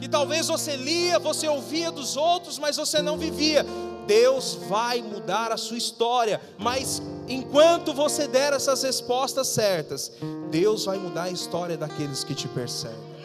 que 0.00 0.08
talvez 0.08 0.48
você 0.48 0.76
lia, 0.76 1.18
você 1.18 1.48
ouvia 1.48 1.90
dos 1.90 2.16
outros, 2.16 2.58
mas 2.58 2.76
você 2.76 3.02
não 3.02 3.18
vivia. 3.18 3.64
Deus 4.06 4.54
vai 4.68 5.02
mudar 5.02 5.52
a 5.52 5.56
sua 5.56 5.76
história, 5.76 6.40
mas 6.58 7.02
enquanto 7.28 7.92
você 7.92 8.26
der 8.26 8.52
essas 8.52 8.82
respostas 8.82 9.48
certas, 9.48 10.12
Deus 10.50 10.84
vai 10.84 10.98
mudar 10.98 11.24
a 11.24 11.30
história 11.30 11.76
daqueles 11.76 12.24
que 12.24 12.34
te 12.34 12.48
perseguem. 12.48 13.16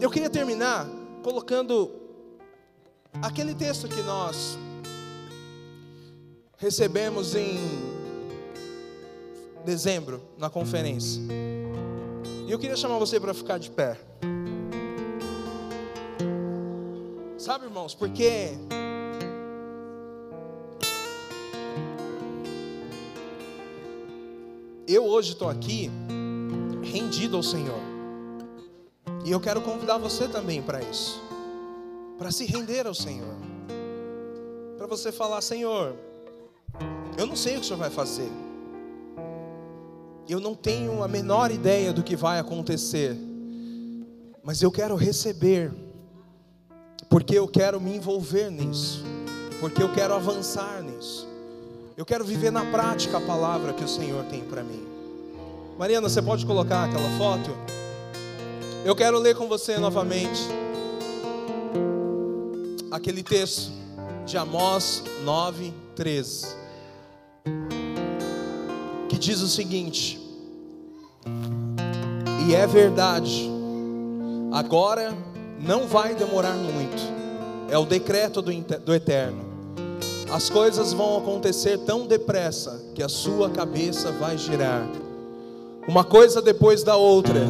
Eu 0.00 0.10
queria 0.10 0.30
terminar 0.30 0.86
colocando 1.22 1.90
aquele 3.20 3.54
texto 3.54 3.88
que 3.88 4.00
nós 4.02 4.56
recebemos 6.56 7.34
em 7.34 7.58
dezembro 9.64 10.22
na 10.36 10.48
conferência. 10.48 11.22
E 12.46 12.50
eu 12.50 12.58
queria 12.58 12.76
chamar 12.76 12.98
você 12.98 13.20
para 13.20 13.34
ficar 13.34 13.58
de 13.58 13.70
pé. 13.70 13.98
Sabe, 17.36 17.66
irmãos, 17.66 17.94
porque 17.94 18.52
eu 24.88 25.04
hoje 25.04 25.32
estou 25.32 25.50
aqui 25.50 25.90
rendido 26.82 27.36
ao 27.36 27.42
Senhor. 27.42 27.78
E 29.24 29.30
eu 29.30 29.38
quero 29.38 29.60
convidar 29.60 29.98
você 29.98 30.26
também 30.26 30.62
para 30.62 30.80
isso. 30.82 31.20
Para 32.16 32.30
se 32.30 32.46
render 32.46 32.86
ao 32.86 32.94
Senhor. 32.94 33.36
Para 34.78 34.86
você 34.86 35.12
falar, 35.12 35.42
Senhor, 35.42 35.94
eu 37.18 37.26
não 37.26 37.36
sei 37.36 37.52
o 37.52 37.56
que 37.56 37.64
o 37.64 37.64
Senhor 37.64 37.78
vai 37.78 37.90
fazer. 37.90 38.30
Eu 40.26 40.40
não 40.40 40.54
tenho 40.54 41.02
a 41.02 41.08
menor 41.08 41.50
ideia 41.50 41.92
do 41.92 42.02
que 42.02 42.16
vai 42.16 42.38
acontecer. 42.38 43.14
Mas 44.42 44.62
eu 44.62 44.70
quero 44.70 44.96
receber. 44.96 45.70
Porque 47.10 47.38
eu 47.38 47.46
quero 47.46 47.78
me 47.78 47.94
envolver 47.94 48.50
nisso. 48.50 49.04
Porque 49.60 49.82
eu 49.82 49.92
quero 49.92 50.14
avançar 50.14 50.82
nisso. 50.82 51.28
Eu 51.98 52.06
quero 52.06 52.24
viver 52.24 52.52
na 52.52 52.64
prática 52.64 53.18
a 53.18 53.20
palavra 53.20 53.72
que 53.72 53.82
o 53.82 53.88
Senhor 53.88 54.24
tem 54.26 54.44
para 54.44 54.62
mim. 54.62 54.86
Mariana, 55.76 56.08
você 56.08 56.22
pode 56.22 56.46
colocar 56.46 56.84
aquela 56.84 57.10
foto? 57.18 57.50
Eu 58.84 58.94
quero 58.94 59.18
ler 59.18 59.34
com 59.34 59.48
você 59.48 59.78
novamente 59.78 60.40
aquele 62.92 63.20
texto 63.24 63.72
de 64.24 64.38
Amós 64.38 65.02
9, 65.24 65.74
13, 65.96 66.46
que 69.08 69.18
diz 69.18 69.40
o 69.40 69.48
seguinte: 69.48 70.20
E 72.46 72.54
é 72.54 72.64
verdade, 72.64 73.50
agora 74.52 75.12
não 75.58 75.88
vai 75.88 76.14
demorar 76.14 76.54
muito, 76.54 77.02
é 77.68 77.76
o 77.76 77.84
decreto 77.84 78.40
do, 78.40 78.52
do 78.52 78.94
Eterno 78.94 79.47
as 80.30 80.50
coisas 80.50 80.92
vão 80.92 81.18
acontecer 81.18 81.78
tão 81.78 82.06
depressa 82.06 82.80
que 82.94 83.02
a 83.02 83.08
sua 83.08 83.48
cabeça 83.50 84.12
vai 84.12 84.36
girar. 84.36 84.86
Uma 85.86 86.04
coisa 86.04 86.42
depois 86.42 86.82
da 86.82 86.96
outra. 86.96 87.40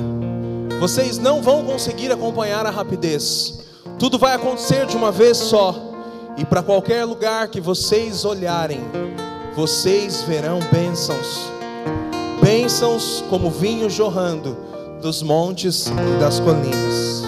Vocês 0.78 1.18
não 1.18 1.42
vão 1.42 1.64
conseguir 1.64 2.12
acompanhar 2.12 2.64
a 2.66 2.70
rapidez. 2.70 3.66
Tudo 3.98 4.16
vai 4.18 4.34
acontecer 4.34 4.86
de 4.86 4.96
uma 4.96 5.10
vez 5.10 5.36
só. 5.36 5.74
E 6.36 6.44
para 6.44 6.62
qualquer 6.62 7.04
lugar 7.04 7.48
que 7.48 7.60
vocês 7.60 8.24
olharem, 8.24 8.80
vocês 9.56 10.22
verão 10.22 10.60
bênçãos. 10.72 11.50
Bênçãos 12.40 13.24
como 13.28 13.50
vinho 13.50 13.90
jorrando 13.90 14.56
dos 15.02 15.20
montes 15.20 15.86
e 15.88 16.20
das 16.20 16.38
colinas. 16.38 17.27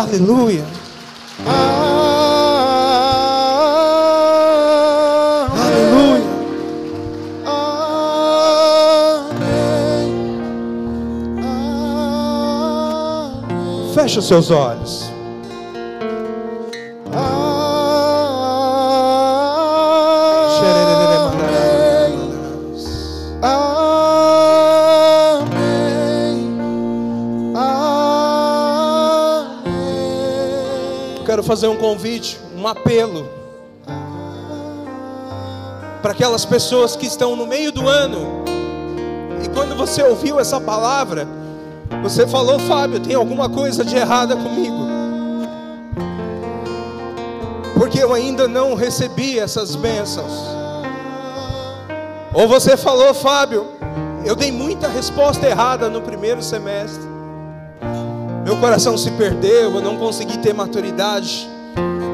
Aleluia. 0.00 0.64
Aleluia. 5.54 6.24
Feche 13.94 14.20
os 14.20 14.26
seus 14.26 14.50
olhos. 14.50 15.12
Fazer 31.50 31.66
um 31.66 31.74
convite, 31.74 32.38
um 32.56 32.68
apelo 32.68 33.28
para 36.00 36.12
aquelas 36.12 36.44
pessoas 36.44 36.94
que 36.94 37.06
estão 37.06 37.34
no 37.34 37.44
meio 37.44 37.72
do 37.72 37.88
ano 37.88 38.44
e 39.44 39.48
quando 39.48 39.76
você 39.76 40.00
ouviu 40.00 40.38
essa 40.38 40.60
palavra, 40.60 41.26
você 42.04 42.24
falou, 42.24 42.60
Fábio, 42.60 43.00
tem 43.00 43.16
alguma 43.16 43.48
coisa 43.48 43.84
de 43.84 43.96
errada 43.96 44.36
comigo, 44.36 44.86
porque 47.76 48.00
eu 48.00 48.14
ainda 48.14 48.46
não 48.46 48.76
recebi 48.76 49.36
essas 49.36 49.74
bênçãos. 49.74 50.32
Ou 52.32 52.46
você 52.46 52.76
falou, 52.76 53.12
Fábio, 53.12 53.66
eu 54.24 54.36
dei 54.36 54.52
muita 54.52 54.86
resposta 54.86 55.48
errada 55.48 55.90
no 55.90 56.00
primeiro 56.00 56.40
semestre. 56.44 57.09
Meu 58.50 58.58
coração 58.58 58.98
se 58.98 59.12
perdeu, 59.12 59.76
eu 59.76 59.80
não 59.80 59.96
consegui 59.96 60.36
ter 60.38 60.52
maturidade 60.52 61.48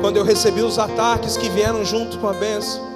quando 0.03 0.19
eu 0.19 0.23
recebi 0.23 0.61
os 0.61 0.79
ataques 0.79 1.35
que 1.35 1.49
vieram 1.49 1.83
junto 1.83 2.19
com 2.19 2.29
a 2.29 2.35
benção. 2.35 2.87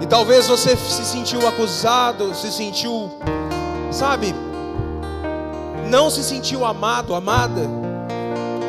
E 0.00 0.06
talvez 0.06 0.46
você 0.46 0.76
se 0.76 1.04
sentiu 1.04 1.44
acusado, 1.44 2.32
se 2.32 2.52
sentiu, 2.52 3.10
sabe, 3.90 4.32
não 5.90 6.08
se 6.08 6.22
sentiu 6.22 6.64
amado, 6.64 7.16
amada. 7.16 7.68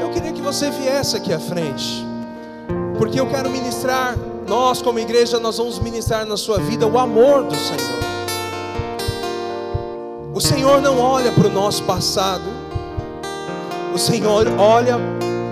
Eu 0.01 0.09
queria 0.09 0.31
que 0.31 0.41
você 0.41 0.71
viesse 0.71 1.15
aqui 1.15 1.31
à 1.31 1.39
frente, 1.39 2.03
porque 2.97 3.19
eu 3.19 3.27
quero 3.27 3.47
ministrar. 3.51 4.15
Nós, 4.47 4.81
como 4.81 4.97
igreja, 4.97 5.39
nós 5.39 5.59
vamos 5.59 5.77
ministrar 5.77 6.25
na 6.25 6.35
sua 6.35 6.57
vida 6.57 6.87
o 6.87 6.97
amor 6.97 7.43
do 7.43 7.55
Senhor. 7.55 7.99
O 10.33 10.41
Senhor 10.41 10.81
não 10.81 10.99
olha 10.99 11.31
para 11.31 11.47
o 11.47 11.51
nosso 11.51 11.83
passado, 11.83 12.64
o 13.95 13.97
Senhor 13.97 14.45
olha 14.59 14.97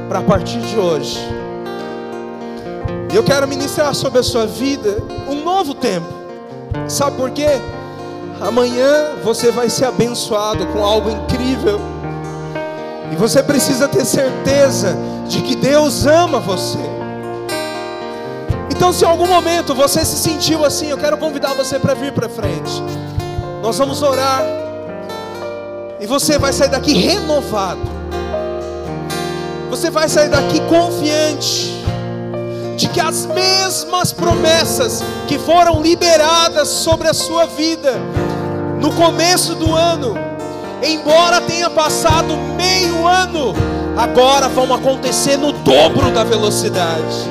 para 0.09 0.19
a 0.19 0.21
partir 0.21 0.59
de 0.59 0.77
hoje. 0.77 1.17
Eu 3.13 3.23
quero 3.23 3.47
ministrar 3.47 3.95
sobre 3.95 4.19
a 4.19 4.23
sua 4.23 4.45
vida 4.45 4.97
um 5.29 5.41
novo 5.45 5.73
tempo. 5.73 6.07
Sabe 6.89 7.15
por 7.15 7.31
quê? 7.31 7.47
Amanhã 8.41 9.15
você 9.23 9.49
vai 9.49 9.69
ser 9.69 9.85
abençoado 9.85 10.67
com 10.67 10.83
algo 10.83 11.09
incrível. 11.09 11.79
E 13.13 13.15
você 13.15 13.41
precisa 13.41 13.87
ter 13.87 14.03
certeza 14.03 14.97
de 15.29 15.41
que 15.41 15.55
Deus 15.55 16.05
ama 16.05 16.41
você. 16.41 16.79
Então, 18.69 18.91
se 18.91 19.05
em 19.05 19.07
algum 19.07 19.27
momento 19.27 19.73
você 19.73 20.03
se 20.03 20.17
sentiu 20.17 20.65
assim, 20.65 20.89
eu 20.89 20.97
quero 20.97 21.17
convidar 21.17 21.53
você 21.53 21.79
para 21.79 21.93
vir 21.93 22.11
para 22.11 22.27
frente. 22.27 22.83
Nós 23.61 23.77
vamos 23.77 24.01
orar. 24.01 24.43
E 26.01 26.05
você 26.05 26.37
vai 26.37 26.51
sair 26.51 26.69
daqui 26.69 26.91
renovado 26.91 28.02
Você 29.73 29.89
vai 29.89 30.07
sair 30.07 30.29
daqui 30.29 30.59
confiante 30.69 31.83
de 32.77 32.87
que 32.89 32.99
as 32.99 33.25
mesmas 33.25 34.13
promessas 34.13 35.03
que 35.27 35.39
foram 35.39 35.81
liberadas 35.81 36.67
sobre 36.67 37.07
a 37.07 37.13
sua 37.13 37.47
vida 37.47 37.95
no 38.79 38.93
começo 38.93 39.55
do 39.55 39.73
ano, 39.73 40.13
embora 40.83 41.41
tenha 41.41 41.71
passado 41.71 42.37
meio 42.55 43.07
ano, 43.07 43.55
agora 43.97 44.47
vão 44.47 44.71
acontecer 44.71 45.37
no 45.37 45.51
dobro 45.51 46.11
da 46.11 46.23
velocidade. 46.23 47.27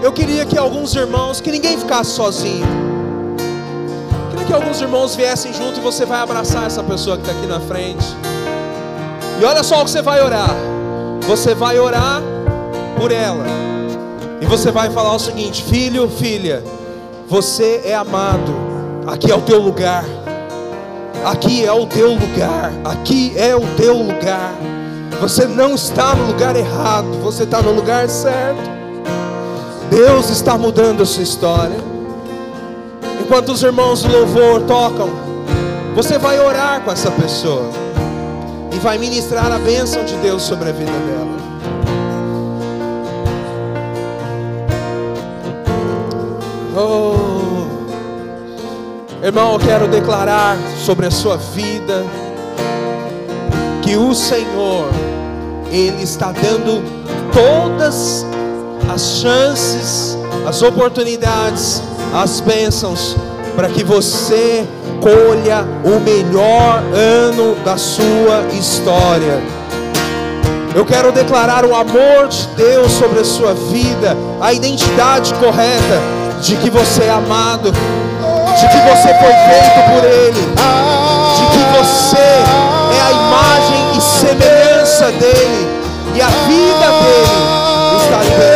Eu 0.00 0.12
queria 0.12 0.46
que 0.46 0.56
alguns 0.56 0.94
irmãos, 0.94 1.40
que 1.40 1.50
ninguém 1.50 1.76
ficasse 1.76 2.12
sozinho, 2.12 2.64
queria 4.30 4.46
que 4.46 4.52
alguns 4.52 4.80
irmãos 4.80 5.16
viessem 5.16 5.52
junto 5.52 5.80
e 5.80 5.82
você 5.82 6.06
vai 6.06 6.20
abraçar 6.20 6.68
essa 6.68 6.84
pessoa 6.84 7.16
que 7.16 7.24
está 7.24 7.36
aqui 7.36 7.48
na 7.48 7.58
frente. 7.58 8.06
E 9.40 9.44
olha 9.44 9.62
só 9.62 9.80
o 9.80 9.84
que 9.84 9.90
você 9.90 10.02
vai 10.02 10.22
orar. 10.22 10.54
Você 11.26 11.54
vai 11.54 11.78
orar 11.78 12.22
por 12.96 13.10
ela. 13.10 13.44
E 14.40 14.46
você 14.46 14.70
vai 14.70 14.90
falar 14.90 15.14
o 15.14 15.18
seguinte: 15.18 15.62
Filho, 15.64 16.08
filha, 16.08 16.62
você 17.28 17.82
é 17.84 17.94
amado. 17.94 18.54
Aqui 19.06 19.30
é 19.30 19.34
o 19.34 19.40
teu 19.40 19.60
lugar. 19.60 20.04
Aqui 21.24 21.64
é 21.64 21.72
o 21.72 21.86
teu 21.86 22.12
lugar. 22.12 22.72
Aqui 22.84 23.32
é 23.36 23.56
o 23.56 23.66
teu 23.76 23.96
lugar. 23.96 24.54
Você 25.20 25.46
não 25.46 25.74
está 25.74 26.14
no 26.14 26.26
lugar 26.26 26.54
errado. 26.54 27.20
Você 27.22 27.42
está 27.44 27.60
no 27.60 27.72
lugar 27.72 28.08
certo. 28.08 28.70
Deus 29.90 30.30
está 30.30 30.56
mudando 30.56 31.02
a 31.02 31.06
sua 31.06 31.22
história. 31.22 31.76
Enquanto 33.20 33.52
os 33.52 33.62
irmãos 33.62 34.02
do 34.02 34.12
louvor 34.12 34.62
tocam, 34.62 35.08
você 35.94 36.18
vai 36.18 36.38
orar 36.38 36.82
com 36.82 36.90
essa 36.90 37.10
pessoa 37.10 37.83
e 38.74 38.78
vai 38.78 38.98
ministrar 38.98 39.52
a 39.52 39.58
bênção 39.58 40.04
de 40.04 40.16
Deus 40.16 40.42
sobre 40.42 40.68
a 40.70 40.72
vida 40.72 40.90
dela. 40.90 41.34
Oh, 46.76 47.14
irmão, 49.24 49.52
eu 49.52 49.58
quero 49.60 49.86
declarar 49.86 50.58
sobre 50.84 51.06
a 51.06 51.10
sua 51.10 51.36
vida 51.36 52.04
que 53.82 53.96
o 53.96 54.14
Senhor, 54.14 54.88
Ele 55.70 56.02
está 56.02 56.32
dando 56.32 56.82
todas 57.32 58.26
as 58.92 59.18
chances, 59.20 60.18
as 60.46 60.62
oportunidades, 60.62 61.80
as 62.12 62.40
bênçãos, 62.40 63.16
para 63.54 63.68
que 63.68 63.84
você 63.84 64.66
colha 65.00 65.64
o 65.84 66.00
melhor 66.00 66.82
ano 66.94 67.54
da 67.64 67.76
sua 67.76 68.44
história. 68.52 69.42
Eu 70.74 70.84
quero 70.84 71.12
declarar 71.12 71.64
o 71.64 71.74
amor 71.74 72.28
de 72.28 72.46
Deus 72.56 72.92
sobre 72.92 73.20
a 73.20 73.24
sua 73.24 73.54
vida, 73.54 74.16
a 74.40 74.52
identidade 74.52 75.32
correta 75.34 76.00
de 76.40 76.56
que 76.56 76.68
você 76.68 77.04
é 77.04 77.10
amado, 77.10 77.70
de 77.70 78.68
que 78.68 78.80
você 78.88 79.14
foi 79.14 79.32
feito 79.32 79.80
por 79.92 80.04
Ele, 80.04 80.42
de 81.36 81.46
que 81.52 81.78
você 81.78 82.18
é 82.18 83.00
a 83.00 83.12
imagem 83.12 83.96
e 83.96 84.00
semelhança 84.00 85.12
dEle, 85.12 85.68
e 86.14 86.20
a 86.20 86.26
vida 86.26 86.86
dEle 87.02 88.02
está 88.02 88.22
liberada 88.22 88.53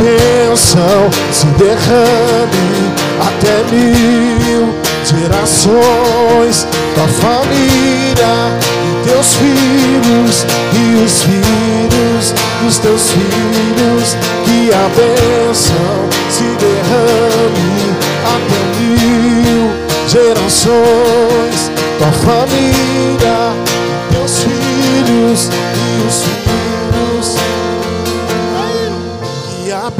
bênção 0.00 1.10
se 1.30 1.46
derrame 1.58 2.90
até 3.20 3.62
mil 3.70 4.74
gerações 5.04 6.66
da 6.96 7.06
família 7.06 8.58
e 8.86 9.08
teus 9.08 9.36
filhos 9.36 10.46
e 10.72 11.04
os 11.04 11.22
filhos 11.22 12.34
dos 12.62 12.78
teus 12.78 13.10
filhos. 13.10 14.16
Que 14.44 14.70
a 14.72 14.88
bênção 14.96 16.08
se 16.30 16.44
derrame 16.58 17.94
até 18.24 18.60
mil 18.80 19.70
gerações 20.08 21.70
da 22.00 22.10
família 22.12 23.52
e 23.76 24.14
teus 24.14 24.38
filhos 24.38 25.50
e 25.74 26.06
os 26.06 26.22
filhos. 26.22 26.49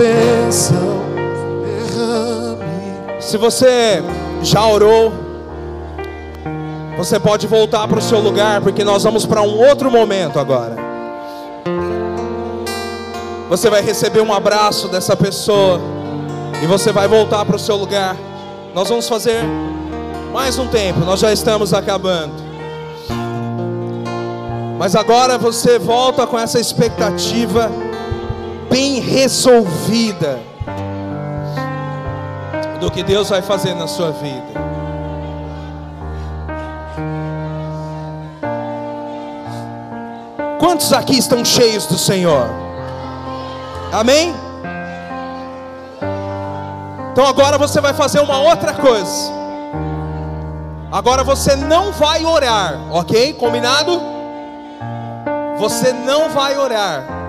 Bênção 0.00 1.04
derrame 1.62 3.20
Se 3.20 3.36
você 3.36 4.02
já 4.42 4.66
orou, 4.66 5.12
você 6.96 7.20
pode 7.20 7.46
voltar 7.46 7.86
para 7.86 7.98
o 7.98 8.02
seu 8.02 8.18
lugar, 8.18 8.62
porque 8.62 8.82
nós 8.82 9.04
vamos 9.04 9.26
para 9.26 9.42
um 9.42 9.58
outro 9.68 9.90
momento 9.90 10.38
agora. 10.38 10.76
Você 13.50 13.68
vai 13.68 13.82
receber 13.82 14.22
um 14.22 14.32
abraço 14.32 14.88
dessa 14.88 15.14
pessoa 15.14 15.78
e 16.62 16.66
você 16.66 16.92
vai 16.92 17.06
voltar 17.06 17.44
para 17.44 17.56
o 17.56 17.58
seu 17.58 17.76
lugar. 17.76 18.16
Nós 18.74 18.88
vamos 18.88 19.06
fazer 19.06 19.42
mais 20.32 20.58
um 20.58 20.66
tempo, 20.68 21.00
nós 21.00 21.20
já 21.20 21.30
estamos 21.32 21.74
acabando. 21.74 22.32
Mas 24.78 24.96
agora 24.96 25.36
você 25.36 25.78
volta 25.78 26.26
com 26.26 26.38
essa 26.38 26.58
expectativa 26.58 27.70
bem 28.70 29.00
resolvida 29.00 30.38
do 32.78 32.90
que 32.90 33.02
Deus 33.02 33.28
vai 33.28 33.42
fazer 33.42 33.74
na 33.74 33.88
sua 33.88 34.12
vida. 34.12 34.60
Quantos 40.58 40.92
aqui 40.92 41.18
estão 41.18 41.44
cheios 41.44 41.86
do 41.86 41.98
Senhor? 41.98 42.48
Amém? 43.92 44.32
Então 47.12 47.26
agora 47.26 47.58
você 47.58 47.80
vai 47.80 47.92
fazer 47.92 48.20
uma 48.20 48.38
outra 48.40 48.72
coisa. 48.72 49.32
Agora 50.92 51.24
você 51.24 51.56
não 51.56 51.92
vai 51.92 52.24
orar, 52.24 52.80
ok? 52.90 53.34
Combinado? 53.34 54.00
Você 55.58 55.92
não 55.92 56.30
vai 56.30 56.56
orar. 56.56 57.19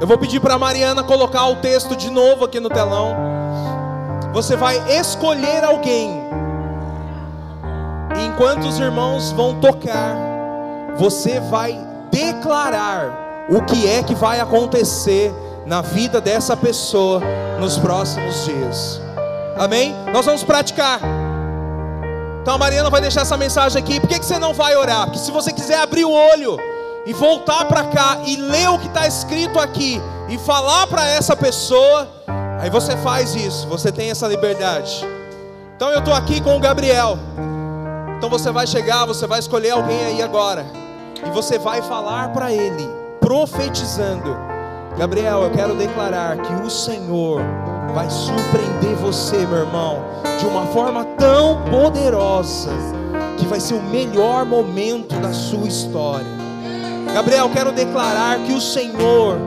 Eu 0.00 0.06
vou 0.06 0.18
pedir 0.18 0.40
para 0.40 0.54
a 0.54 0.58
Mariana 0.58 1.02
colocar 1.04 1.46
o 1.46 1.56
texto 1.56 1.94
de 1.94 2.10
novo 2.10 2.44
aqui 2.44 2.58
no 2.58 2.68
telão. 2.68 3.14
Você 4.32 4.56
vai 4.56 4.76
escolher 4.98 5.62
alguém. 5.62 6.20
E 8.16 8.26
enquanto 8.26 8.64
os 8.64 8.78
irmãos 8.78 9.30
vão 9.32 9.60
tocar, 9.60 10.16
você 10.96 11.38
vai 11.38 11.78
declarar 12.10 13.46
o 13.48 13.62
que 13.62 13.88
é 13.88 14.02
que 14.02 14.14
vai 14.14 14.40
acontecer 14.40 15.32
na 15.64 15.80
vida 15.80 16.20
dessa 16.20 16.56
pessoa 16.56 17.20
nos 17.60 17.78
próximos 17.78 18.44
dias. 18.44 19.00
Amém? 19.56 19.94
Nós 20.12 20.26
vamos 20.26 20.42
praticar. 20.42 21.00
Então 22.42 22.56
a 22.56 22.58
Mariana 22.58 22.90
vai 22.90 23.00
deixar 23.00 23.22
essa 23.22 23.36
mensagem 23.36 23.80
aqui. 23.80 24.00
Por 24.00 24.08
que, 24.08 24.18
que 24.18 24.26
você 24.26 24.38
não 24.38 24.52
vai 24.52 24.76
orar? 24.76 25.04
Porque 25.06 25.20
se 25.20 25.30
você 25.30 25.52
quiser 25.52 25.78
abrir 25.78 26.04
o 26.04 26.10
olho 26.10 26.58
e 27.06 27.12
voltar 27.12 27.66
para 27.66 27.84
cá 27.84 28.18
e 28.24 28.36
ler 28.36 28.68
o 28.70 28.78
que 28.78 28.86
está 28.86 29.06
escrito 29.06 29.58
aqui 29.58 30.00
e 30.28 30.38
falar 30.38 30.86
para 30.86 31.06
essa 31.06 31.36
pessoa, 31.36 32.08
aí 32.60 32.70
você 32.70 32.96
faz 32.96 33.34
isso. 33.34 33.66
Você 33.68 33.92
tem 33.92 34.10
essa 34.10 34.26
liberdade. 34.26 35.06
Então 35.76 35.90
eu 35.90 35.98
estou 35.98 36.14
aqui 36.14 36.40
com 36.40 36.56
o 36.56 36.60
Gabriel. 36.60 37.18
Então 38.16 38.30
você 38.30 38.50
vai 38.50 38.66
chegar, 38.66 39.04
você 39.04 39.26
vai 39.26 39.38
escolher 39.38 39.70
alguém 39.70 40.04
aí 40.06 40.22
agora. 40.22 40.64
E 41.26 41.30
você 41.30 41.58
vai 41.58 41.82
falar 41.82 42.28
para 42.32 42.52
ele, 42.52 42.88
profetizando: 43.20 44.36
Gabriel, 44.96 45.42
eu 45.42 45.50
quero 45.50 45.74
declarar 45.74 46.38
que 46.38 46.52
o 46.54 46.70
Senhor 46.70 47.42
vai 47.94 48.08
surpreender 48.08 48.96
você, 48.96 49.46
meu 49.46 49.58
irmão, 49.58 50.02
de 50.38 50.46
uma 50.46 50.66
forma 50.66 51.04
tão 51.18 51.62
poderosa, 51.70 52.70
que 53.36 53.46
vai 53.46 53.60
ser 53.60 53.74
o 53.74 53.82
melhor 53.82 54.44
momento 54.44 55.14
da 55.16 55.32
sua 55.32 55.68
história. 55.68 56.43
Gabriel, 57.14 57.48
quero 57.48 57.70
declarar 57.70 58.40
que 58.40 58.52
o 58.52 58.60
Senhor, 58.60 59.38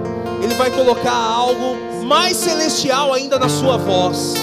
Ele 0.41 0.53
vai 0.53 0.71
colocar 0.71 1.11
algo 1.11 1.75
mais 2.05 2.37
celestial 2.37 3.13
ainda 3.13 3.37
na 3.37 3.49
sua 3.49 3.75
voz. 3.75 4.35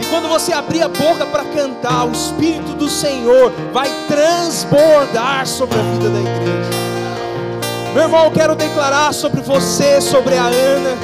E 0.00 0.04
quando 0.04 0.28
você 0.28 0.52
abrir 0.52 0.82
a 0.82 0.88
boca 0.88 1.26
para 1.26 1.42
cantar, 1.46 2.06
o 2.06 2.12
Espírito 2.12 2.74
do 2.74 2.88
Senhor 2.88 3.52
vai 3.72 3.90
transbordar 4.06 5.48
sobre 5.48 5.80
a 5.80 5.82
vida 5.82 6.10
da 6.10 6.20
igreja. 6.20 6.70
Meu 7.92 8.04
irmão, 8.04 8.30
quero 8.30 8.54
declarar 8.54 9.12
sobre 9.12 9.40
você, 9.40 10.00
sobre 10.00 10.36
a 10.36 10.44
Ana, 10.44 10.96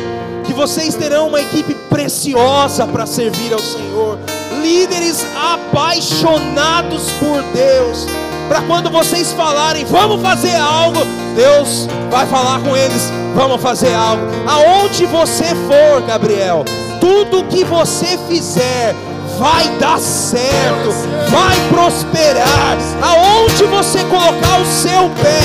que 0.47 0.53
vocês 0.53 0.95
terão 0.95 1.27
uma 1.27 1.41
equipe 1.41 1.75
preciosa 1.91 2.87
para 2.87 3.07
servir 3.07 3.53
ao 3.53 3.59
Senhor, 3.59 4.21
líderes 4.63 5.27
apaixonados 5.37 7.11
por 7.19 7.43
Deus, 7.53 8.07
para 8.49 8.63
quando 8.63 8.91
vocês 8.91 9.33
falarem, 9.33 9.85
vamos 9.85 10.21
fazer 10.21 10.55
algo, 10.57 11.01
Deus 11.35 11.89
vai 12.11 12.27
falar 12.27 12.61
com 12.61 12.77
eles, 12.77 13.11
vamos 13.35 13.61
fazer 13.61 13.95
algo. 13.95 14.23
Aonde 14.47 15.07
você 15.07 15.45
for, 15.45 16.03
Gabriel, 16.07 16.65
tudo 17.01 17.45
que 17.45 17.65
você 17.65 18.19
fizer, 18.29 18.95
vai 19.39 19.69
dar 19.79 19.99
certo, 19.99 20.91
vai 21.31 21.57
prosperar. 21.69 22.77
Aonde 23.03 23.65
você 23.65 24.05
colocar 24.05 24.61
o 24.61 24.67
seu 24.67 25.11
pé, 25.23 25.41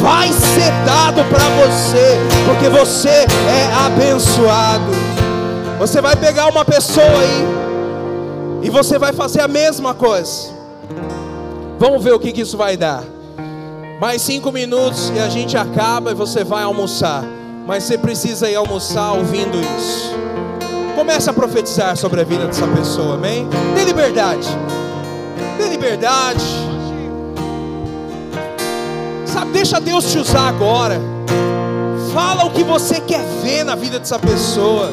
vai 0.00 0.28
ser 0.28 0.72
dado 0.84 1.24
para 1.24 1.44
você, 1.66 2.18
porque 2.46 2.68
você 2.68 3.08
é 3.08 3.86
abençoado. 3.86 4.90
Você 5.78 6.00
vai 6.00 6.16
pegar 6.16 6.46
uma 6.48 6.64
pessoa 6.64 7.06
aí 7.06 7.46
e 8.62 8.70
você 8.70 8.98
vai 8.98 9.12
fazer 9.12 9.40
a 9.40 9.48
mesma 9.48 9.94
coisa. 9.94 10.57
Vamos 11.78 12.02
ver 12.02 12.12
o 12.12 12.18
que, 12.18 12.32
que 12.32 12.40
isso 12.40 12.56
vai 12.56 12.76
dar. 12.76 13.04
Mais 14.00 14.22
cinco 14.22 14.50
minutos 14.50 15.12
e 15.14 15.18
a 15.20 15.28
gente 15.28 15.56
acaba 15.56 16.10
e 16.10 16.14
você 16.14 16.42
vai 16.42 16.64
almoçar. 16.64 17.24
Mas 17.66 17.84
você 17.84 17.96
precisa 17.96 18.50
ir 18.50 18.56
almoçar 18.56 19.12
ouvindo 19.12 19.58
isso. 19.60 20.12
Comece 20.96 21.30
a 21.30 21.32
profetizar 21.32 21.96
sobre 21.96 22.20
a 22.20 22.24
vida 22.24 22.46
dessa 22.46 22.66
pessoa, 22.66 23.14
amém? 23.14 23.46
Dê 23.76 23.84
liberdade. 23.84 24.48
Dê 25.56 25.68
liberdade. 25.68 26.44
Sabe, 29.24 29.52
deixa 29.52 29.80
Deus 29.80 30.10
te 30.10 30.18
usar 30.18 30.48
agora. 30.48 31.00
Fala 32.12 32.44
o 32.44 32.50
que 32.50 32.64
você 32.64 33.00
quer 33.00 33.24
ver 33.42 33.62
na 33.62 33.76
vida 33.76 34.00
dessa 34.00 34.18
pessoa. 34.18 34.90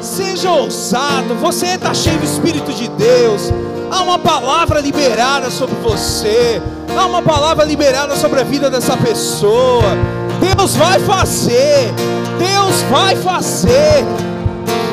Seja 0.00 0.50
ousado. 0.50 1.34
Você 1.34 1.66
está 1.66 1.92
cheio 1.92 2.18
do 2.18 2.24
Espírito 2.24 2.72
de 2.72 2.88
Deus. 2.88 3.52
Há 3.90 4.02
uma 4.02 4.18
palavra 4.18 4.80
liberada 4.80 5.50
sobre 5.50 5.74
você. 5.76 6.60
Há 6.96 7.06
uma 7.06 7.22
palavra 7.22 7.64
liberada 7.64 8.16
sobre 8.16 8.40
a 8.40 8.44
vida 8.44 8.70
dessa 8.70 8.96
pessoa. 8.96 9.96
Deus 10.40 10.76
vai 10.76 10.98
fazer. 11.00 11.92
Deus 12.38 12.82
vai 12.90 13.16
fazer. 13.16 14.04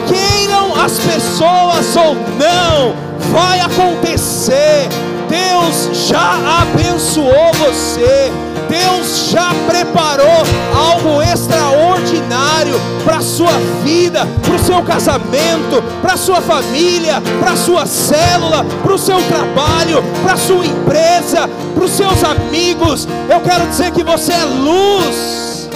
Queiram 0.07 0.75
as 0.75 0.99
pessoas 0.99 1.95
ou 1.95 2.15
não, 2.37 2.95
vai 3.31 3.59
acontecer. 3.59 4.87
Deus 5.35 6.07
já 6.07 6.61
abençoou 6.61 7.51
você. 7.57 8.31
Deus 8.69 9.29
já 9.29 9.51
preparou 9.67 10.43
algo 10.75 11.21
extraordinário 11.21 12.79
para 13.03 13.17
a 13.17 13.21
sua 13.21 13.51
vida, 13.83 14.27
para 14.41 14.55
o 14.55 14.59
seu 14.59 14.81
casamento, 14.81 15.83
para 16.01 16.13
a 16.13 16.17
sua 16.17 16.41
família, 16.41 17.21
para 17.39 17.51
a 17.51 17.57
sua 17.57 17.85
célula, 17.85 18.65
para 18.81 18.93
o 18.93 18.97
seu 18.97 19.21
trabalho, 19.23 20.03
para 20.23 20.33
a 20.33 20.37
sua 20.37 20.65
empresa, 20.65 21.47
para 21.75 21.83
os 21.83 21.91
seus 21.91 22.23
amigos. 22.23 23.07
Eu 23.29 23.41
quero 23.41 23.67
dizer 23.67 23.91
que 23.91 24.03
você 24.03 24.31
é 24.31 24.45
luz. 24.45 25.69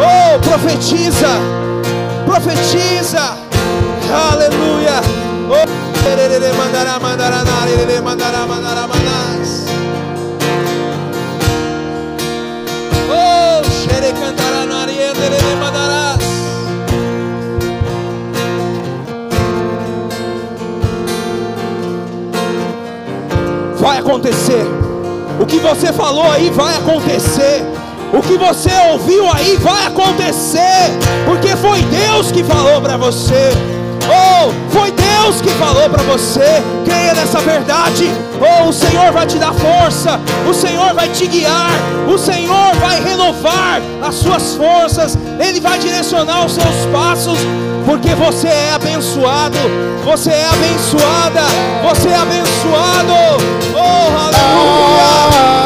Oh, 0.00 0.38
profetiza, 0.40 1.28
profetiza. 2.26 3.36
Aleluia. 4.32 5.23
Mandará, 6.04 7.00
mandará, 7.00 7.70
erere 7.70 8.00
mandará, 8.00 8.46
mandará, 8.46 8.86
mandarás. 8.86 9.64
Oh, 13.08 13.64
xere 13.64 14.12
cantará, 14.12 14.66
nariê, 14.66 15.08
erere 15.08 15.56
mandarás. 15.58 16.18
Vai 23.80 23.98
acontecer. 23.98 24.66
O 25.40 25.46
que 25.46 25.58
você 25.58 25.90
falou 25.90 26.30
aí 26.30 26.50
vai 26.50 26.76
acontecer. 26.76 27.64
O 28.12 28.20
que 28.20 28.36
você 28.36 28.70
ouviu 28.92 29.26
aí 29.32 29.56
vai 29.56 29.86
acontecer, 29.86 30.92
porque 31.26 31.56
foi 31.56 31.80
Deus 31.82 32.30
que 32.30 32.44
falou 32.44 32.80
para 32.82 32.96
você. 32.98 33.73
Oh, 34.08 34.52
foi 34.70 34.90
Deus 34.92 35.40
que 35.40 35.50
falou 35.50 35.88
para 35.88 36.02
você. 36.02 36.62
Creia 36.84 37.14
nessa 37.14 37.40
verdade. 37.40 38.10
Oh, 38.40 38.68
o 38.68 38.72
Senhor 38.72 39.12
vai 39.12 39.26
te 39.26 39.38
dar 39.38 39.54
força. 39.54 40.20
O 40.48 40.52
Senhor 40.52 40.94
vai 40.94 41.08
te 41.08 41.26
guiar. 41.26 41.70
O 42.06 42.18
Senhor 42.18 42.74
vai 42.80 43.02
renovar 43.02 43.80
as 44.02 44.14
suas 44.16 44.54
forças. 44.54 45.16
Ele 45.38 45.60
vai 45.60 45.78
direcionar 45.78 46.44
os 46.44 46.52
seus 46.52 46.86
passos. 46.92 47.38
Porque 47.86 48.14
você 48.14 48.48
é 48.48 48.72
abençoado. 48.72 49.58
Você 50.04 50.30
é 50.30 50.48
abençoada. 50.48 51.42
Você 51.88 52.08
é 52.08 52.16
abençoado. 52.16 53.12
Oh, 53.74 54.18
aleluia. 54.18 55.63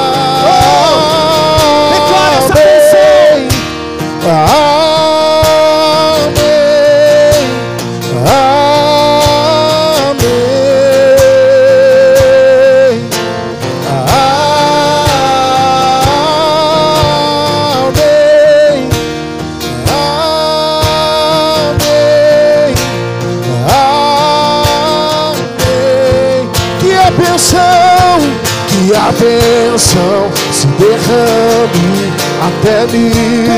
A 29.08 29.12
bênção 29.12 30.30
se 30.52 30.66
derrame 30.66 32.12
até 32.42 32.86
mil 32.92 33.48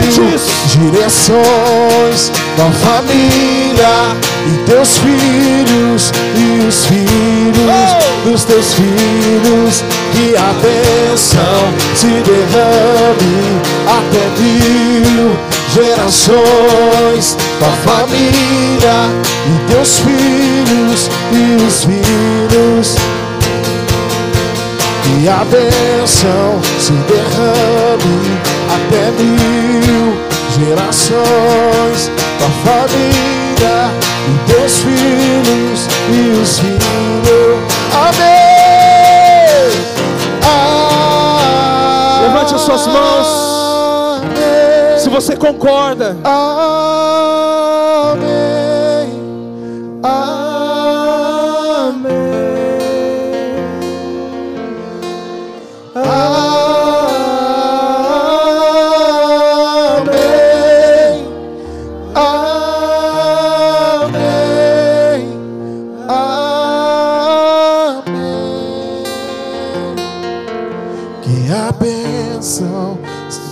direções 0.67 2.31
da 2.57 2.71
família 2.71 4.17
e 4.47 4.71
teus 4.71 4.99
filhos 4.99 6.13
e 6.37 6.67
os 6.69 6.87
filhos 6.87 7.97
dos 8.25 8.45
teus 8.45 8.75
filhos. 8.75 9.85
Que 10.13 10.37
a 10.37 10.53
bênção 10.63 11.61
se 11.97 12.07
derrame 12.07 13.61
até 13.89 14.29
mil 14.41 15.37
gerações 15.75 17.37
da 17.59 17.71
família 17.91 18.99
e 19.49 19.73
teus 19.73 19.99
filhos 19.99 21.11
e 21.33 21.67
os 21.67 21.85
filhos 21.85 23.20
que 25.03 25.29
a 25.29 25.45
bênção 25.45 26.61
se 26.79 26.93
derrame 26.93 28.39
até 28.75 29.11
mil 29.23 30.15
gerações 30.59 32.11
da 32.39 32.49
família 32.65 33.91
e 34.29 34.33
teus 34.51 34.79
filhos 34.79 35.89
e 36.09 36.41
os 36.41 36.59
filhos. 36.59 37.59
Amém. 37.95 38.41
Amém. 40.43 42.23
Levante 42.23 42.55
as 42.55 42.61
suas 42.61 42.87
mãos. 42.87 43.29
Se 44.99 45.09
você 45.09 45.37
concorda. 45.37 46.17
Amém. 46.25 46.41
Amém. 48.13 48.41
Amém. 50.03 50.40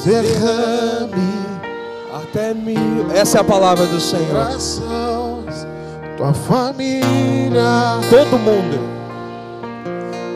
Derrame 0.08 1.28
Até 2.14 2.54
mil. 2.54 3.10
Essa 3.14 3.38
é 3.38 3.40
a 3.42 3.44
palavra 3.44 3.84
do 3.86 4.00
Senhor. 4.00 4.26
corações, 4.28 5.66
tua 6.16 6.32
família 6.32 7.98
Todo 8.08 8.38
mundo. 8.38 8.78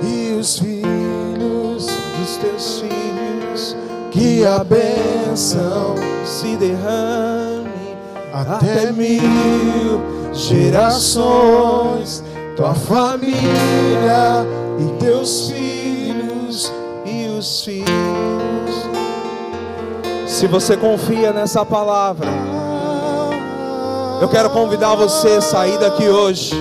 e 0.02 0.34
os 0.38 0.58
filhos, 0.58 1.86
Dos 1.86 2.36
teus 2.36 2.80
filhos. 2.80 3.76
que 4.10 4.44
a 4.44 4.62
bênção 4.62 5.94
se 6.26 6.54
derrame 6.56 7.96
até 8.32 8.92
mil 8.92 10.00
gerações, 10.34 12.22
tua 12.56 12.74
família 12.74 14.46
e 14.78 14.98
teus 15.02 15.50
filhos. 15.50 16.70
e 17.06 17.26
os 17.38 17.62
filhos. 17.64 19.01
Se 20.42 20.48
você 20.48 20.76
confia 20.76 21.32
nessa 21.32 21.64
palavra, 21.64 22.26
Eu 24.20 24.28
quero 24.28 24.50
convidar 24.50 24.96
você 24.96 25.36
a 25.36 25.40
sair 25.40 25.78
daqui 25.78 26.08
hoje, 26.08 26.52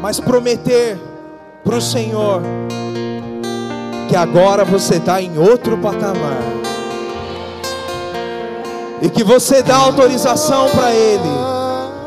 mas 0.00 0.18
prometer 0.18 0.98
para 1.62 1.76
o 1.76 1.80
Senhor 1.80 2.42
que 4.08 4.16
agora 4.16 4.64
você 4.64 4.96
está 4.96 5.22
em 5.22 5.38
outro 5.38 5.78
patamar 5.78 6.42
e 9.00 9.08
que 9.08 9.22
você 9.22 9.62
dá 9.62 9.76
autorização 9.76 10.68
para 10.70 10.92
Ele, 10.92 11.30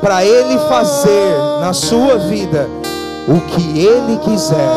para 0.01 0.25
Ele 0.25 0.59
fazer 0.67 1.37
na 1.61 1.71
sua 1.71 2.17
vida 2.17 2.69
o 3.29 3.39
que 3.47 3.79
Ele 3.79 4.17
quiser. 4.19 4.67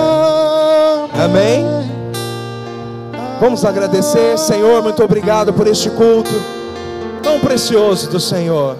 Amém? 1.24 1.80
Vamos 3.41 3.65
agradecer, 3.65 4.39
Senhor, 4.39 4.83
muito 4.83 5.03
obrigado 5.03 5.55
por 5.55 5.67
este 5.67 5.89
culto 5.89 6.31
tão 7.23 7.41
precioso 7.41 8.11
do 8.11 8.21
Senhor. 8.21 8.77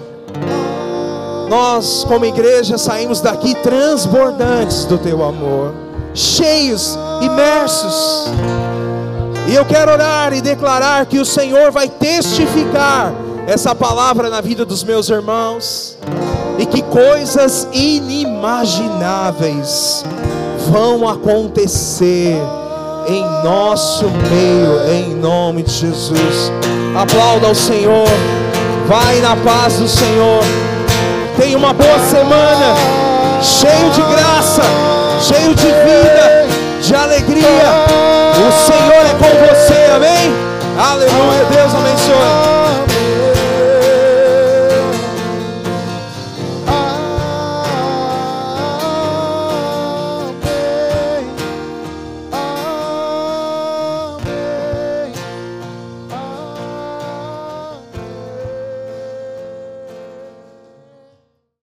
Nós, 1.49 2.05
como 2.07 2.25
igreja, 2.25 2.77
saímos 2.77 3.21
daqui 3.21 3.55
transbordantes 3.55 4.85
do 4.85 4.99
Teu 4.99 5.23
amor, 5.23 5.73
cheios, 6.13 6.95
imersos. 7.23 8.27
E 9.49 9.55
eu 9.55 9.65
quero 9.65 9.93
orar 9.93 10.31
e 10.31 10.41
declarar 10.41 11.07
que 11.07 11.17
o 11.17 11.25
Senhor 11.25 11.71
vai 11.71 11.89
testificar 11.89 13.11
essa 13.47 13.73
palavra 13.73 14.29
na 14.29 14.41
vida 14.41 14.63
dos 14.63 14.83
meus 14.83 15.09
irmãos, 15.09 15.97
e 16.59 16.67
que 16.67 16.83
coisas 16.83 17.67
inimagináveis 17.73 20.05
vão 20.69 21.09
acontecer 21.09 22.39
em 23.07 23.23
nosso 23.43 24.05
meio, 24.09 24.91
em 24.93 25.15
nome 25.15 25.63
de 25.63 25.71
Jesus. 25.71 26.51
Aplauda 26.95 27.47
ao 27.47 27.55
Senhor. 27.55 28.07
Vai 28.87 29.19
na 29.19 29.35
paz 29.37 29.77
do 29.77 29.87
Senhor. 29.87 30.43
Tenha 31.37 31.57
uma 31.57 31.73
boa 31.73 31.99
semana, 31.99 32.75
cheio 33.41 33.89
de 33.91 34.01
graça, 34.01 34.63
cheio 35.21 35.55
de 35.55 35.67
vida, 35.67 36.47
de 36.81 36.95
alegria. 36.95 37.85
O 38.35 38.51
Senhor 38.65 39.05
é 39.05 39.13
com 39.13 39.45
você, 39.47 39.91
amém? 39.95 40.33
Aleluia, 40.77 41.45
Deus 41.51 41.73
abençoe. 41.73 42.60